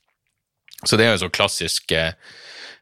Så 0.84 0.98
det 0.98 1.06
er 1.06 1.12
jo 1.12 1.18
en 1.18 1.24
sånn 1.26 1.36
klassisk 1.36 1.92
eh, 1.94 2.14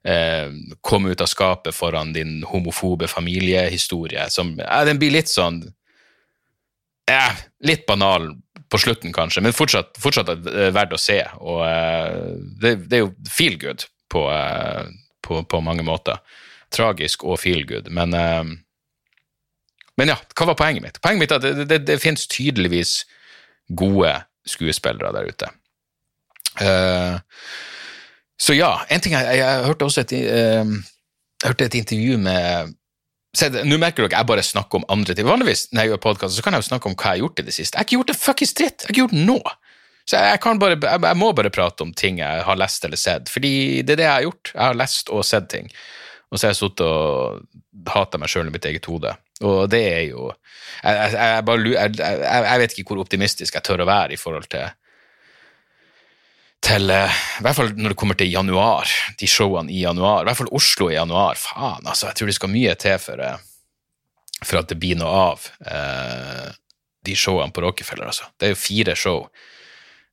eh, 0.09 0.49
komme 0.81 1.13
ut 1.13 1.21
av 1.21 1.31
skapet 1.31 1.77
foran 1.77 2.15
din 2.17 2.41
homofobe 2.49 3.11
familiehistorie, 3.11 4.31
som 4.31 4.55
ja, 4.59 4.85
Den 4.89 5.01
blir 5.03 5.15
litt 5.15 5.29
sånn 5.33 5.63
ja, 7.11 7.27
litt 7.67 7.87
banal 7.87 8.31
på 8.71 8.79
slutten, 8.79 9.13
kanskje, 9.13 9.43
men 9.43 9.55
fortsatt, 9.57 9.99
fortsatt 9.99 10.31
eh, 10.31 10.71
verdt 10.75 10.95
å 10.95 11.01
se. 11.01 11.19
Og 11.43 11.65
eh, 11.67 12.37
det, 12.63 12.77
det 12.87 13.01
er 13.01 13.05
jo 13.05 13.15
feel 13.27 13.59
good 13.59 13.85
på, 14.13 14.29
eh, 14.31 14.87
på, 15.27 15.43
på 15.43 15.63
mange 15.65 15.83
måter. 15.87 16.21
Tragisk 16.71 17.27
og 17.27 17.41
feel 17.43 17.65
good, 17.67 17.91
men 17.91 18.15
eh, 18.15 18.53
Men 20.01 20.15
ja, 20.15 20.17
hva 20.33 20.49
var 20.49 20.57
poenget 20.57 20.85
mitt? 20.85 21.01
Poenget 21.05 21.21
mitt 21.21 21.33
er 21.35 21.41
at 21.41 21.47
det, 21.61 21.67
det, 21.69 21.81
det 21.91 22.01
finnes 22.01 22.25
tydeligvis 22.31 23.03
gode 23.77 24.15
skuespillere 24.49 25.13
der 25.13 25.29
ute. 25.29 25.51
Uh, 26.61 27.21
så 28.41 28.57
ja, 28.57 28.73
en 28.91 29.03
ting 29.05 29.15
jeg, 29.15 29.39
jeg, 29.39 29.65
hørte 29.69 29.87
også 29.87 30.03
et, 30.03 30.15
uh, 30.17 30.73
hørte 31.45 31.69
et 31.69 31.81
intervju 31.83 32.19
med 32.21 32.77
Nå 33.31 33.77
merker 33.79 34.03
dere 34.03 34.19
jeg 34.19 34.27
bare 34.27 34.43
snakker 34.43 34.81
om 34.81 34.85
andre 34.91 35.15
ting. 35.15 35.29
Vanligvis 35.29 35.69
når 35.71 35.85
jeg 35.85 35.93
gjør 35.93 36.01
podkast, 36.03 36.35
så 36.35 36.43
kan 36.43 36.57
jeg 36.57 36.65
jo 36.65 36.67
snakke 36.67 36.91
om 36.91 36.97
hva 36.97 37.13
jeg 37.13 37.21
har 37.21 37.21
gjort 37.21 37.39
i 37.39 37.45
det 37.47 37.53
siste. 37.55 37.77
Jeg 37.77 37.79
har 37.79 37.87
ikke 37.87 37.99
gjort 38.01 38.11
en 38.11 38.19
fuckings 38.19 38.55
dritt! 38.59 38.81
Jeg 38.81 38.89
har 38.89 38.95
ikke 38.97 39.05
gjort 39.05 39.29
noe! 39.29 39.53
Så 40.11 40.19
jeg, 40.19 40.41
bare, 40.59 40.75
jeg, 40.75 41.03
jeg 41.07 41.19
må 41.21 41.29
bare 41.39 41.53
prate 41.55 41.87
om 41.87 41.93
ting 41.95 42.19
jeg 42.19 42.43
har 42.43 42.59
lest 42.59 42.89
eller 42.89 42.99
sett, 42.99 43.31
fordi 43.31 43.53
det 43.87 43.95
er 43.95 44.01
det 44.01 44.07
jeg 44.09 44.17
har 44.17 44.27
gjort. 44.27 44.51
Jeg 44.51 44.63
har 44.65 44.81
lest 44.81 45.13
og 45.15 45.23
sett 45.29 45.47
ting. 45.53 45.71
Og 46.31 46.41
så 46.41 46.49
har 46.49 46.57
jeg 46.57 46.59
sittet 46.59 46.83
og 46.89 47.93
hata 47.95 48.19
meg 48.19 48.33
sjøl 48.33 48.51
i 48.51 48.55
mitt 48.57 48.67
eget 48.67 48.91
hode. 48.91 49.15
Og 49.47 49.71
det 49.73 49.81
er 49.89 50.03
jo 50.11 50.29
jeg, 50.31 50.97
jeg, 50.97 51.13
jeg, 51.17 51.45
bare, 51.49 51.73
jeg, 51.73 51.97
jeg, 52.01 52.45
jeg 52.47 52.61
vet 52.63 52.75
ikke 52.77 52.93
hvor 52.95 53.03
optimistisk 53.05 53.57
jeg 53.57 53.65
tør 53.67 53.85
å 53.85 53.89
være 53.89 54.17
i 54.17 54.21
forhold 54.21 54.49
til 54.53 54.69
til 56.61 56.91
eh, 56.93 57.21
I 57.41 57.45
hvert 57.45 57.57
fall 57.57 57.71
når 57.77 57.95
det 57.95 57.99
kommer 58.01 58.19
til 58.21 58.33
januar, 58.33 58.91
de 59.21 59.29
showene 59.31 59.73
i 59.73 59.81
januar. 59.81 60.23
I 60.23 60.29
hvert 60.29 60.41
fall 60.43 60.53
Oslo 60.57 60.91
i 60.91 60.97
januar. 60.99 61.39
Faen, 61.41 61.87
altså. 61.89 62.11
Jeg 62.11 62.19
tror 62.19 62.31
det 62.31 62.37
skal 62.37 62.53
mye 62.53 62.75
til 62.81 62.99
for, 63.01 63.23
eh, 63.25 63.39
for 64.45 64.61
at 64.61 64.69
det 64.69 64.77
blir 64.83 64.99
noe 65.01 65.23
av 65.31 65.47
eh, 65.65 66.51
de 67.09 67.17
showene 67.17 67.53
på 67.57 67.65
Rockefeller, 67.65 68.11
altså. 68.13 68.29
Det 68.37 68.51
er 68.51 68.55
jo 68.55 68.61
fire 68.61 68.97
show. 68.97 69.23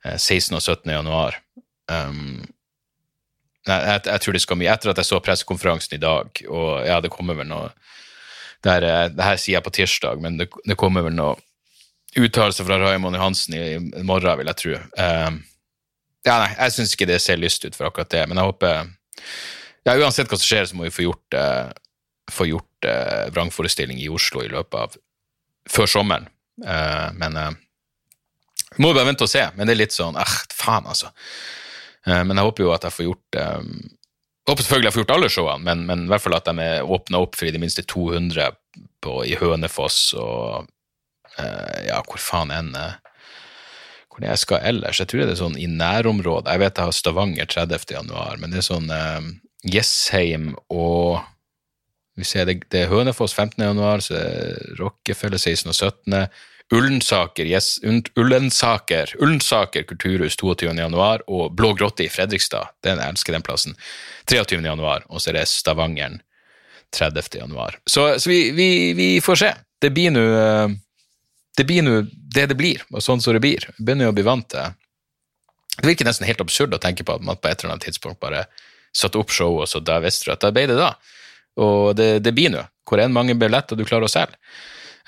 eh, 0.05 0.15
16. 0.15 0.55
og 0.55 0.61
17. 0.63 0.91
januar. 0.91 1.41
Um, 1.91 2.45
nei, 3.67 3.77
jeg, 3.83 4.01
jeg 4.07 4.23
tror 4.23 4.35
det 4.35 4.43
skal 4.43 4.59
mye. 4.61 4.71
Etter 4.71 4.93
at 4.93 5.03
jeg 5.03 5.09
så 5.11 5.19
pressekonferansen 5.23 5.97
i 5.99 6.03
dag, 6.03 6.43
og 6.47 6.87
ja, 6.87 7.01
det 7.03 7.11
kommer 7.11 7.35
vel 7.35 7.51
noe 7.51 7.69
det 8.65 8.79
det 9.13 9.25
her 9.25 9.37
sier 9.41 9.57
jeg 9.57 9.65
på 9.65 9.75
tirsdag, 9.77 10.21
men 10.23 10.39
det, 10.39 10.49
det 10.65 10.77
kommer 10.79 11.05
vel 11.05 11.15
noe 11.17 11.35
uttalelse 12.17 12.65
fra 12.65 12.79
Raymond 12.81 13.15
Johansen 13.17 13.53
i, 13.53 13.65
i 13.77 14.05
morgen, 14.07 14.39
vil 14.39 14.49
jeg 14.49 14.61
tro. 14.61 14.77
Um, 14.97 15.41
ja, 16.25 16.39
nei, 16.41 16.49
jeg 16.55 16.73
syns 16.75 16.95
ikke 16.95 17.07
det 17.09 17.19
ser 17.23 17.39
lyst 17.39 17.65
ut 17.67 17.75
for 17.77 17.89
akkurat 17.89 18.09
det, 18.11 18.23
men 18.27 18.39
jeg 18.39 18.49
håper 18.49 18.89
ja, 19.87 19.93
Uansett 19.95 20.27
hva 20.27 20.39
som 20.39 20.47
skjer, 20.47 20.65
så 20.67 20.75
må 20.75 20.87
vi 20.87 20.91
få 20.91 21.05
gjort, 21.05 21.35
eh, 21.37 21.69
få 22.33 22.49
gjort 22.49 22.87
eh, 22.89 23.29
vrangforestilling 23.31 24.01
i 24.03 24.09
Oslo 24.11 24.41
i 24.43 24.49
løpet 24.51 24.75
av 24.81 24.97
før 25.71 25.87
sommeren. 25.87 26.27
Eh, 26.59 27.07
men 27.15 27.37
eh, 27.39 27.53
vi 28.75 28.83
må 28.83 28.91
bare 28.91 29.07
vente 29.07 29.23
og 29.23 29.31
se. 29.31 29.45
Men 29.55 29.69
det 29.69 29.77
er 29.77 29.81
litt 29.85 29.95
sånn 29.95 30.19
eh, 30.19 30.33
faen, 30.51 30.89
altså. 30.91 31.13
Eh, 32.03 32.19
men 32.19 32.35
jeg 32.35 32.49
håper 32.49 32.65
jo 32.65 32.73
at 32.75 32.87
jeg 32.87 32.97
får 32.97 33.07
gjort 33.07 33.39
eh, 33.39 33.71
håper 34.47 34.63
selvfølgelig 34.63 34.87
jeg 34.87 34.95
får 34.95 35.03
gjort 35.03 35.15
alle 35.17 35.29
showene, 35.33 35.65
men, 35.67 35.83
men 35.89 36.05
i 36.05 36.11
hvert 36.11 36.23
fall 36.23 36.37
at 36.37 36.47
de 36.47 36.63
er 36.63 36.87
åpna 36.95 37.21
opp 37.23 37.35
for 37.35 37.49
i 37.49 37.53
det 37.55 37.61
minste 37.61 37.83
200 37.83 38.55
på, 39.03 39.17
i 39.27 39.35
Hønefoss 39.39 40.13
og 40.17 40.67
eh, 41.37 41.87
ja, 41.89 42.01
hvor 42.07 42.21
faen 42.21 42.53
enn. 42.55 42.73
eh, 42.77 42.95
hvor 44.17 44.25
jeg 44.25 44.41
skal 44.41 44.63
ellers. 44.65 44.97
Jeg 44.97 45.11
tror 45.11 45.25
det 45.27 45.35
er 45.35 45.41
sånn 45.43 45.59
i 45.61 45.67
nærområdet. 45.69 46.49
Jeg 46.49 46.61
vet 46.63 46.79
jeg 46.79 46.89
har 46.89 46.95
Stavanger 46.95 47.49
30. 47.53 47.91
januar, 47.93 48.39
men 48.41 48.53
det 48.53 48.63
er 48.63 48.65
sånn 48.65 48.89
eh, 48.89 49.27
Jessheim 49.67 50.55
og 50.73 51.19
vi 52.17 52.25
ser 52.25 52.47
det, 52.49 52.63
det 52.73 52.79
er 52.81 52.89
Hønefoss 52.89 53.35
15. 53.35 53.61
januar, 53.61 54.01
så 54.01 54.15
er 54.17 54.55
Rockefeller 54.79 55.37
16. 55.37 55.69
og 55.69 55.75
17. 55.77 56.15
Ullensaker, 56.75 57.47
yes, 57.47 57.79
Ullensaker, 58.15 59.13
Ullensaker 59.23 59.83
kulturhus 59.87 60.35
22. 60.35 60.73
januar, 60.75 61.23
og 61.31 61.53
Blå 61.55 61.71
grotte 61.73 62.03
i 62.03 62.09
Fredrikstad. 62.11 62.73
Den, 62.83 62.99
elsker 62.99 63.33
den 63.33 63.45
plassen. 63.45 63.77
23. 64.27 64.59
januar, 64.65 65.05
og 65.07 65.23
så 65.23 65.31
er 65.31 65.39
det 65.39 65.45
Stavangeren 65.47 66.19
30. 66.95 67.39
januar. 67.39 67.79
Så, 67.85 68.19
så 68.19 68.29
vi, 68.29 68.51
vi, 68.51 68.69
vi 68.97 69.07
får 69.23 69.39
se. 69.43 69.53
Det 69.81 69.93
blir 69.95 70.11
nå 70.11 70.25
eh, 70.27 70.75
det 71.57 71.65
blir 71.65 71.81
nå 71.81 72.01
det 72.35 72.45
det 72.51 72.57
blir, 72.57 72.83
og 72.93 73.01
sånn 73.01 73.21
som 73.23 73.33
det 73.33 73.41
blir. 73.41 73.65
Begynner 73.79 74.07
jo 74.07 74.13
å 74.13 74.17
bli 74.17 74.25
vant 74.27 74.45
til 74.51 74.75
Det 75.77 75.87
virker 75.89 76.05
nesten 76.05 76.27
helt 76.27 76.41
absurd 76.41 76.73
å 76.73 76.81
tenke 76.81 77.05
på 77.05 77.15
at 77.17 77.23
man 77.25 77.37
på 77.37 77.49
et 77.49 77.61
eller 77.61 77.75
annet 77.75 77.87
tidspunkt 77.87 78.19
bare 78.21 78.45
satte 78.93 79.17
opp 79.17 79.33
show, 79.33 79.59
og 79.61 79.67
så 79.69 79.79
da 79.81 79.99
visste 80.01 80.27
du 80.27 80.33
at 80.33 80.43
da 80.43 80.51
ble 80.53 80.67
det 80.69 80.77
da. 80.77 80.91
Og 81.61 81.95
det, 81.97 82.19
det 82.25 82.33
blir 82.37 82.51
nå. 82.53 82.63
Hvor 82.87 83.01
enn 83.01 83.13
mange 83.13 83.35
billetter 83.37 83.77
du 83.77 83.85
klarer 83.85 84.07
å 84.07 84.11
selge. 84.11 84.37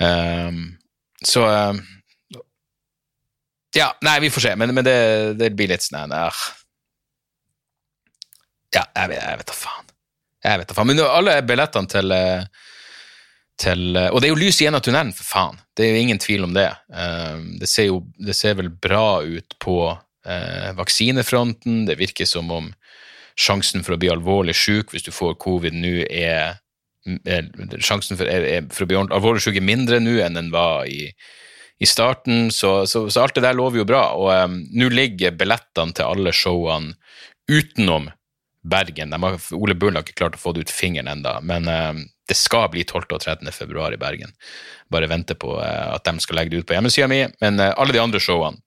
Ehm, 0.02 0.79
så 1.26 1.46
ehm, 1.50 1.80
Ja, 3.76 3.92
nei, 4.02 4.20
vi 4.24 4.32
får 4.34 4.42
se, 4.42 4.56
men, 4.58 4.74
men 4.74 4.86
det, 4.86 4.98
det 5.38 5.52
blir 5.54 5.70
litt 5.70 5.86
sånn 5.86 6.10
Ja, 6.14 6.32
jeg 8.74 9.12
vet, 9.12 9.20
jeg 9.20 9.38
vet 9.42 9.50
da 9.50 9.56
faen. 9.58 9.86
Jeg 10.46 10.62
vet 10.62 10.70
da 10.72 10.78
faen. 10.78 10.90
Men 10.90 11.02
alle 11.06 11.42
billettene 11.46 11.90
til 11.92 12.16
eh, 12.16 12.44
til, 13.60 13.98
og 13.98 14.22
det 14.22 14.30
er 14.30 14.34
jo 14.34 14.40
lys 14.40 14.62
igjen 14.62 14.78
av 14.78 14.84
tunnelen, 14.86 15.12
for 15.16 15.28
faen. 15.28 15.58
Det 15.76 15.86
er 15.86 15.92
jo 15.94 16.04
ingen 16.06 16.22
tvil 16.22 16.46
om 16.48 16.54
det. 16.56 16.70
Eh, 16.96 17.40
Det 17.60 17.68
ser, 17.68 17.90
jo, 17.90 18.04
det 18.16 18.36
ser 18.38 18.56
vel 18.56 18.70
bra 18.72 19.22
ut 19.24 19.56
på 19.60 19.76
eh, 20.26 20.72
vaksinefronten. 20.78 21.86
Det 21.90 22.00
virker 22.00 22.26
som 22.30 22.52
om 22.52 22.72
sjansen 23.40 23.84
for 23.84 23.96
å 23.96 24.00
bli 24.00 24.12
alvorlig 24.12 24.56
syk 24.56 24.94
hvis 24.94 25.06
du 25.08 25.12
får 25.16 25.38
covid 25.40 25.76
nå, 25.76 26.06
er 26.08 26.60
Sjansen 27.80 28.20
for, 28.20 28.30
er, 28.30 28.46
er, 28.48 28.70
for 28.74 28.86
å 28.86 28.90
bli 28.90 29.00
alvorlig 29.02 29.44
syk 29.46 29.60
er 29.60 29.66
mindre 29.66 30.02
nå 30.04 30.18
enn 30.24 30.38
den 30.38 30.52
var 30.54 30.88
i, 30.90 31.10
i 31.80 31.88
starten, 31.90 32.50
så, 32.52 32.84
så, 32.90 33.06
så 33.10 33.24
alt 33.24 33.38
det 33.38 33.46
der 33.48 33.58
lover 33.58 33.82
jo 33.82 33.88
bra. 33.90 34.04
Og 34.20 34.32
um, 34.32 34.62
nå 34.76 34.92
ligger 34.94 35.36
billettene 35.40 35.96
til 35.96 36.10
alle 36.10 36.36
showene 36.36 36.96
utenom 37.50 38.10
Bergen. 38.70 39.16
Har, 39.16 39.40
Ole 39.56 39.76
Bull 39.80 39.96
har 39.96 40.04
ikke 40.04 40.20
klart 40.20 40.36
å 40.38 40.42
få 40.42 40.54
det 40.54 40.68
ut 40.68 40.74
fingeren 40.74 41.10
enda, 41.10 41.38
men 41.42 41.70
um, 41.72 42.02
det 42.30 42.38
skal 42.38 42.68
bli 42.74 42.84
12. 42.84 43.08
og 43.16 43.22
13. 43.24 43.48
februar 43.56 43.96
i 43.96 44.02
Bergen. 44.02 44.36
Bare 44.92 45.10
vente 45.10 45.38
på 45.40 45.56
uh, 45.58 45.96
at 45.96 46.06
de 46.06 46.20
skal 46.22 46.42
legge 46.42 46.54
det 46.54 46.64
ut 46.64 46.70
på 46.70 46.76
hjemmesida 46.76 47.08
mi. 47.10 47.24
Men 47.42 47.62
uh, 47.64 47.72
alle 47.80 47.96
de 47.96 48.04
andre 48.04 48.22
showene, 48.24 48.62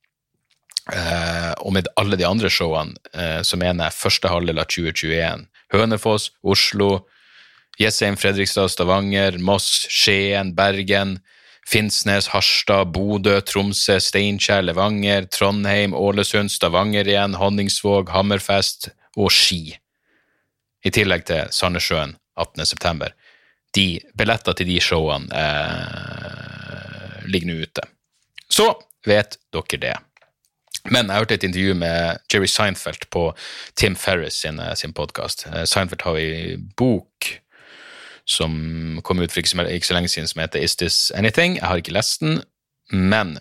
Uh, 0.90 1.52
og 1.62 1.76
med 1.76 1.86
alle 2.00 2.16
de 2.18 2.24
andre 2.26 2.48
showene, 2.50 2.96
uh, 3.14 3.38
så 3.46 3.54
mener 3.54 3.86
jeg 3.86 4.00
første 4.00 4.26
halvdel 4.26 4.58
av 4.58 4.66
2021. 4.66 5.44
Hønefoss, 5.70 6.32
Oslo, 6.42 6.88
Jessheim, 7.78 8.16
Fredrikstad, 8.16 8.68
Stavanger, 8.68 9.38
Moss, 9.38 9.86
Skien, 9.88 10.54
Bergen, 10.54 11.18
Finnsnes, 11.66 12.28
Harstad, 12.28 12.92
Bodø, 12.92 13.40
Tromsø, 13.40 14.00
Steinkjer, 14.00 14.62
Levanger, 14.62 15.28
Trondheim, 15.30 15.94
Ålesund, 15.94 16.50
Stavanger 16.50 17.08
igjen, 17.08 17.36
Honningsvåg, 17.38 18.10
Hammerfest 18.12 18.90
og 19.16 19.32
Ski. 19.32 19.76
I 20.82 20.90
tillegg 20.90 21.26
til 21.28 21.50
Sandnessjøen 21.54 22.16
18.9. 22.38 23.12
De 23.72 23.86
billetter 24.18 24.56
til 24.58 24.68
de 24.68 24.78
showene 24.82 25.42
eh, 25.42 27.20
ligger 27.30 27.48
nå 27.52 27.60
ute. 27.62 27.84
Så 28.52 28.66
vet 29.06 29.38
dere 29.54 29.80
det. 29.80 29.94
Men 30.90 31.08
jeg 31.08 31.22
hørte 31.22 31.36
et 31.38 31.46
intervju 31.46 31.76
med 31.78 32.18
Jerry 32.32 32.50
Seinfeld 32.50 33.06
på 33.14 33.28
Tim 33.78 33.94
Ferris 33.96 34.42
sin, 34.42 34.58
sin 34.74 34.92
podkast. 34.92 35.46
Seinfeld 35.70 36.02
har 36.02 36.18
i 36.18 36.56
bok 36.76 37.30
som 38.28 39.00
kom 39.04 39.22
ut 39.22 39.32
for 39.32 39.42
ikke 39.42 39.50
så, 39.86 39.94
lenge 39.94 40.10
siden, 40.10 40.28
som 40.30 40.42
heter 40.42 40.62
Is 40.62 40.76
This 40.76 40.98
Anything? 41.14 41.56
Jeg 41.58 41.66
har 41.66 41.80
ikke 41.82 41.96
lest 41.96 42.20
den, 42.22 42.42
men 42.90 43.38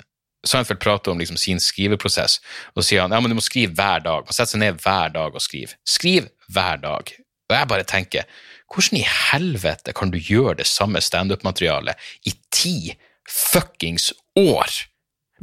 Seinfeld 0.47 0.79
prater 0.81 1.13
om 1.13 1.19
liksom 1.21 1.37
sin 1.37 1.59
skriveprosess, 1.61 2.39
og 2.73 2.81
så 2.81 2.87
sier 2.87 3.03
han 3.03 3.13
ja, 3.13 3.19
men 3.21 3.29
du 3.29 3.37
må 3.37 3.43
skrive 3.45 3.75
hver 3.77 4.01
dag. 4.01 4.25
Man 4.25 4.33
setter 4.33 4.55
seg 4.55 4.63
ned 4.63 4.79
hver 4.81 5.11
dag 5.13 5.35
og 5.37 5.43
skriver. 5.43 5.75
Skriv 5.85 6.31
hver 6.49 6.81
dag. 6.81 7.11
Og 7.51 7.55
jeg 7.57 7.69
bare 7.69 7.85
tenker, 7.85 8.25
hvordan 8.71 9.01
i 9.01 9.05
helvete 9.05 9.93
kan 9.93 10.13
du 10.13 10.17
gjøre 10.17 10.57
det 10.61 10.69
samme 10.69 11.01
standup-materialet 11.03 11.99
i 12.25 12.33
ti 12.53 12.95
fuckings 13.29 14.09
år 14.39 14.79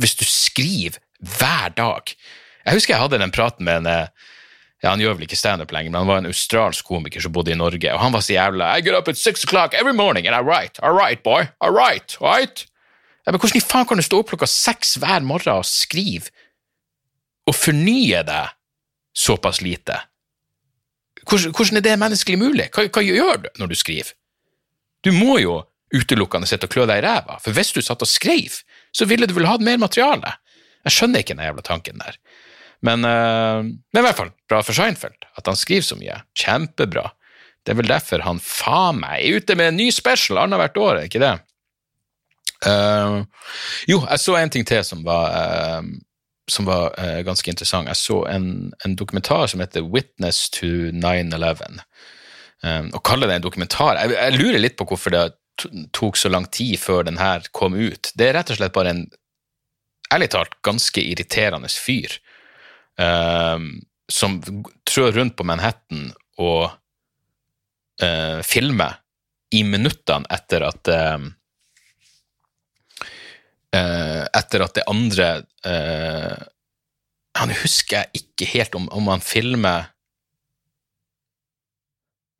hvis 0.00 0.16
du 0.18 0.24
skriver 0.26 0.98
hver 1.38 1.70
dag? 1.76 2.14
Jeg 2.64 2.80
husker 2.80 2.94
jeg 2.94 3.02
hadde 3.04 3.22
den 3.22 3.34
praten 3.34 3.68
med 3.68 3.82
en 3.82 3.90
eh, 3.92 4.32
ja, 4.82 4.90
Han 4.90 5.00
gjør 5.02 5.16
vel 5.18 5.26
ikke 5.26 5.38
standup 5.38 5.72
lenger, 5.74 5.90
men 5.90 5.98
han 5.98 6.10
var 6.10 6.20
en 6.22 6.30
australsk 6.30 6.86
komiker 6.86 7.22
som 7.24 7.32
bodde 7.34 7.50
i 7.50 7.58
Norge, 7.58 7.92
og 7.92 8.00
han 8.00 8.14
var 8.14 8.22
så 8.22 8.36
jævla 8.36 8.72
I 8.78 8.82
get 8.86 8.94
up 8.94 9.08
at 9.10 9.18
six 9.18 9.44
o'clock 9.44 9.74
every 9.74 9.94
morning 9.94 10.26
and 10.26 10.36
I 10.36 10.42
write. 10.44 10.78
I 10.82 10.92
write, 10.94 11.22
boy. 11.22 11.48
I 11.60 11.70
write. 11.70 12.18
Right? 12.20 12.66
Ja, 13.26 13.32
men 13.32 13.40
hvordan 13.40 13.58
i 13.58 13.64
faen 13.64 13.88
kan 13.88 13.98
du 13.98 14.06
stå 14.06 14.22
opp 14.22 14.30
klokka 14.30 14.46
seks 14.48 14.94
hver 15.02 15.24
morgen 15.26 15.58
og 15.58 15.66
skrive 15.66 16.30
og 17.48 17.56
fornye 17.56 18.22
deg 18.24 18.54
såpass 19.16 19.60
lite? 19.64 19.98
Hvordan, 21.28 21.52
hvordan 21.52 21.76
er 21.76 21.84
det 21.84 21.98
menneskelig 22.00 22.38
mulig? 22.40 22.68
Hva, 22.72 22.86
hva 22.88 23.02
gjør 23.04 23.42
du 23.44 23.50
når 23.60 23.72
du 23.72 23.76
skriver? 23.76 24.14
Du 25.04 25.10
må 25.12 25.38
jo 25.42 25.58
utelukkende 25.94 26.48
sitte 26.48 26.68
og 26.68 26.72
klø 26.72 26.86
deg 26.88 27.02
i 27.02 27.04
ræva, 27.04 27.38
for 27.42 27.56
hvis 27.56 27.72
du 27.74 27.80
satt 27.84 28.02
og 28.04 28.10
skrev, 28.10 28.60
så 28.92 29.08
ville 29.08 29.28
du 29.28 29.34
vel 29.36 29.48
hatt 29.48 29.64
mer 29.64 29.80
materiale. 29.80 30.34
Jeg 30.86 30.94
skjønner 30.94 31.24
ikke 31.24 31.36
den 31.36 31.44
jævla 31.44 31.64
tanken 31.64 32.00
der. 32.00 32.16
Men, 32.86 33.04
uh, 33.04 33.64
men 33.66 34.00
i 34.00 34.04
hvert 34.06 34.18
fall, 34.18 34.32
bra 34.50 34.60
for 34.62 34.76
Seinfeld 34.76 35.26
at 35.38 35.50
han 35.50 35.58
skriver 35.58 35.86
så 35.86 35.98
mye. 35.98 36.20
Kjempebra. 36.38 37.08
Det 37.66 37.74
er 37.74 37.80
vel 37.80 37.90
derfor 37.90 38.22
han 38.24 38.38
faen 38.42 39.00
meg 39.02 39.20
er 39.20 39.40
ute 39.40 39.56
med 39.58 39.72
en 39.72 39.80
ny 39.80 39.90
special 39.92 40.40
annethvert 40.44 40.78
år, 40.80 40.92
er 41.00 41.08
ikke 41.10 41.22
det? 41.22 41.34
Uh, 42.66 43.22
jo, 43.86 44.00
jeg 44.02 44.22
så 44.22 44.36
en 44.38 44.50
ting 44.50 44.64
til 44.66 44.82
som 44.86 45.02
var, 45.06 45.34
uh, 45.34 45.82
som 46.50 46.66
var 46.68 46.94
uh, 46.98 47.20
ganske 47.26 47.50
interessant. 47.50 47.90
Jeg 47.90 48.00
så 48.00 48.22
en, 48.30 48.70
en, 48.86 48.96
dokumentar 48.98 49.46
som 49.50 49.62
heter 49.62 49.86
Witness 49.86 50.48
to 50.54 50.90
9-11. 50.94 51.82
Um, 52.64 52.88
å 52.96 53.02
kalle 53.06 53.28
det 53.30 53.36
en 53.38 53.44
dokumentar 53.44 54.00
jeg, 54.00 54.16
jeg, 54.16 54.34
lurer 54.34 54.58
litt 54.58 54.74
på 54.74 54.82
hvorfor 54.88 55.14
det 55.14 55.20
tok 55.94 56.16
så 56.18 56.26
lang 56.32 56.48
tid 56.50 56.74
før 56.82 57.04
den 57.06 57.20
her 57.20 57.46
kom 57.54 57.76
ut. 57.78 58.10
Det 58.18 58.30
er 58.30 58.34
rett 58.38 58.50
og 58.50 58.58
slett 58.58 58.74
bare 58.74 58.94
en 58.94 59.04
ærlig 60.14 60.30
talt 60.32 60.56
ganske 60.66 61.02
irriterende 61.02 61.70
fyr 61.70 62.16
som 62.98 64.32
trør 64.88 65.12
rundt 65.14 65.36
på 65.38 65.44
Manhattan 65.46 66.08
og 66.42 66.64
filmer 68.42 68.96
i 69.54 69.62
minuttene 69.64 70.26
etter 70.34 70.64
at 70.66 70.90
eh, 73.74 74.24
etter 74.38 74.64
at 74.64 74.76
det 74.78 74.86
andre 74.88 75.28
eh, 75.66 76.36
Han 77.38 77.52
husker 77.62 78.00
jeg 78.00 78.22
ikke 78.22 78.50
helt 78.54 78.76
om, 78.78 78.88
om 78.92 79.10
han 79.12 79.24
filmer 79.24 79.90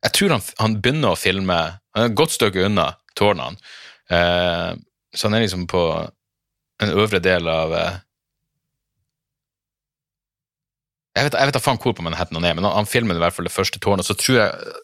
Jeg 0.05 0.15
tror 0.15 0.35
han, 0.37 0.45
han, 0.61 0.77
begynner 0.81 1.13
å 1.13 1.19
filme 1.19 1.57
Han 1.93 2.03
er 2.03 2.11
et 2.11 2.17
godt 2.17 2.35
stykke 2.37 2.65
unna 2.69 2.91
tårnene, 3.19 3.57
eh, 4.13 4.71
så 5.11 5.27
han 5.27 5.35
er 5.35 5.43
liksom 5.43 5.65
på 5.67 5.81
en 6.79 6.91
øvre 6.93 7.19
del 7.19 7.49
av 7.51 7.73
eh, 7.75 7.97
jeg 11.17 11.27
vet, 11.27 11.35
jeg 11.39 11.49
vet 11.49 11.61
faen 11.63 11.79
hvor 11.81 11.95
på 11.97 12.05
Manhattan 12.05 12.37
han 12.37 12.47
er, 12.47 12.57
men 12.57 12.67
han, 12.67 12.77
han 12.81 12.89
filmer 12.89 13.17
i 13.17 13.23
hvert 13.23 13.35
fall 13.35 13.47
det 13.49 13.55
første 13.55 13.81
tårnet. 13.81 14.07
Så 14.07 14.17
tror 14.19 14.39
jeg 14.39 14.75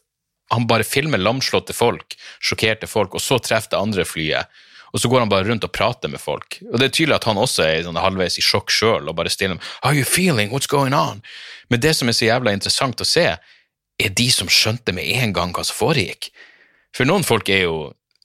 han 0.53 0.67
bare 0.69 0.85
filmer 0.85 1.21
lamslåtte 1.21 1.73
folk, 1.73 2.17
sjokkerte 2.43 2.89
folk, 2.89 3.17
og 3.17 3.23
så 3.23 3.39
treffer 3.41 3.73
det 3.73 3.81
andre 3.81 4.05
flyet 4.05 4.63
og 4.95 5.01
så 5.03 5.09
går 5.11 5.25
han 5.25 5.29
bare 5.29 5.43
rundt 5.43 5.65
og 5.67 5.73
prater 5.75 6.07
med 6.07 6.21
folk. 6.23 6.55
Og 6.71 6.79
det 6.79 6.87
er 6.87 6.93
tydelig 6.95 7.17
at 7.17 7.25
han 7.27 7.39
også 7.41 7.65
er 7.65 7.81
sånn 7.83 7.99
halvveis 7.99 8.37
i 8.39 8.43
sjokk 8.45 8.71
sjøl 8.71 9.09
og 9.11 9.17
bare 9.17 9.31
stiller 9.33 9.57
dem 9.57 9.65
How 9.83 9.91
you 9.91 10.05
feeling? 10.07 10.53
What's 10.55 10.71
going 10.71 10.95
on? 10.95 11.19
Men 11.67 11.81
det 11.83 11.91
som 11.97 12.07
er 12.07 12.15
så 12.15 12.29
jævla 12.29 12.53
interessant 12.55 13.03
å 13.03 13.07
se, 13.07 13.25
er 13.35 14.15
de 14.21 14.27
som 14.31 14.47
skjønte 14.47 14.95
med 14.95 15.09
en 15.19 15.35
gang 15.35 15.51
hva 15.51 15.65
som 15.67 15.75
foregikk. 15.75 16.29
For 16.95 17.03
noen 17.09 17.27
folk 17.27 17.51
er 17.51 17.65
jo, 17.65 17.75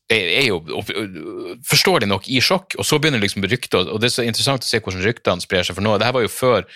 er, 0.06 0.30
er 0.44 0.46
jo 0.46 0.60
forstår 1.66 2.04
de 2.04 2.10
nok 2.12 2.30
i 2.30 2.38
sjokk, 2.44 2.78
og 2.78 2.86
så 2.86 3.00
begynner 3.02 3.22
liksom 3.22 3.48
rykter, 3.50 3.90
og 3.90 3.98
det 3.98 4.12
er 4.12 4.14
så 4.20 4.28
interessant 4.28 4.62
å 4.62 4.70
se 4.70 4.78
hvordan 4.78 5.02
ryktene 5.08 5.42
sprer 5.42 5.66
seg, 5.66 5.74
for 5.74 5.82
nå, 5.82 5.96
det 5.98 6.06
her 6.06 6.14
var 6.14 6.26
jo 6.26 6.30
før 6.30 6.68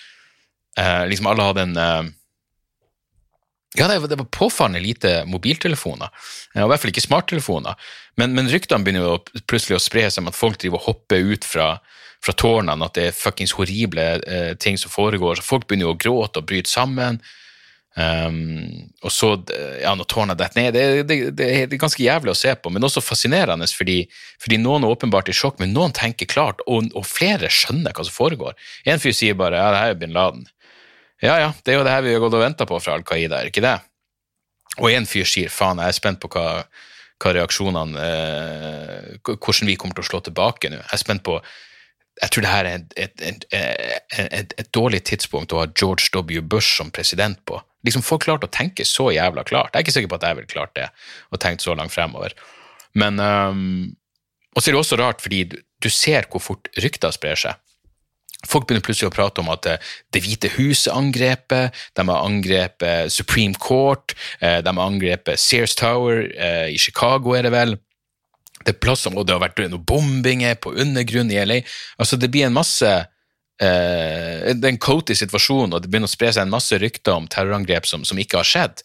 eh, 0.80 1.06
liksom 1.10 1.28
alle 1.30 1.48
hadde 1.48 1.66
en 1.68 1.76
eh, 1.80 2.12
ja, 3.74 3.88
det 3.90 3.98
var, 3.98 4.08
det 4.08 4.16
var, 4.20 4.30
påfallende 4.30 4.80
lite 4.80 5.12
mobiltelefoner, 5.26 6.12
og 6.54 6.62
i 6.62 6.70
hvert 6.70 6.82
fall 6.82 6.92
ikke 6.92 7.02
smarttelefoner. 7.02 7.88
Men, 8.20 8.36
men 8.36 8.46
ryktene 8.46 8.86
begynner 8.86 9.08
jo 9.08 9.40
plutselig 9.50 9.80
å 9.80 9.82
spre 9.82 10.04
seg 10.06 10.22
om 10.22 10.30
at 10.30 10.38
folk 10.38 10.60
driver 10.62 10.78
og 10.78 10.86
hopper 10.92 11.32
ut 11.34 11.46
fra, 11.48 11.72
fra 12.22 12.34
tårnene, 12.38 12.86
at 12.86 12.94
det 12.94 13.08
er 13.08 13.16
fuckings 13.18 13.56
horrible 13.58 14.04
eh, 14.22 14.52
ting 14.62 14.78
som 14.78 14.94
foregår. 14.94 15.40
Så 15.40 15.48
folk 15.48 15.66
begynner 15.66 15.88
jo 15.88 15.96
å 15.96 15.98
gråte 16.04 16.38
og 16.38 16.46
bryte 16.52 16.70
sammen. 16.70 17.18
Um, 17.94 18.88
og 19.06 19.12
så, 19.14 19.28
ja, 19.78 19.92
når 19.94 20.08
tårnet 20.10 20.38
detter 20.40 20.58
ned 20.58 20.74
det, 20.74 20.86
det, 21.06 21.18
det, 21.38 21.46
er 21.46 21.74
ganske 21.78 22.02
jævlig 22.02 22.32
å 22.32 22.38
se 22.38 22.50
på, 22.58 22.72
men 22.74 22.82
også 22.82 23.02
fascinerende, 23.04 23.68
fordi, 23.70 24.00
fordi 24.42 24.58
noen 24.58 24.82
er 24.82 24.94
åpenbart 24.96 25.30
i 25.30 25.36
sjokk, 25.36 25.60
men 25.62 25.70
noen 25.76 25.94
tenker 25.94 26.26
klart, 26.30 26.62
og, 26.66 26.90
og 26.98 27.06
flere 27.06 27.50
skjønner 27.54 27.94
hva 27.94 28.06
som 28.06 28.16
foregår. 28.16 28.58
En 28.90 29.02
fyr 29.02 29.14
sier 29.14 29.38
bare 29.38 29.62
ja, 29.62 29.70
det 29.70 29.82
her 29.84 29.94
er 29.94 30.00
bin 30.00 30.16
Laden. 30.16 30.42
Ja 31.24 31.38
ja, 31.40 31.52
det 31.64 31.72
er 31.72 31.78
jo 31.78 31.84
det 31.86 31.92
her 31.94 32.04
vi 32.04 32.12
har 32.12 32.20
gått 32.20 32.36
og 32.36 32.42
venta 32.42 32.66
på 32.68 32.78
fra 32.84 32.98
Al 32.98 33.04
Qaida, 33.06 33.40
er 33.40 33.48
ikke 33.48 33.64
det? 33.64 33.78
Og 34.82 34.90
en 34.90 35.06
fyr 35.08 35.28
sier 35.28 35.52
faen, 35.52 35.80
jeg 35.80 35.92
er 35.92 35.96
spent 35.96 36.20
på 36.20 36.28
hva, 36.34 36.64
hva 37.22 37.32
reaksjonene 37.36 38.08
eh, 38.08 39.30
Hvordan 39.30 39.70
vi 39.70 39.76
kommer 39.80 39.96
til 39.96 40.04
å 40.04 40.08
slå 40.08 40.20
tilbake 40.26 40.70
nå. 40.72 40.80
Jeg 40.82 40.96
er 40.96 41.00
spent 41.00 41.24
på 41.24 41.38
Jeg 42.20 42.34
tror 42.34 42.44
det 42.44 42.50
her 42.52 42.68
er 42.68 42.82
et, 42.98 43.22
et, 43.24 43.46
et, 43.54 44.52
et, 44.58 44.68
dårlig 44.74 45.04
tidspunkt 45.08 45.54
å 45.54 45.62
ha 45.62 45.70
George 45.70 46.10
W. 46.12 46.42
Bush 46.42 46.76
som 46.76 46.92
president 46.94 47.40
på. 47.48 47.58
Liksom 47.86 48.04
Folk 48.06 48.26
klarte 48.26 48.50
å 48.50 48.54
tenke 48.54 48.84
så 48.86 49.08
jævla 49.14 49.46
klart. 49.48 49.72
Jeg 49.72 49.80
er 49.80 49.86
ikke 49.86 49.96
sikker 49.96 50.12
på 50.12 50.20
at 50.20 50.28
jeg 50.28 50.38
ville 50.38 50.52
klart 50.52 50.76
det, 50.76 50.90
og 51.30 51.40
tenkt 51.42 51.64
så 51.64 51.74
langt 51.74 51.94
fremover. 51.94 52.36
Men 52.94 53.18
um, 53.18 53.96
Og 54.54 54.62
så 54.62 54.70
er 54.70 54.76
det 54.76 54.82
også 54.84 55.00
rart, 55.00 55.24
fordi 55.24 55.42
du, 55.50 55.56
du 55.82 55.90
ser 55.90 56.28
hvor 56.30 56.42
fort 56.42 56.70
rykter 56.78 57.14
sprer 57.14 57.40
seg. 57.40 57.63
Folk 58.48 58.66
begynner 58.66 58.84
plutselig 58.84 59.10
å 59.10 59.14
prate 59.14 59.42
om 59.42 59.50
at 59.52 59.68
eh, 59.68 59.94
Det 60.12 60.22
hvite 60.24 60.50
huset 60.56 60.92
angrepet, 60.94 61.74
de 61.96 62.06
har 62.08 62.26
angrepet 62.26 63.12
Supreme 63.12 63.56
Court, 63.60 64.14
eh, 64.40 64.60
de 64.64 64.70
har 64.70 64.84
angrepet 64.84 65.40
Sears 65.40 65.76
Tower 65.78 66.24
eh, 66.32 66.74
i 66.74 66.78
Chicago, 66.80 67.34
er 67.36 67.48
det 67.48 67.54
vel. 67.54 67.76
Det 68.64 68.76
er 68.76 68.80
plasser, 68.80 69.12
og 69.12 69.26
det 69.26 69.34
har 69.34 69.42
vært 69.42 69.60
noen 69.64 69.82
bombinger 69.84 70.56
på 70.56 70.72
undergrunn 70.80 71.32
i 71.32 71.40
LA. 71.42 71.58
Altså, 72.00 72.16
det 72.20 72.30
blir 72.32 72.48
en 72.48 72.56
masse 72.56 72.92
Det 73.54 74.50
er 74.50 74.66
en 74.66 74.80
coaty 74.82 75.14
situasjon, 75.14 75.76
og 75.76 75.82
det 75.82 75.88
begynner 75.88 76.10
å 76.10 76.10
spre 76.10 76.32
seg 76.34 76.42
en 76.42 76.50
masse 76.50 76.74
rykter 76.74 77.14
om 77.14 77.28
terrorangrep 77.30 77.86
som, 77.86 78.02
som 78.04 78.18
ikke 78.18 78.40
har 78.40 78.48
skjedd. 78.48 78.82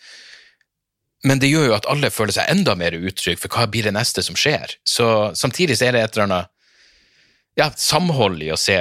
Men 1.25 1.41
det 1.41 1.49
gjør 1.49 1.71
jo 1.71 1.75
at 1.75 1.87
alle 1.89 2.11
føler 2.13 2.35
seg 2.35 2.51
enda 2.53 2.75
mer 2.77 2.93
utrygge, 2.95 3.41
for 3.41 3.51
hva 3.51 3.65
blir 3.71 3.87
det 3.87 3.95
neste 3.95 4.21
som 4.23 4.37
skjer? 4.37 4.77
Så 4.87 5.31
Samtidig 5.35 5.79
så 5.79 5.89
er 5.89 5.97
det 5.97 6.03
et 6.03 6.15
eller 6.15 6.27
annet 6.29 6.53
ja, 7.57 7.69
samhold 7.75 8.43
i 8.45 8.51
å 8.53 8.59
se 8.59 8.77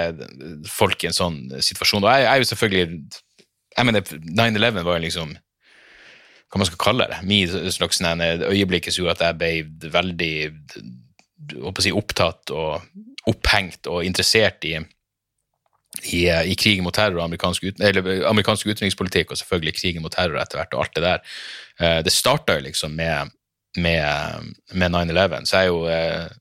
folk 0.68 1.02
i 1.02 1.08
en 1.08 1.16
sånn 1.16 1.38
situasjon. 1.64 2.04
Og 2.04 2.12
jeg 2.12 2.28
er 2.28 2.42
jo 2.42 2.50
selvfølgelig 2.50 3.00
jeg 3.78 3.86
mener, 3.86 4.02
9-11 4.02 4.82
var 4.86 4.98
jo 4.98 5.04
liksom 5.06 5.36
hva 6.48 6.60
man 6.62 6.68
skal 6.68 6.80
kalle 6.80 7.06
det, 7.10 7.18
min 7.28 7.72
slags 7.72 8.00
øyeblikk 8.00 8.88
som 8.88 9.02
gjorde 9.02 9.18
at 9.18 9.24
jeg 9.26 9.38
ble 9.38 9.90
veldig 9.92 10.34
si, 11.84 11.92
opptatt 11.92 12.52
og 12.56 13.28
opphengt 13.28 13.90
og 13.92 14.06
interessert 14.06 14.64
i, 14.64 14.78
i, 16.08 16.22
i 16.24 16.56
krigen 16.56 16.86
mot 16.86 16.96
terror 16.96 17.20
og 17.20 17.26
amerikansk, 17.26 17.68
ut, 17.68 17.82
amerikansk, 17.84 18.70
utenrikspolitikk, 18.72 19.30
og 19.30 19.40
selvfølgelig 19.42 19.76
krigen 19.76 20.04
mot 20.04 20.14
terror 20.14 20.40
etter 20.40 20.62
hvert, 20.62 20.72
og 20.72 20.86
alt 20.86 20.96
det 20.96 21.04
der. 21.04 21.36
Eh, 21.82 22.00
det 22.06 22.16
starta 22.16 22.56
jo 22.56 22.64
liksom 22.64 22.96
med, 22.96 23.34
med, 23.76 24.54
med 24.72 24.96
9-11, 24.96 25.44
så 25.50 25.60
jeg 25.60 25.68
er 25.68 25.74
jo 25.74 25.84
eh, 25.92 26.38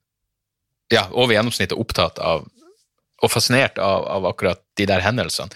ja, 0.94 1.08
over 1.12 1.36
gjennomsnittet 1.36 1.78
opptatt 1.78 2.20
av 2.20 2.48
og 3.18 3.32
fascinert 3.34 3.80
av, 3.82 4.04
av 4.14 4.26
akkurat 4.30 4.60
de 4.78 4.86
der 4.86 5.02
hendelsene. 5.02 5.50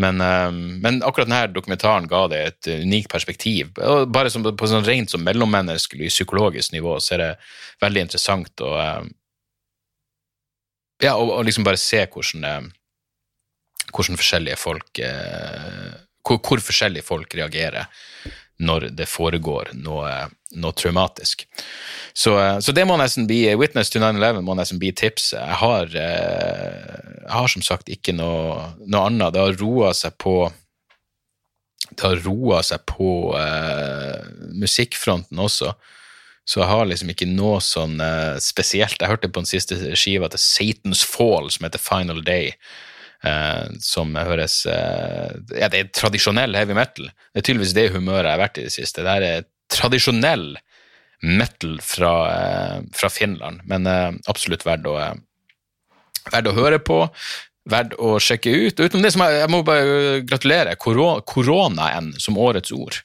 Men, 0.00 0.20
um, 0.20 0.60
men, 0.82 1.02
akkurat 1.06 1.28
denne 1.28 1.52
dokumentaren 1.54 2.08
ga 2.10 2.24
det 2.32 2.38
et 2.42 2.68
unikt 2.82 3.10
perspektiv. 3.12 3.74
Og 3.78 4.08
bare 4.10 4.32
som, 4.32 4.42
på 4.42 4.70
sånn 4.70 4.86
rent 4.86 5.12
som 5.12 5.22
mellommenneskelig 5.22 6.08
psykologisk 6.10 6.72
nivå 6.74 6.96
så 7.04 7.14
er 7.14 7.22
det 7.22 7.28
veldig 7.84 8.06
interessant 8.06 8.64
å 8.64 8.72
um, 8.72 9.12
ja, 11.02 11.12
og, 11.18 11.28
og, 11.28 11.44
liksom 11.46 11.66
bare 11.66 11.80
se 11.80 12.00
hvordan, 12.06 12.48
um, 12.48 12.72
hvordan 13.92 14.18
forskjellige 14.18 14.58
folk 14.58 15.02
uh, 15.04 15.92
hvor, 16.24 16.40
hvor, 16.40 16.62
forskjellige 16.64 17.06
folk 17.06 17.34
reagerer 17.36 17.86
når 18.62 18.88
det 18.94 19.08
foregår 19.10 19.72
noe, 19.74 20.10
noe 20.54 20.76
traumatisk. 20.78 21.46
Så, 22.14 22.36
så, 22.62 22.74
det 22.74 22.84
må 22.86 22.96
nesten 23.00 23.26
bli 23.26 23.42
Witness 23.58 23.90
to 23.90 23.98
9-11 23.98 24.44
må 24.46 24.54
nesten 24.54 24.78
bli 24.82 24.92
tipset. 24.94 25.40
Jeg 25.40 25.58
har, 25.62 25.96
eh, 25.98 27.00
jeg 27.24 27.34
har 27.34 27.50
som 27.50 27.64
sagt 27.66 27.90
ikke 27.90 28.14
noe, 28.14 28.60
noe 28.86 29.08
annet. 29.08 29.34
Det 29.34 29.42
har 29.42 29.58
roa 29.58 29.90
seg 29.96 30.14
på 30.22 30.36
det 31.90 32.02
har 32.02 32.22
roa 32.24 32.62
seg 32.64 32.80
på 32.88 33.08
uh, 33.36 34.24
musikkfronten 34.56 35.38
også. 35.38 35.74
Så 36.48 36.60
jeg 36.60 36.68
har 36.68 36.88
liksom 36.88 37.12
ikke 37.12 37.28
noe 37.28 37.60
sånn 37.64 38.00
uh, 38.02 38.40
spesielt. 38.42 38.98
Jeg 39.00 39.10
hørte 39.10 39.30
på 39.30 39.42
den 39.42 39.48
siste 39.48 39.78
skiva 39.96 40.30
til 40.32 40.42
Satan's 40.42 41.04
Fall, 41.06 41.50
som 41.52 41.66
heter 41.66 41.82
Final 41.82 42.24
Day. 42.24 42.54
Uh, 43.24 43.70
som 43.80 44.10
høres 44.18 44.66
Ja, 44.68 45.70
det 45.72 45.78
er 45.78 45.90
tradisjonell 45.96 46.56
heavy 46.58 46.76
metal. 46.76 47.08
Det 47.32 47.40
er 47.40 47.46
tydeligvis 47.46 47.76
det 47.76 47.86
humøret 47.94 48.28
jeg 48.28 48.36
har 48.36 48.42
vært 48.42 48.60
i 48.60 48.66
det 48.66 48.74
siste. 48.74 49.04
Det 49.06 49.14
er 49.30 49.46
tradisjonell 49.72 50.50
metal 51.24 51.80
fra, 51.80 52.14
eh, 52.32 52.82
fra 52.92 53.10
Finland, 53.10 53.60
men 53.64 53.86
eh, 53.86 54.12
absolutt 54.26 54.66
verdt 54.66 54.86
å, 54.88 54.98
eh, 55.00 55.14
verdt 56.32 56.50
å 56.50 56.56
høre 56.56 56.78
på. 56.78 57.00
Verdt 57.70 57.96
å 57.96 58.18
sjekke 58.20 58.52
ut. 58.52 58.80
Utenom 58.80 59.04
det 59.06 59.14
som 59.14 59.24
jeg, 59.24 59.38
jeg 59.40 59.52
må 59.52 59.62
bare 59.64 60.20
gratulere 60.28 60.74
koronaen 60.76 62.10
som 62.20 62.36
årets 62.36 62.74
ord. 62.76 62.98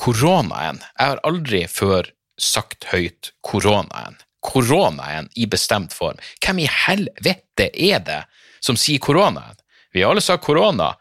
Koronaen. 0.00 0.78
Jeg 0.94 1.10
har 1.10 1.20
aldri 1.28 1.60
før 1.68 2.08
sagt 2.40 2.86
høyt 2.88 3.34
koronaen. 3.44 4.16
Koronaen 4.40 5.28
i 5.36 5.44
bestemt 5.44 5.92
form. 5.92 6.16
Hvem 6.40 6.62
i 6.64 6.70
helvete 6.72 7.68
er 7.68 8.00
det 8.06 8.22
som 8.66 8.78
sier 8.80 9.02
koronaen? 9.02 9.56
Vi 9.94 10.02
har 10.02 10.12
alle 10.12 10.24
sagt 10.24 10.44
korona 10.44 10.92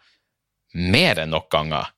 mer 0.76 1.24
enn 1.24 1.34
nok 1.34 1.50
ganger 1.52 1.92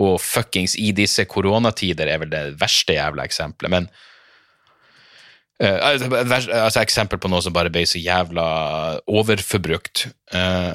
og 0.00 0.16
fuckings 0.24 0.74
i 0.80 0.92
disse 0.96 1.26
koronatider 1.28 2.08
er 2.08 2.22
vel 2.22 2.30
det 2.32 2.42
verste 2.60 2.96
jævla 2.96 3.26
eksempelet. 3.28 3.72
Men 3.74 3.88
uh, 5.60 5.78
altså 5.84 6.80
eksempel 6.80 7.20
på 7.20 7.30
noe 7.30 7.44
som 7.44 7.54
bare 7.54 7.72
ble 7.72 7.84
så 7.88 8.00
jævla 8.00 8.46
overforbrukt. 9.10 10.06
Uh, 10.32 10.72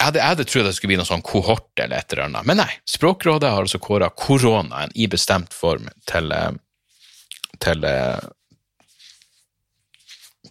jeg 0.00 0.06
hadde, 0.08 0.20
jeg 0.20 0.32
hadde 0.32 0.44
trodd 0.48 0.64
det 0.64 0.74
skulle 0.76 0.94
bli 0.94 0.96
noen 0.96 1.08
sånn 1.10 1.24
kohort 1.24 1.82
eller 1.82 2.00
et 2.00 2.14
eller 2.14 2.28
annet, 2.30 2.46
men 2.48 2.56
nei. 2.62 2.70
Språkrådet 2.88 3.50
har 3.52 3.66
altså 3.66 3.80
kåra 3.84 4.08
koronaen 4.16 4.94
i 4.96 5.04
bestemt 5.12 5.52
form 5.52 5.90
til, 6.08 6.32
eh, 6.32 6.54
til, 7.60 7.84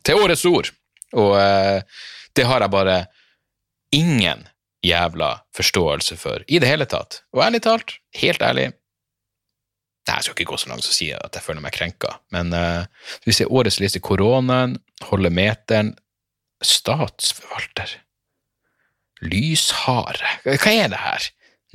til 0.06 0.22
årets 0.22 0.46
ord. 0.46 0.70
Og 1.18 1.34
eh, 1.42 1.82
det 2.38 2.46
har 2.50 2.64
jeg 2.64 2.74
bare 2.74 2.98
ingen 3.96 4.46
jævla 4.86 5.32
forståelse 5.56 6.18
for 6.20 6.44
i 6.48 6.60
det 6.62 6.70
hele 6.70 6.88
tatt. 6.90 7.24
Og 7.36 7.44
ærlig 7.46 7.64
talt, 7.66 7.98
helt 8.22 8.44
ærlig 8.46 8.72
Nei, 10.10 10.16
jeg 10.18 10.26
skal 10.26 10.34
ikke 10.40 10.50
gå 10.50 10.58
så 10.58 10.70
langt 10.72 10.82
som 10.82 10.94
å 10.94 10.96
si 10.96 11.08
at 11.14 11.36
jeg 11.38 11.46
føler 11.46 11.62
meg 11.62 11.76
krenka, 11.76 12.16
men 12.34 12.54
uh, 12.56 12.88
vi 13.28 13.34
ser 13.36 13.52
årets 13.54 13.78
liste 13.78 14.00
koronaen, 14.02 14.80
holde 15.06 15.30
meteren, 15.30 15.92
statsforvalter, 16.66 17.92
lyshare, 19.22 20.32
hva 20.48 20.74
er 20.74 20.90
det 20.96 21.02
her? 21.04 21.28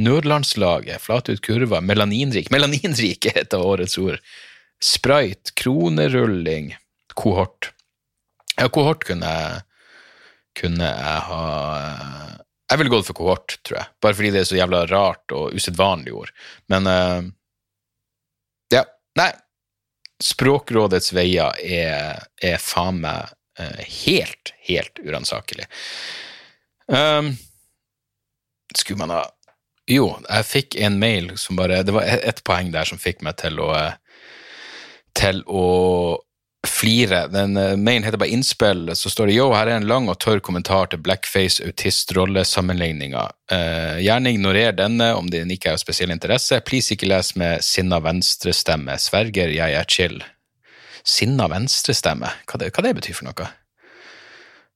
Nødlandslaget, 0.03 1.05
flate 1.05 1.37
ut 1.37 1.45
kurva, 1.47 1.79
melaninrik, 1.85 2.51
melaninrik 2.51 3.29
er 3.31 3.45
et 3.45 3.55
av 3.55 3.63
årets 3.63 3.95
ord, 4.03 4.19
sprite, 4.83 5.55
kronerulling, 5.61 6.73
kohort. 7.15 7.71
Ja, 8.59 8.67
kohort 8.67 9.07
kunne 9.07 9.31
jeg, 9.31 9.63
kunne 10.59 10.89
jeg 10.89 11.23
ha 11.29 11.45
Jeg 12.71 12.81
ville 12.81 12.93
gått 12.93 13.09
for 13.09 13.19
kohort, 13.19 13.57
tror 13.67 13.81
jeg, 13.81 13.93
bare 14.03 14.17
fordi 14.17 14.31
det 14.35 14.43
er 14.43 14.49
så 14.49 14.59
jævla 14.59 14.85
rart 14.91 15.35
og 15.37 15.57
usedvanlig 15.57 16.15
ord, 16.17 16.31
men 16.73 16.91
uh, 16.91 17.33
Nei, 19.15 19.31
Språkrådets 20.23 21.13
veier 21.15 21.55
er, 21.63 22.23
er 22.43 22.63
faen 22.63 23.01
meg 23.05 23.35
uh, 23.61 23.81
helt, 24.07 24.55
helt 24.67 24.99
uransakelig. 25.03 25.69
Um, 26.87 27.35
skulle 28.75 29.05
man 29.05 29.15
ha 29.15 29.23
Jo, 29.89 30.09
jeg 30.25 30.47
fikk 30.49 30.77
en 30.85 30.99
mail 31.01 31.31
som 31.41 31.57
bare 31.57 31.79
Det 31.87 31.95
var 31.97 32.05
ett 32.05 32.43
poeng 32.45 32.69
der 32.75 32.85
som 32.85 33.01
fikk 33.01 33.23
meg 33.25 33.39
til 33.41 33.61
å 33.65 33.71
til 35.15 35.41
å 35.47 35.65
flire. 36.69 37.29
Den 37.33 37.57
uh, 37.57 37.77
mailen 37.77 38.05
heter 38.07 38.19
bare 38.21 38.35
innspill. 38.35 38.97
Så 38.97 39.11
står 39.13 39.27
det 39.31 39.39
yo, 39.39 39.47
her 39.55 39.67
er 39.69 39.77
en 39.79 39.91
lang 39.91 40.05
og 40.13 40.21
tørr 40.23 40.41
kommentar 40.45 40.85
til 40.91 41.03
blackface-autistrollesammenligninga'. 41.05 43.29
Uh, 43.53 43.97
gjerne 44.03 44.33
ignorer 44.35 44.73
denne 44.77 45.09
om 45.19 45.27
den 45.31 45.51
ikke 45.55 45.69
er 45.71 45.77
av 45.79 45.83
spesiell 45.83 46.13
interesse. 46.15 46.65
Please 46.67 46.89
ikke 46.95 47.11
les 47.11 47.29
med 47.41 47.53
sinna 47.65 47.99
venstrestemme. 48.05 48.95
Sverger, 49.01 49.49
jeg 49.55 49.71
er 49.79 49.87
chill. 49.91 50.19
Sinna 51.05 51.45
venstrestemme? 51.53 52.29
Hva 52.49 52.55
det, 52.61 52.67
hva 52.73 52.81
det 52.87 52.97
betyr 52.97 53.17
for 53.19 53.27
noe? 53.29 53.47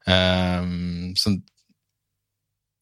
Um, 0.08 1.12
sånn, 1.20 1.36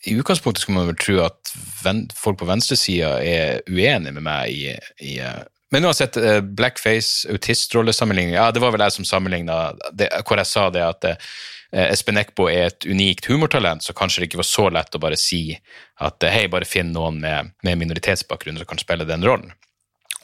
I 0.07 0.15
utgangspunktet 0.21 0.63
skulle 0.63 0.79
man 0.79 0.91
vel 0.93 1.03
tro 1.03 1.17
at 1.25 1.41
ven, 1.83 2.01
folk 2.15 2.39
på 2.39 2.47
venstresida 2.47 3.11
er 3.23 3.63
uenige 3.67 4.15
med 4.15 4.23
meg 4.27 4.45
i, 4.55 4.77
i 5.03 5.19
men 5.75 5.85
uansett, 5.89 6.17
uh, 6.21 6.41
blackface, 6.41 7.27
autistrolle-sammenligning 7.33 8.37
Ja, 8.37 8.51
det 8.55 8.63
var 8.63 8.75
vel 8.75 8.85
jeg 8.85 8.97
som 8.99 9.09
sammenligna 9.09 9.57
hvor 10.27 10.39
jeg 10.39 10.51
sa 10.51 10.69
det 10.75 10.85
at 10.87 11.09
uh, 11.11 11.17
Espen 11.87 12.21
Eckbo 12.21 12.47
er 12.49 12.71
et 12.71 12.87
unikt 12.87 13.27
humortalent, 13.29 13.83
så 13.83 13.95
kanskje 13.97 14.23
det 14.23 14.31
ikke 14.31 14.41
var 14.41 14.49
så 14.49 14.69
lett 14.73 14.95
å 14.95 15.03
bare 15.03 15.19
si 15.21 15.43
at 15.99 16.23
uh, 16.23 16.31
hei, 16.31 16.47
bare 16.53 16.69
finn 16.69 16.95
noen 16.95 17.21
med, 17.25 17.53
med 17.67 17.83
minoritetsbakgrunn 17.83 18.63
som 18.63 18.71
kan 18.71 18.83
spille 18.83 19.09
den 19.09 19.27
rollen. 19.27 19.53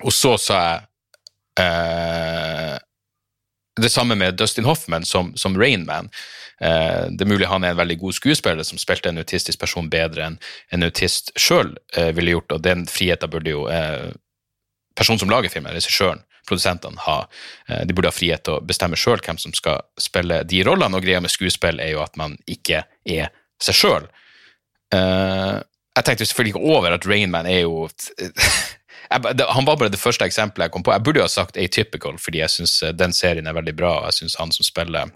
Og 0.02 0.14
så 0.14 0.36
sa 0.40 0.62
jeg 0.62 0.80
det 3.80 3.90
samme 3.92 4.14
med 4.14 4.34
Dustin 4.34 4.64
Hoffman 4.64 5.04
som, 5.04 5.36
som 5.36 5.58
Rainman. 5.58 6.08
Eh, 6.60 7.06
det 7.10 7.24
er 7.24 7.28
mulig 7.28 7.48
han 7.48 7.64
er 7.64 7.72
en 7.72 7.80
veldig 7.80 7.98
god 7.98 8.14
skuespiller 8.14 8.66
som 8.66 8.78
spilte 8.78 9.10
en 9.10 9.18
autistisk 9.22 9.60
person 9.60 9.88
bedre 9.90 10.28
enn 10.28 10.36
en 10.70 10.86
autist 10.86 11.32
sjøl 11.40 11.74
eh, 11.96 12.12
ville 12.14 12.36
gjort, 12.36 12.52
og 12.52 12.62
den 12.66 12.84
friheten 12.86 13.32
burde 13.32 13.54
jo 13.54 13.64
uh, 13.66 14.12
personen 14.94 15.20
som 15.22 15.30
lager 15.30 15.52
filmen, 15.52 15.72
regissøren, 15.74 16.22
produsentene, 16.48 16.98
ha, 17.06 17.28
eh, 17.68 17.84
de 17.86 17.94
burde 17.94 18.10
ha 18.10 18.14
frihet 18.14 18.44
til 18.44 18.58
å 18.58 18.64
bestemme 18.66 18.98
sjøl 18.98 19.22
hvem 19.22 19.38
som 19.38 19.54
skal 19.56 19.82
spille 20.00 20.42
de 20.48 20.62
rollene, 20.66 20.96
og 20.96 21.04
greia 21.04 21.22
med 21.22 21.32
skuespill 21.32 21.80
er 21.80 21.94
jo 21.94 22.02
at 22.02 22.18
man 22.20 22.36
ikke 22.50 22.84
er 23.04 23.30
seg 23.62 23.78
sjøl. 23.78 24.08
Uh, 24.92 25.62
jeg 25.96 26.04
tenkte 26.04 26.26
selvfølgelig 26.28 26.52
ikke 26.52 26.72
over 26.74 26.92
at 26.92 27.06
Rainman 27.08 27.46
er 27.48 27.62
jo 27.62 27.86
Han 29.12 29.64
var 29.64 29.78
bare 29.80 29.92
det 29.92 30.00
første 30.00 30.24
eksempelet 30.28 30.66
jeg 30.66 30.72
kom 30.74 30.84
på. 30.84 30.92
Jeg 30.92 31.04
burde 31.04 31.20
jo 31.20 31.24
ha 31.24 31.32
sagt 31.32 31.56
Atypical, 31.56 32.18
fordi 32.20 32.42
jeg 32.42 32.52
syns 32.52 32.74
eh, 32.82 32.92
den 32.96 33.12
serien 33.12 33.48
er 33.48 33.56
veldig 33.56 33.74
bra, 33.76 33.90
og 34.00 34.06
jeg 34.08 34.22
syns 34.22 34.38
han 34.40 34.52
som 34.52 34.64
spiller 34.68 35.12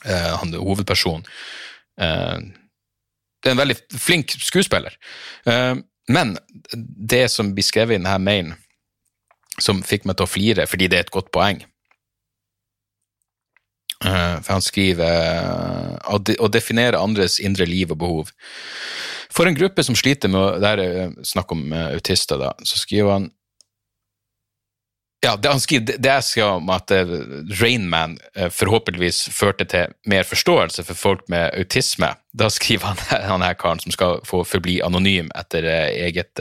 han 0.00 0.54
er 0.54 0.62
hovedpersonen 0.64 1.26
Det 1.98 3.50
er 3.50 3.52
en 3.52 3.60
veldig 3.60 3.76
flink 4.00 4.32
skuespiller. 4.40 4.96
men 6.08 6.38
det 6.72 7.26
som 7.28 7.50
blir 7.52 7.66
skrevet 7.66 7.98
i 7.98 7.98
denne 7.98 8.14
mailen, 8.24 8.54
som 9.62 9.84
fikk 9.86 10.08
meg 10.08 10.18
til 10.18 10.26
å 10.26 10.30
flire, 10.30 10.66
fordi 10.70 10.88
det 10.90 10.98
er 10.98 11.06
et 11.06 11.14
godt 11.14 11.30
poeng. 11.34 11.62
Uh, 14.00 14.40
for 14.40 14.54
han 14.56 14.62
skriver 14.64 15.98
uh, 16.00 16.14
å, 16.16 16.48
definere 16.48 17.00
andres 17.00 17.36
indre 17.36 17.66
liv 17.68 17.90
og 17.92 17.98
behov. 18.00 18.30
For 19.30 19.44
en 19.44 19.58
gruppe 19.58 19.84
som 19.84 19.94
sliter 19.94 20.32
med 20.32 20.56
Det 20.62 20.70
er 20.70 20.80
uh, 20.80 21.18
snakk 21.20 21.52
om 21.52 21.68
autister, 21.76 22.40
da. 22.40 22.54
Så 22.64 22.80
skriver 22.80 23.18
han 23.18 23.28
ja, 25.20 25.34
det, 25.36 25.50
han 25.52 25.60
skriver, 25.60 25.98
det 26.00 26.08
jeg 26.14 26.24
skrev 26.24 26.54
om 26.62 26.70
at 26.72 26.92
Rainman 27.60 28.14
forhåpentligvis 28.56 29.18
førte 29.36 29.66
til 29.68 29.92
mer 30.08 30.24
forståelse 30.24 30.80
for 30.88 30.96
folk 30.96 31.26
med 31.28 31.52
autisme. 31.60 32.08
Da 32.32 32.48
skriver 32.48 32.94
han, 32.94 33.02
han 33.28 33.44
her 33.44 33.58
karen, 33.60 33.82
som 33.84 33.92
skal 33.92 34.22
få 34.24 34.40
forbli 34.48 34.78
anonym 34.80 35.28
etter 35.36 35.68
eget 35.68 36.40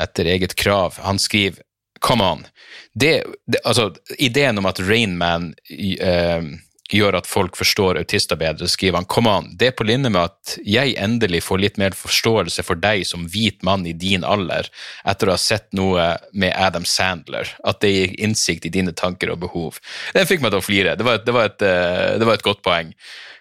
etter 0.00 0.30
eget 0.30 0.56
krav. 0.58 0.98
Han 1.04 1.18
skriver 1.18 1.62
Come 2.00 2.24
on. 2.24 2.46
Det, 2.94 3.24
det, 3.46 3.60
altså, 3.64 3.90
ideen 4.18 4.58
om 4.58 4.66
at 4.66 4.80
Rainman 4.80 5.50
uh, 5.52 6.46
gjør 6.90 7.18
at 7.20 7.28
folk 7.28 7.58
forstår 7.58 8.00
autister 8.00 8.38
bedre, 8.40 8.68
skriver 8.68 9.00
han 9.00 9.08
Come 9.10 9.30
on. 9.30 9.50
Det 9.58 9.70
er 9.70 9.76
på 9.76 9.86
linje 9.86 10.10
med 10.10 10.22
at 10.22 10.56
jeg 10.66 10.96
endelig 10.98 11.42
får 11.46 11.62
litt 11.62 11.80
mer 11.80 11.96
forståelse 11.96 12.64
for 12.66 12.80
deg 12.80 13.04
som 13.06 13.28
hvit 13.30 13.60
mann 13.66 13.86
i 13.86 13.94
din 13.96 14.24
alder, 14.26 14.70
etter 15.04 15.30
å 15.30 15.36
ha 15.36 15.40
sett 15.40 15.68
noe 15.76 16.12
med 16.32 16.56
Adam 16.56 16.88
Sandler. 16.88 17.52
At 17.68 17.82
det 17.84 17.92
gir 17.92 18.16
innsikt 18.18 18.66
i 18.66 18.74
dine 18.74 18.96
tanker 18.96 19.34
og 19.34 19.42
behov. 19.44 19.80
Den 20.16 20.28
fikk 20.30 20.42
meg 20.44 20.54
til 20.54 20.62
å 20.62 20.66
flire. 20.66 20.96
Det 20.98 21.06
var 21.06 21.20
et, 21.20 21.28
det 21.28 21.36
var 21.36 21.52
et, 21.52 21.62
uh, 21.62 22.18
det 22.18 22.28
var 22.28 22.40
et 22.40 22.48
godt 22.48 22.64
poeng. 22.66 22.94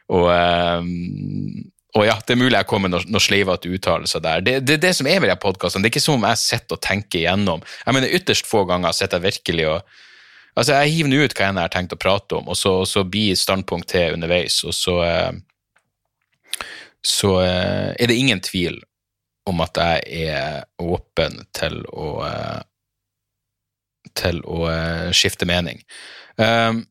Og 0.09 0.29
um, 0.29 1.69
og 1.97 2.05
ja, 2.05 2.19
det 2.21 2.35
er 2.35 2.37
mulig 2.37 2.53
jeg 2.53 2.67
kommer 2.69 2.85
med 2.85 2.93
noen, 2.97 3.09
noen 3.15 3.23
sleivete 3.23 3.71
uttalelser 3.73 4.21
der. 4.21 4.43
Det 4.45 4.53
er 4.59 4.65
det, 4.65 4.77
det, 4.83 4.91
som 4.97 5.07
er 5.09 5.23
ved 5.23 5.31
de 5.31 5.37
podkastene. 5.41 5.81
Det 5.81 5.89
er 5.89 5.95
ikke 5.95 6.03
som 6.03 6.19
om 6.19 6.27
jeg 6.27 6.41
sitter 6.41 6.77
og 6.77 6.83
tenker 6.85 7.23
igjennom. 7.23 7.63
Jeg 7.85 7.97
mener, 7.97 8.13
Ytterst 8.19 8.49
få 8.49 8.61
ganger 8.69 8.93
sitter 8.93 9.17
jeg 9.17 9.31
virkelig 9.31 9.67
og 9.73 9.97
Altså, 10.57 10.73
Jeg 10.73 10.91
hiver 10.91 11.07
nå 11.07 11.19
ut 11.23 11.33
hva 11.37 11.45
jeg 11.45 11.55
har 11.55 11.71
tenkt 11.71 11.93
å 11.95 11.97
prate 12.01 12.35
om, 12.35 12.49
og 12.51 12.57
så, 12.57 12.71
så 12.83 13.05
blir 13.07 13.37
standpunkt 13.37 13.87
til 13.93 14.17
underveis, 14.17 14.57
og 14.67 14.73
så 14.75 14.95
eh, 15.05 16.63
Så 17.05 17.29
eh, 17.45 17.93
er 17.95 18.09
det 18.11 18.17
ingen 18.17 18.41
tvil 18.43 18.81
om 19.47 19.61
at 19.63 19.77
jeg 19.79 20.25
er 20.27 20.65
åpen 20.83 21.45
til 21.55 21.79
å 21.93 22.09
eh, 22.27 22.59
til 24.19 24.41
å 24.43 24.65
skifte 25.15 25.47
mening. 25.47 25.79
Um, 26.35 26.81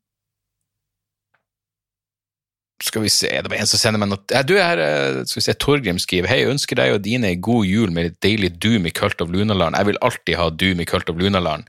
skal 2.85 3.03
vi 3.03 3.11
se, 3.11 3.29
det 3.29 3.51
var 3.51 3.59
en 3.59 3.69
som 3.69 3.81
sender 3.81 4.01
meg 4.03 4.13
noe 4.13 4.43
Du 4.47 4.55
er 4.61 4.81
eh, 4.83 5.21
skal 5.27 5.41
vi 5.41 5.47
se, 5.49 5.55
Torgrim 5.59 5.99
skriver 6.03 6.31
Hei, 6.31 6.45
ønsker 6.47 6.79
deg 6.79 6.95
og 6.95 7.03
dine 7.07 7.33
god 7.43 7.67
jul 7.67 7.91
med 7.95 8.07
litt 8.07 8.21
deilig 8.23 8.53
Doom 8.63 8.87
i 8.87 8.95
Cult 8.95 9.23
of 9.25 9.33
Lunaland. 9.35 9.75
Jeg 9.79 9.91
vil 9.91 9.99
alltid 10.07 10.39
ha 10.39 10.49
Doom 10.55 10.83
i 10.85 10.87
Cult 10.89 11.11
of 11.11 11.19
Lunaland. 11.19 11.67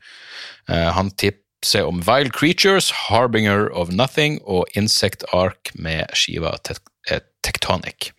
Uh, 0.70 0.92
han 0.94 1.10
tipser 1.18 1.90
om 1.90 2.04
Vile 2.06 2.30
Creatures, 2.34 2.92
Harbinger 3.08 3.72
of 3.74 3.90
Nothing 3.90 4.38
og 4.46 4.70
Insect 4.78 5.26
Ark 5.34 5.74
med 5.74 6.06
skiva 6.14 6.54
te 6.62 6.78
eh, 7.10 7.24
Tectonic. 7.46 8.12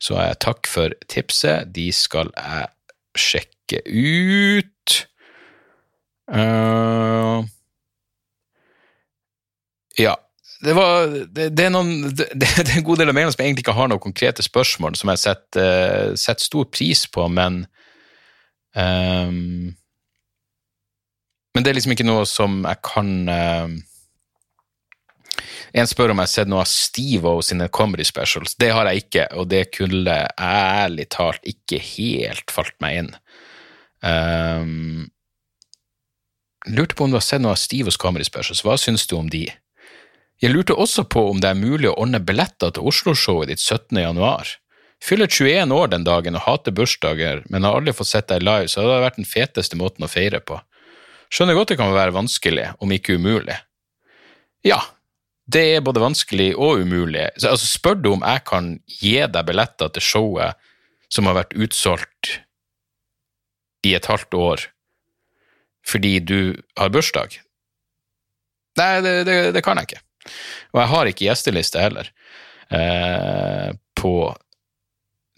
Så 0.00 0.16
uh, 0.16 0.32
takk 0.40 0.64
for 0.70 0.96
tipset. 1.12 1.68
De 1.76 1.90
skal 1.92 2.32
jeg 2.38 2.72
sjekke 3.20 3.84
ut. 3.84 4.98
Uh, 6.30 7.44
ja 10.00 10.16
det, 10.64 10.72
var, 10.76 11.06
det, 11.08 11.48
det, 11.56 11.66
er 11.66 11.72
noen, 11.72 12.10
det, 12.12 12.26
er 12.60 12.72
en 12.76 12.84
god 12.84 13.00
del 13.00 13.10
av 13.10 13.16
mailene 13.16 13.32
som 13.32 13.42
egentlig 13.44 13.64
ikke 13.64 13.76
har 13.76 13.90
noen 13.90 14.02
konkrete 14.02 14.44
spørsmål, 14.44 14.96
som 14.98 15.12
jeg 15.12 15.22
setter, 15.22 15.68
uh, 16.12 16.16
setter 16.20 16.44
stor 16.44 16.66
pris 16.72 17.06
på, 17.08 17.28
men 17.32 17.62
um, 18.76 19.70
Men 21.50 21.64
det 21.64 21.70
er 21.70 21.80
liksom 21.80 21.96
ikke 21.96 22.06
noe 22.06 22.26
som 22.30 22.60
jeg 22.62 22.78
kan 22.86 23.08
um, 23.26 23.72
En 25.74 25.88
spør 25.90 26.12
om 26.12 26.20
jeg 26.20 26.28
har 26.28 26.34
sett 26.34 26.50
noe 26.50 26.62
av 26.62 26.68
Steve-O 26.70 27.40
sine 27.46 27.66
comedy 27.72 28.04
specials. 28.06 28.54
Det 28.58 28.70
har 28.74 28.86
jeg 28.90 29.04
ikke, 29.04 29.26
og 29.38 29.48
det 29.50 29.64
kunne 29.74 30.16
ærlig 30.34 31.08
talt 31.14 31.46
ikke 31.46 31.78
helt 31.82 32.50
falt 32.50 32.74
meg 32.82 33.00
inn. 33.00 33.10
Um, 34.02 35.08
lurte 36.66 36.98
på 36.98 37.06
om 37.06 37.14
du 37.14 37.18
har 37.18 37.24
sett 37.24 37.42
noe 37.42 37.54
av 37.54 37.62
Steve-Os 37.62 38.00
comedy 38.00 38.26
specials. 38.26 38.64
Hva 38.66 38.76
syns 38.80 39.06
du 39.06 39.14
om 39.18 39.30
de? 39.30 39.46
Jeg 40.40 40.54
lurte 40.54 40.72
også 40.72 41.04
på 41.04 41.26
om 41.34 41.40
det 41.42 41.50
er 41.50 41.58
mulig 41.58 41.90
å 41.90 41.98
ordne 42.00 42.20
billetter 42.24 42.72
til 42.72 42.86
Oslo-showet 42.88 43.50
ditt 43.50 43.60
17. 43.60 43.98
januar. 44.00 44.48
Fyller 45.04 45.28
21 45.28 45.74
år 45.76 45.90
den 45.92 46.06
dagen 46.06 46.36
og 46.38 46.46
hater 46.46 46.72
bursdager, 46.76 47.42
men 47.52 47.64
har 47.64 47.76
aldri 47.76 47.92
fått 47.96 48.08
sett 48.08 48.30
deg 48.32 48.44
live, 48.44 48.68
så 48.68 48.80
det 48.80 48.88
hadde 48.88 49.04
vært 49.04 49.20
den 49.20 49.28
feteste 49.28 49.76
måten 49.80 50.04
å 50.04 50.08
feire 50.08 50.40
på. 50.40 50.56
Skjønner 51.32 51.58
godt 51.58 51.74
det 51.74 51.78
kan 51.80 51.92
være 51.92 52.16
vanskelig, 52.16 52.70
om 52.80 52.96
ikke 52.96 53.18
umulig. 53.20 53.58
Ja, 54.64 54.80
det 55.44 55.66
er 55.76 55.84
både 55.84 56.02
vanskelig 56.02 56.50
og 56.56 56.86
umulig. 56.86 57.28
Så, 57.36 57.52
altså, 57.52 57.68
spør 57.68 58.00
du 58.00 58.10
om 58.14 58.24
jeg 58.24 58.44
kan 58.48 58.74
gi 58.88 59.16
deg 59.20 59.48
billetter 59.48 59.92
til 59.92 60.08
showet 60.08 60.68
som 61.12 61.28
har 61.28 61.36
vært 61.42 61.56
utsolgt 61.56 62.36
i 63.84 63.96
et 63.96 64.08
halvt 64.08 64.36
år 64.40 64.68
fordi 65.90 66.18
du 66.20 66.38
har 66.78 66.92
bursdag? 66.92 67.40
Nei, 68.78 68.94
det, 69.04 69.14
det, 69.26 69.42
det 69.56 69.62
kan 69.64 69.80
jeg 69.80 69.88
ikke. 69.88 70.06
Og 70.72 70.82
jeg 70.82 70.92
har 70.92 71.10
ikke 71.10 71.26
gjesteliste 71.26 71.82
heller 71.82 72.10
eh, 72.70 73.70
på 73.98 74.14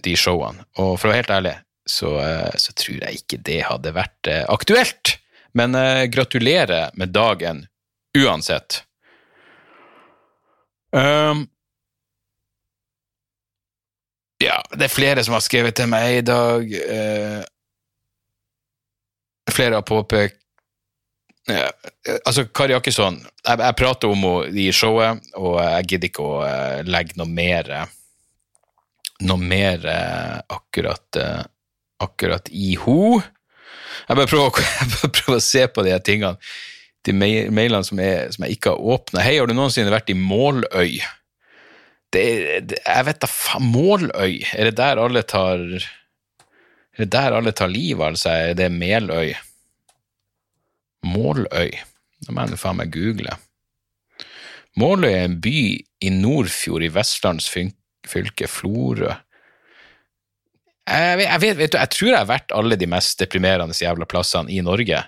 de 0.02 0.14
showene. 0.18 0.66
Og 0.82 0.96
for 0.98 1.08
å 1.08 1.12
være 1.12 1.22
helt 1.22 1.36
ærlig, 1.36 1.56
så, 1.88 2.14
eh, 2.22 2.54
så 2.58 2.74
tror 2.78 2.98
jeg 2.98 3.22
ikke 3.22 3.42
det 3.46 3.60
hadde 3.68 3.94
vært 3.96 4.30
eh, 4.30 4.44
aktuelt. 4.50 5.16
Men 5.58 5.76
eh, 5.78 6.06
gratulerer 6.12 6.90
med 6.98 7.12
dagen 7.14 7.66
uansett. 8.18 8.82
Um, 10.92 11.46
ja, 14.42 14.58
det 14.76 14.84
er 14.88 14.92
flere 14.92 15.24
som 15.24 15.36
har 15.36 15.44
skrevet 15.44 15.76
til 15.78 15.88
meg 15.92 16.18
i 16.18 16.24
dag. 16.26 16.72
Eh, 16.82 17.42
flere 19.52 19.78
har 19.78 19.86
påpekt 19.86 20.41
ja, 21.50 21.68
altså, 22.24 22.46
Kari 22.54 22.76
Jakkesson, 22.76 23.18
jeg, 23.22 23.58
jeg, 23.58 23.78
prater 23.78 24.12
om 24.12 24.26
henne 24.26 24.62
i 24.62 24.68
showet, 24.74 25.22
og 25.38 25.58
jeg 25.62 25.88
gidder 25.90 26.10
ikke 26.10 26.26
å 26.26 26.36
uh, 26.44 26.80
legge 26.86 27.18
noe 27.20 27.30
mer 27.30 27.74
Noe 29.22 29.38
mer 29.38 29.84
uh, 29.86 30.38
akkurat, 30.50 31.18
akkurat 32.02 32.48
i 32.50 32.72
henne. 32.74 33.22
Jeg 34.08 34.18
bare 34.18 34.26
prøver, 34.26 34.64
prøver 35.18 35.38
å 35.38 35.44
se 35.44 35.62
på 35.70 35.84
de 35.86 35.94
tingene 36.02 36.34
de 37.06 37.14
mailene 37.14 37.82
som, 37.86 37.98
er, 38.02 38.30
som 38.34 38.46
jeg 38.46 38.58
ikke 38.58 38.74
har 38.74 38.92
åpna. 38.94 39.24
Hei, 39.24 39.36
har 39.40 39.50
du 39.50 39.56
noensinne 39.56 39.92
vært 39.92 40.12
i 40.12 40.18
Måløy? 40.18 41.00
Det, 42.12 42.24
det, 42.68 42.78
jeg 42.84 43.06
vet 43.08 43.22
da 43.22 43.30
faen 43.30 43.70
Måløy? 43.72 44.42
Er 44.54 44.70
det 44.70 44.76
der 44.78 45.00
alle 45.02 45.24
tar 45.26 45.62
Er 45.72 47.04
det 47.04 47.10
der 47.14 47.38
alle 47.38 47.54
tar 47.56 47.72
livet, 47.72 48.04
altså? 48.12 48.30
Er 48.30 48.58
det 48.58 48.70
Meløy? 48.74 49.32
Måløy? 51.06 51.72
Da 52.22 52.34
må 52.34 52.46
jeg 52.46 52.60
faen 52.60 52.78
meg 52.78 52.92
google. 52.94 53.34
Måløy 54.78 55.10
er 55.10 55.26
en 55.26 55.40
by 55.42 55.58
i 56.02 56.12
Nordfjord 56.14 56.86
i 56.86 56.92
Vestlands 56.92 57.48
fylke, 57.52 58.48
Florø. 58.48 59.12
Jeg, 60.82 61.18
jeg, 61.22 61.40
vet, 61.44 61.58
vet 61.60 61.74
du, 61.74 61.78
jeg 61.78 61.92
tror 61.94 62.08
jeg 62.08 62.18
har 62.18 62.30
vært 62.30 62.54
alle 62.56 62.78
de 62.78 62.88
mest 62.90 63.20
deprimerende 63.20 63.76
jævla 63.76 64.08
plassene 64.08 64.50
i 64.50 64.62
Norge. 64.64 65.02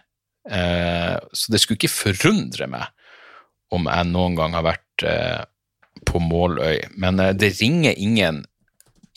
Eh, 0.51 1.17
så 1.33 1.53
det 1.53 1.61
skulle 1.63 1.81
ikke 1.81 1.93
forundre 1.93 2.69
meg 2.71 2.91
om 3.75 3.89
jeg 3.89 4.11
noen 4.11 4.37
gang 4.39 4.55
har 4.55 4.67
vært 4.69 5.05
eh, 5.09 5.43
på 6.07 6.21
Måløy. 6.23 6.85
Men 7.01 7.23
eh, 7.23 7.33
det 7.35 7.55
ringer 7.59 7.97
ingen, 7.97 8.43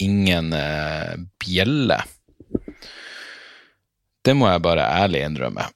ingen 0.02 0.54
bjelle. 1.42 2.00
Det 4.24 4.36
må 4.36 4.50
jeg 4.50 4.64
bare 4.66 4.88
ærlig 5.04 5.26
innrømme. 5.28 5.68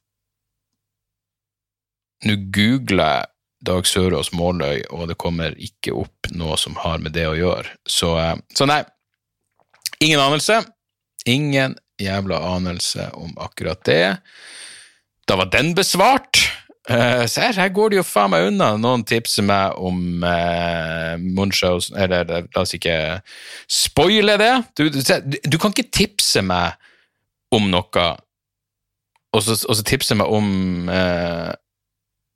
Nå 2.27 2.37
googler 2.53 3.25
Dag 3.65 3.85
Sørås 3.85 4.31
Måløy, 4.33 4.81
og 4.89 5.07
det 5.11 5.19
kommer 5.21 5.53
ikke 5.61 5.93
opp 5.93 6.31
noe 6.33 6.57
som 6.57 6.77
har 6.81 7.01
med 7.01 7.13
det 7.13 7.27
å 7.29 7.37
gjøre. 7.37 7.75
Så, 7.85 8.09
så 8.57 8.65
nei, 8.69 8.81
ingen 10.01 10.21
anelse. 10.21 10.63
Ingen 11.29 11.77
jævla 12.01 12.39
anelse 12.55 13.11
om 13.13 13.35
akkurat 13.37 13.83
det. 13.85 14.17
Da 15.29 15.37
var 15.37 15.51
den 15.53 15.75
besvart. 15.77 16.41
Uh, 16.89 17.27
se 17.29 17.43
her, 17.43 17.53
her 17.53 17.69
går 17.69 17.91
det 17.93 17.99
jo 17.99 18.05
faen 18.07 18.33
meg 18.33 18.47
unna. 18.49 18.71
Noen 18.81 19.05
tipser 19.05 19.45
meg 19.45 19.77
om 19.77 20.23
uh, 20.25 21.13
Munchausen 21.21 21.99
Eller 22.01 22.25
la 22.25 22.63
oss 22.63 22.73
ikke 22.73 22.95
spoile 23.69 24.39
det. 24.41 24.53
Du, 24.73 24.87
du, 24.89 25.01
du, 25.45 25.59
kan 25.61 25.75
ikke 25.75 25.93
tipse 25.93 26.41
meg 26.41 26.81
om 27.53 27.69
noe, 27.69 28.05
og 29.35 29.43
så, 29.45 29.57
og 29.67 29.77
så 29.77 29.85
tipse 29.85 30.17
meg 30.17 30.33
om 30.33 30.89
uh, 30.89 31.51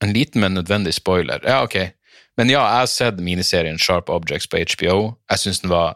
en 0.03 0.13
liten, 0.13 0.41
men 0.41 0.57
nødvendig 0.57 0.93
spoiler. 0.93 1.41
Ja, 1.43 1.63
ok. 1.63 1.77
Men 2.37 2.49
ja, 2.51 2.59
jeg 2.59 2.81
har 2.83 2.89
sett 2.91 3.21
miniserien 3.23 3.79
Sharp 3.79 4.09
Objects 4.11 4.49
på 4.51 4.59
HBO. 4.59 4.97
Jeg 5.31 5.41
syns 5.41 5.61
den 5.63 5.71
var 5.71 5.95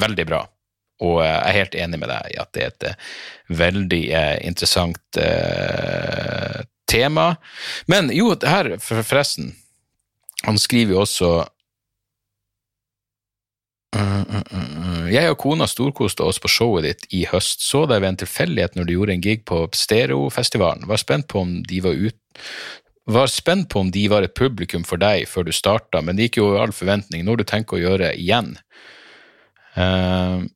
veldig 0.00 0.26
bra. 0.28 0.42
Og 1.04 1.18
jeg 1.24 1.40
er 1.40 1.58
helt 1.58 1.74
enig 1.74 2.00
med 2.02 2.12
deg 2.12 2.34
i 2.34 2.38
at 2.40 2.52
det 2.54 2.62
er 2.62 2.70
et 2.72 2.86
eh, 2.90 3.08
veldig 3.58 4.02
eh, 4.14 4.36
interessant 4.46 5.18
eh, 5.20 6.60
tema. 6.90 7.34
Men 7.90 8.12
jo, 8.14 8.32
her 8.44 8.76
forresten 8.82 9.54
Han 10.44 10.58
skriver 10.60 10.92
jo 10.92 11.02
også 11.02 11.28
jeg 13.94 15.30
og 15.30 15.38
kona 15.38 15.68
storkoste 15.70 16.24
oss 16.26 16.40
på 16.42 16.50
showet 16.50 16.84
ditt 16.84 17.04
i 17.14 17.22
høst. 17.30 17.62
Så 17.62 17.84
deg 17.86 18.02
ved 18.02 18.08
en 18.08 18.18
tilfeldighet 18.24 18.74
når 18.74 18.88
du 18.88 18.92
gjorde 18.96 19.14
en 19.14 19.22
gig 19.22 19.44
på 19.46 19.60
Stereofestivalen. 19.70 20.88
Var 20.90 21.00
spent 21.00 21.28
på 21.30 21.44
om 21.44 21.52
de 21.62 21.78
var 21.84 21.94
ut 21.94 22.18
var 23.04 23.28
spent 23.28 23.68
på 23.72 23.82
om 23.84 23.90
de 23.92 24.06
var 24.08 24.24
et 24.24 24.34
publikum 24.36 24.84
for 24.88 25.00
deg 25.00 25.28
før 25.28 25.48
du 25.48 25.52
starta, 25.52 26.00
men 26.00 26.16
det 26.16 26.28
gikk 26.28 26.40
jo 26.40 26.48
over 26.50 26.64
all 26.64 26.74
forventning. 26.76 27.24
Når 27.26 27.42
du 27.42 27.46
tenker 27.48 27.76
å 27.76 27.82
gjøre 27.82 28.14
igjen? 28.16 28.54
Uh, 29.76 30.46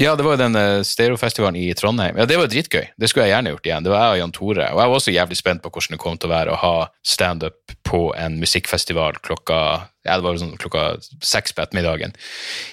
ja, 0.00 0.16
det 0.16 0.24
var 0.24 0.34
jo 0.34 0.40
den 0.40 0.56
eh, 0.56 0.82
stereofestivalen 0.86 1.58
i 1.60 1.74
Trondheim. 1.78 2.16
Ja, 2.18 2.24
Det 2.26 2.38
var 2.40 2.48
dritgøy. 2.50 2.86
Det 2.96 3.08
skulle 3.10 3.26
jeg 3.28 3.36
gjerne 3.36 3.52
gjort 3.52 3.66
igjen. 3.68 3.84
Det 3.84 3.92
var 3.92 4.00
jeg 4.02 4.14
og 4.14 4.20
Jan 4.22 4.32
Tore. 4.34 4.66
Og 4.72 4.80
jeg 4.80 4.90
var 4.90 4.98
også 4.98 5.14
jævlig 5.14 5.36
spent 5.38 5.62
på 5.62 5.70
hvordan 5.70 5.94
det 5.94 6.00
kom 6.02 6.16
til 6.18 6.30
å 6.30 6.32
være 6.32 6.54
å 6.54 6.60
ha 6.62 6.76
standup 7.06 7.74
på 7.86 8.00
en 8.18 8.38
musikkfestival 8.40 9.20
klokka 9.22 9.58
ja, 10.02 10.16
det 10.16 10.24
var 10.24 10.38
sånn 10.40 10.56
klokka 10.58 10.96
seks 11.22 11.54
på 11.54 11.62
ettermiddagen 11.62 12.16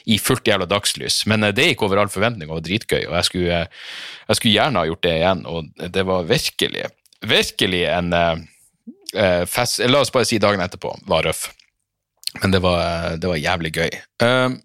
i 0.09 0.17
fullt 0.17 0.47
jævla 0.49 0.65
dagslys. 0.69 1.21
Men 1.29 1.45
eh, 1.45 1.53
det 1.53 1.67
gikk 1.67 1.83
over 1.85 2.01
all 2.01 2.09
forventning 2.09 2.49
og 2.49 2.61
var 2.61 2.65
dritgøy, 2.65 3.03
og 3.03 3.17
jeg 3.19 3.27
skulle, 3.27 3.59
jeg 3.67 4.39
skulle, 4.39 4.55
gjerne 4.55 4.81
ha 4.81 4.89
gjort 4.89 5.05
det 5.05 5.15
igjen. 5.19 5.45
Og 5.51 5.89
det 5.99 6.07
var 6.09 6.31
virkelig, 6.31 6.87
virkelig 7.25 7.83
en 7.89 8.13
uh, 8.13 9.43
fest 9.49 9.81
La 9.89 10.03
oss 10.03 10.13
bare 10.13 10.27
si 10.27 10.39
dagen 10.41 10.61
etterpå 10.63 10.93
var 11.09 11.27
røff. 11.27 11.49
Men 12.41 12.53
det 12.53 12.61
var, 12.63 13.17
det 13.17 13.29
var 13.31 13.41
jævlig 13.41 13.73
gøy. 13.75 14.01
Uh, 14.23 14.59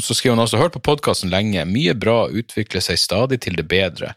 så 0.00 0.14
skriver 0.14 0.34
han 0.36 0.44
også 0.44 0.60
hørt 0.60 0.74
på 0.76 0.84
podkasten 0.84 1.30
lenge, 1.32 1.64
mye 1.68 1.94
bra 1.96 2.26
utvikler 2.28 2.84
seg 2.84 3.00
stadig 3.00 3.40
til 3.46 3.56
det 3.56 3.64
bedre. 3.70 4.12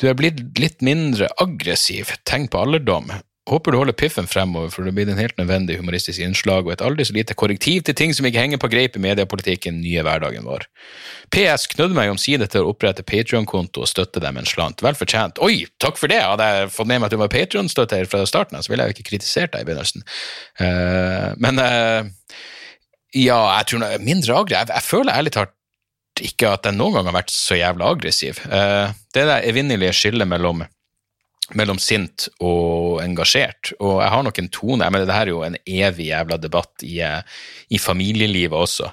Du 0.00 0.08
er 0.10 0.16
blitt 0.18 0.42
litt 0.58 0.82
mindre 0.82 1.28
aggressiv, 1.42 2.10
Tenk 2.26 2.50
på 2.50 2.64
alderdom. 2.64 3.12
Håper 3.44 3.74
du 3.74 3.76
holder 3.76 3.92
piffen 3.92 4.24
fremover, 4.24 4.70
for 4.72 4.86
det 4.86 4.94
blir 4.96 5.10
en 5.12 5.18
helt 5.20 5.36
nødvendig 5.36 5.76
humoristisk 5.76 6.22
innslag 6.24 6.64
og 6.64 6.72
et 6.72 6.84
aldri 6.84 7.04
så 7.04 7.12
lite 7.12 7.34
korrektiv 7.36 7.82
til 7.84 7.96
ting 7.98 8.14
som 8.16 8.24
ikke 8.24 8.40
henger 8.40 8.60
på 8.60 8.70
greip 8.72 8.94
i 8.96 9.02
mediepolitikken 9.04 9.82
nye 9.82 10.00
hverdagen 10.06 10.46
vår. 10.48 10.64
PS 11.34 11.66
knødde 11.74 11.96
meg 11.98 12.12
omsider 12.14 12.48
til 12.48 12.64
å 12.64 12.72
opprette 12.72 13.04
Patrion-konto 13.04 13.82
og 13.84 13.90
støtte 13.90 14.22
dem 14.24 14.40
en 14.40 14.48
slant. 14.48 14.80
Vel 14.84 14.96
fortjent. 14.96 15.42
Oi, 15.44 15.66
takk 15.76 16.00
for 16.00 16.08
det! 16.08 16.22
Hadde 16.24 16.46
jeg 16.48 16.70
fått 16.72 16.88
med 16.88 17.02
meg 17.02 17.10
at 17.10 17.16
du 17.16 17.20
var 17.20 17.32
Patrion-støtter 17.34 18.08
fra 18.08 18.22
starten 18.30 18.56
av, 18.56 18.64
så 18.64 18.72
ville 18.72 18.86
jeg 18.86 18.94
jo 18.94 18.96
ikke 18.96 19.10
kritisert 19.10 19.52
deg 19.52 19.66
i 19.66 19.68
begynnelsen. 19.68 20.06
Uh, 20.56 21.36
men 21.44 21.60
uh, 21.60 22.40
ja, 23.12 23.42
jeg 23.58 23.68
tror 23.74 23.84
mindre 24.00 24.38
aggressiv. 24.40 24.56
Jeg, 24.56 24.72
jeg, 24.72 24.88
føler 24.88 25.20
ærlig 25.20 25.34
talt 25.36 25.52
ikke 26.24 26.54
at 26.56 26.64
jeg 26.64 26.78
noen 26.78 26.96
gang 26.96 27.12
har 27.12 27.18
vært 27.20 27.34
så 27.34 27.60
jævla 27.60 27.92
aggressiv. 27.92 28.40
Uh, 28.48 28.88
det 29.12 29.28
der 29.28 29.44
evinnelige 29.52 29.92
skillet 30.00 30.32
mellom, 30.32 30.64
mellom 31.52 31.78
sint 31.82 32.28
og 32.40 33.02
engasjert, 33.04 33.74
og 33.76 33.98
jeg 34.00 34.12
har 34.14 34.24
nok 34.24 34.38
en 34.40 34.50
tone 34.54 34.88
men 34.88 35.04
det 35.04 35.12
her 35.12 35.28
er 35.28 35.34
jo 35.34 35.42
en 35.44 35.58
evig 35.60 36.08
jævla 36.08 36.38
debatt 36.40 36.84
i, 36.86 37.02
i 37.04 37.80
familielivet 37.80 38.56
også, 38.56 38.88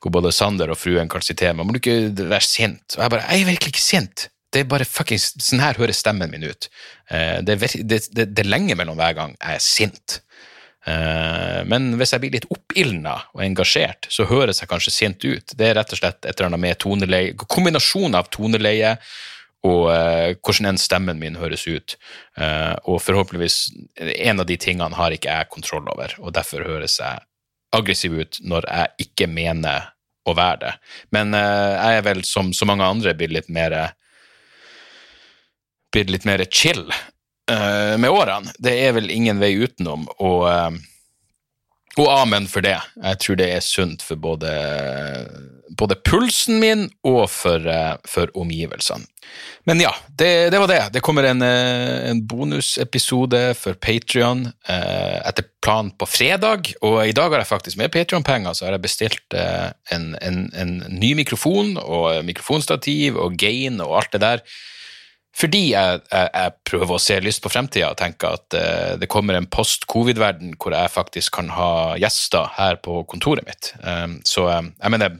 hvor 0.00 0.14
både 0.16 0.32
Sander 0.32 0.72
og 0.72 0.80
fruen 0.80 1.10
kan 1.12 1.24
si 1.24 1.36
til 1.36 1.52
meg 1.56 1.68
må 1.68 1.76
du 1.76 1.82
ikke 1.82 2.28
være 2.32 2.48
sint, 2.48 2.96
og 2.96 3.04
jeg 3.04 3.14
bare 3.16 3.28
jeg 3.28 3.44
er 3.44 3.50
virkelig 3.52 3.74
ikke 3.74 3.84
sint. 3.84 4.28
Det 4.52 4.60
er 4.60 4.68
bare 4.68 4.84
fuckings, 4.84 5.30
Sånn 5.40 5.62
her 5.64 5.78
høres 5.80 6.02
stemmen 6.02 6.28
min 6.28 6.44
ut. 6.44 6.66
Uh, 7.08 7.40
det, 7.40 7.54
er, 7.56 7.76
det, 7.88 8.02
det, 8.12 8.26
det 8.36 8.42
er 8.42 8.50
lenge 8.52 8.76
mellom 8.76 8.98
hver 9.00 9.14
gang 9.16 9.32
jeg 9.38 9.56
er 9.56 9.64
sint. 9.64 10.18
Eh, 10.82 11.60
men 11.70 11.92
hvis 11.98 12.10
jeg 12.10 12.22
blir 12.24 12.32
litt 12.34 12.48
oppildna 12.50 13.14
og 13.36 13.44
engasjert, 13.44 14.08
så 14.10 14.26
høres 14.26 14.62
jeg 14.62 14.70
kanskje 14.70 14.94
sint 14.94 15.26
ut. 15.26 15.54
Det 15.54 15.68
er 15.68 15.76
rett 15.78 15.94
og 15.94 16.00
slett 16.00 16.24
et 16.24 16.34
eller 16.34 16.50
annet 16.50 16.64
med 16.64 16.80
toneleie, 16.82 17.36
kombinasjon 17.38 18.18
av 18.18 18.30
toneleie 18.34 18.96
og 19.62 19.88
uh, 19.92 20.34
hvordan 20.42 20.72
enn 20.72 20.80
stemmen 20.80 21.20
min 21.22 21.38
høres 21.38 21.66
ut. 21.68 21.96
Uh, 22.38 22.74
og 22.88 23.02
forhåpentligvis 23.04 23.58
en 24.00 24.42
av 24.42 24.48
de 24.48 24.58
tingene 24.58 24.98
har 24.98 25.14
ikke 25.14 25.30
jeg 25.30 25.52
kontroll 25.52 25.86
over, 25.92 26.16
og 26.18 26.34
derfor 26.34 26.66
høres 26.66 26.98
jeg 26.98 27.22
aggressiv 27.72 28.18
ut 28.18 28.38
når 28.44 28.66
jeg 28.68 29.06
ikke 29.06 29.30
mener 29.30 29.92
å 30.28 30.34
være 30.38 30.60
det. 30.64 30.72
Men 31.14 31.34
uh, 31.34 31.74
jeg 31.78 32.00
er 32.00 32.06
vel, 32.06 32.24
som 32.26 32.52
så 32.56 32.68
mange 32.68 32.86
andre, 32.86 33.14
blitt 33.18 33.34
litt 33.34 33.52
mer 33.52 33.76
blitt 35.92 36.10
litt 36.10 36.24
mer 36.24 36.42
chill 36.50 36.86
uh, 37.50 37.94
med 38.00 38.10
årene. 38.10 38.52
Det 38.58 38.72
er 38.86 38.96
vel 38.96 39.10
ingen 39.12 39.40
vei 39.42 39.52
utenom. 39.60 40.06
Og, 40.18 40.46
uh, 40.48 40.72
og 42.00 42.08
amen 42.08 42.48
for 42.50 42.64
det. 42.64 42.78
Jeg 43.02 43.20
tror 43.22 43.40
det 43.40 43.50
er 43.52 43.66
sunt 43.66 44.04
for 44.06 44.20
både, 44.20 44.52
både 45.78 45.98
pulsen 46.04 46.60
min 46.62 46.88
og 47.06 47.24
for, 47.30 47.66
eh, 47.68 47.94
for 48.08 48.32
omgivelsene. 48.38 49.08
Men 49.64 49.80
ja, 49.80 49.92
det, 50.08 50.50
det, 50.50 50.58
var 50.58 50.68
det. 50.68 50.80
Det 50.92 51.00
kommer 51.00 51.24
en, 51.24 51.42
eh, 51.42 52.10
en 52.10 52.24
bonusepisode 52.26 53.40
for 53.58 53.78
Patrion 53.78 54.48
eh, 54.68 55.18
etter 55.22 55.46
planen 55.62 55.92
på 55.98 56.08
fredag. 56.10 56.72
Og 56.82 56.98
i 57.06 57.14
dag 57.14 57.30
har 57.30 57.44
jeg 57.44 57.50
faktisk 57.52 57.78
med 57.80 57.92
Patrion-penger 57.94 58.58
så 58.58 58.66
har 58.66 58.76
jeg 58.76 58.84
bestilt 58.88 59.38
eh, 59.38 59.70
en, 59.94 60.12
en, 60.20 60.44
en, 60.58 60.76
ny 60.90 61.14
mikrofon 61.18 61.76
og 61.78 62.26
mikrofonstativ 62.26 63.18
og 63.20 63.38
gain 63.38 63.80
og 63.84 64.00
alt 64.02 64.14
det 64.16 64.24
der. 64.26 64.44
Fordi 65.38 65.62
jeg, 65.70 66.00
jeg, 66.10 66.28
jeg 66.34 66.54
prøver 66.68 66.98
å 66.98 67.00
se 67.00 67.16
lyst 67.24 67.40
på 67.44 67.52
fremtida 67.52 67.94
og 67.94 68.00
tenker 68.02 68.36
at 68.36 68.58
eh, 68.58 68.94
det 69.00 69.08
kommer 69.12 69.38
en 69.38 69.48
post-covid-verden 69.48 70.58
hvor 70.60 70.74
jeg 70.76 70.92
faktisk 70.92 71.38
kan 71.38 71.54
ha 71.54 71.72
gjester 72.02 72.50
her 72.58 72.82
på 72.84 73.04
kontoret 73.08 73.46
mitt. 73.46 73.72
Um, 73.80 74.18
så 74.28 74.50
jeg 74.50 74.92
mener 74.92 75.16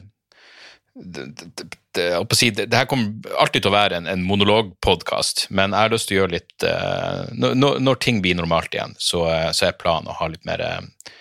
det, 0.95 1.25
det, 1.25 1.77
det, 1.91 2.35
si, 2.35 2.49
det, 2.49 2.75
her 2.75 2.85
kommer 2.85 3.33
alltid 3.41 3.63
til 3.63 3.71
å 3.71 3.75
være 3.75 3.97
en, 3.97 4.07
en 4.09 4.25
monologpodkast, 4.27 5.47
men 5.49 5.73
jeg 5.73 5.87
har 5.87 5.93
lyst 5.93 6.09
til 6.09 6.17
å 6.17 6.19
gjøre 6.21 6.35
litt 6.35 6.65
uh, 6.67 7.23
når, 7.33 7.79
når, 7.81 7.99
ting 8.03 8.21
blir 8.21 8.37
normalt 8.37 8.75
igjen, 8.75 8.93
så, 9.01 9.25
uh, 9.25 9.49
så 9.55 9.69
er 9.69 9.79
planen 9.79 10.11
å 10.11 10.17
ha 10.19 10.29
litt 10.29 10.45
mer, 10.45 10.61
uh, 10.61 11.15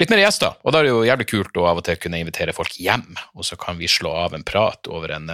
litt 0.00 0.12
mer 0.12 0.22
gjester. 0.22 0.58
Og 0.60 0.74
da 0.74 0.82
er 0.82 0.88
det 0.88 0.92
jo 0.92 1.06
jævlig 1.08 1.28
kult 1.32 1.56
å 1.56 1.66
av 1.70 1.80
og 1.80 1.88
til 1.88 2.00
kunne 2.02 2.20
invitere 2.20 2.56
folk 2.56 2.76
hjem, 2.76 3.08
og 3.32 3.48
så 3.48 3.56
kan 3.60 3.80
vi 3.80 3.88
slå 3.88 4.12
av 4.26 4.36
en 4.36 4.44
prat 4.46 4.92
over 4.92 5.16
en, 5.16 5.32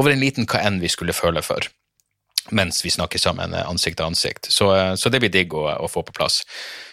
over 0.00 0.14
en 0.14 0.24
liten 0.24 0.48
hva 0.48 0.64
enn 0.64 0.80
vi 0.80 0.92
skulle 0.92 1.16
føle 1.16 1.44
for. 1.44 1.68
Mens 2.56 2.80
vi 2.80 2.90
snakker 2.90 3.20
sammen 3.20 3.52
ansikt 3.52 4.00
til 4.00 4.08
ansikt. 4.08 4.48
Så, 4.48 4.72
så 4.96 5.12
det 5.12 5.20
blir 5.20 5.30
digg 5.30 5.52
å, 5.54 5.68
å 5.76 5.90
få 5.92 6.00
på 6.08 6.16
plass. 6.16 6.40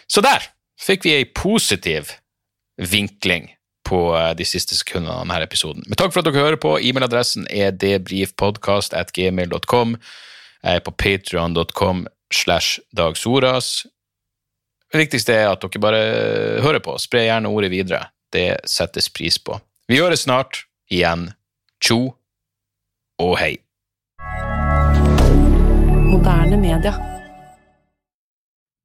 Så 0.06 0.20
der 0.22 0.44
fikk 0.78 1.08
vi 1.08 1.16
ei 1.16 1.24
positiv 1.24 2.12
vinkling 2.78 3.48
på 3.88 4.16
eh, 4.16 4.34
de 4.36 4.44
siste 4.46 4.74
sekundene 4.76 5.12
av 5.14 5.20
denne 5.24 5.42
episoden. 5.46 5.82
Men 5.88 5.96
takk 5.98 6.12
for 6.12 6.20
at 6.22 6.26
dere 6.28 6.44
hører 6.44 6.60
på. 6.60 6.78
E-mailadressen 6.78 7.46
er 7.50 7.70
debrifpodkast.gmail.com. 7.72 9.96
Jeg 10.62 10.74
er 10.74 10.80
på 10.84 10.90
patrion.com 11.00 12.06
slash 12.34 12.80
dagsoras. 12.96 13.86
Det 14.92 14.98
viktigste 15.02 15.32
er 15.36 15.48
at 15.52 15.62
dere 15.64 15.80
bare 15.82 16.02
hører 16.64 16.80
på. 16.84 16.92
Spre 17.00 17.20
gjerne 17.26 17.52
ordet 17.52 17.70
videre. 17.72 18.00
Det 18.32 18.56
settes 18.68 19.08
pris 19.12 19.38
på. 19.40 19.60
Vi 19.88 20.00
høres 20.00 20.20
snart 20.28 20.52
igjen. 20.92 21.32
Tjo 21.80 22.14
og 23.22 23.38
hei. 23.40 23.56
Moderne 26.08 26.56
media. 26.60 27.17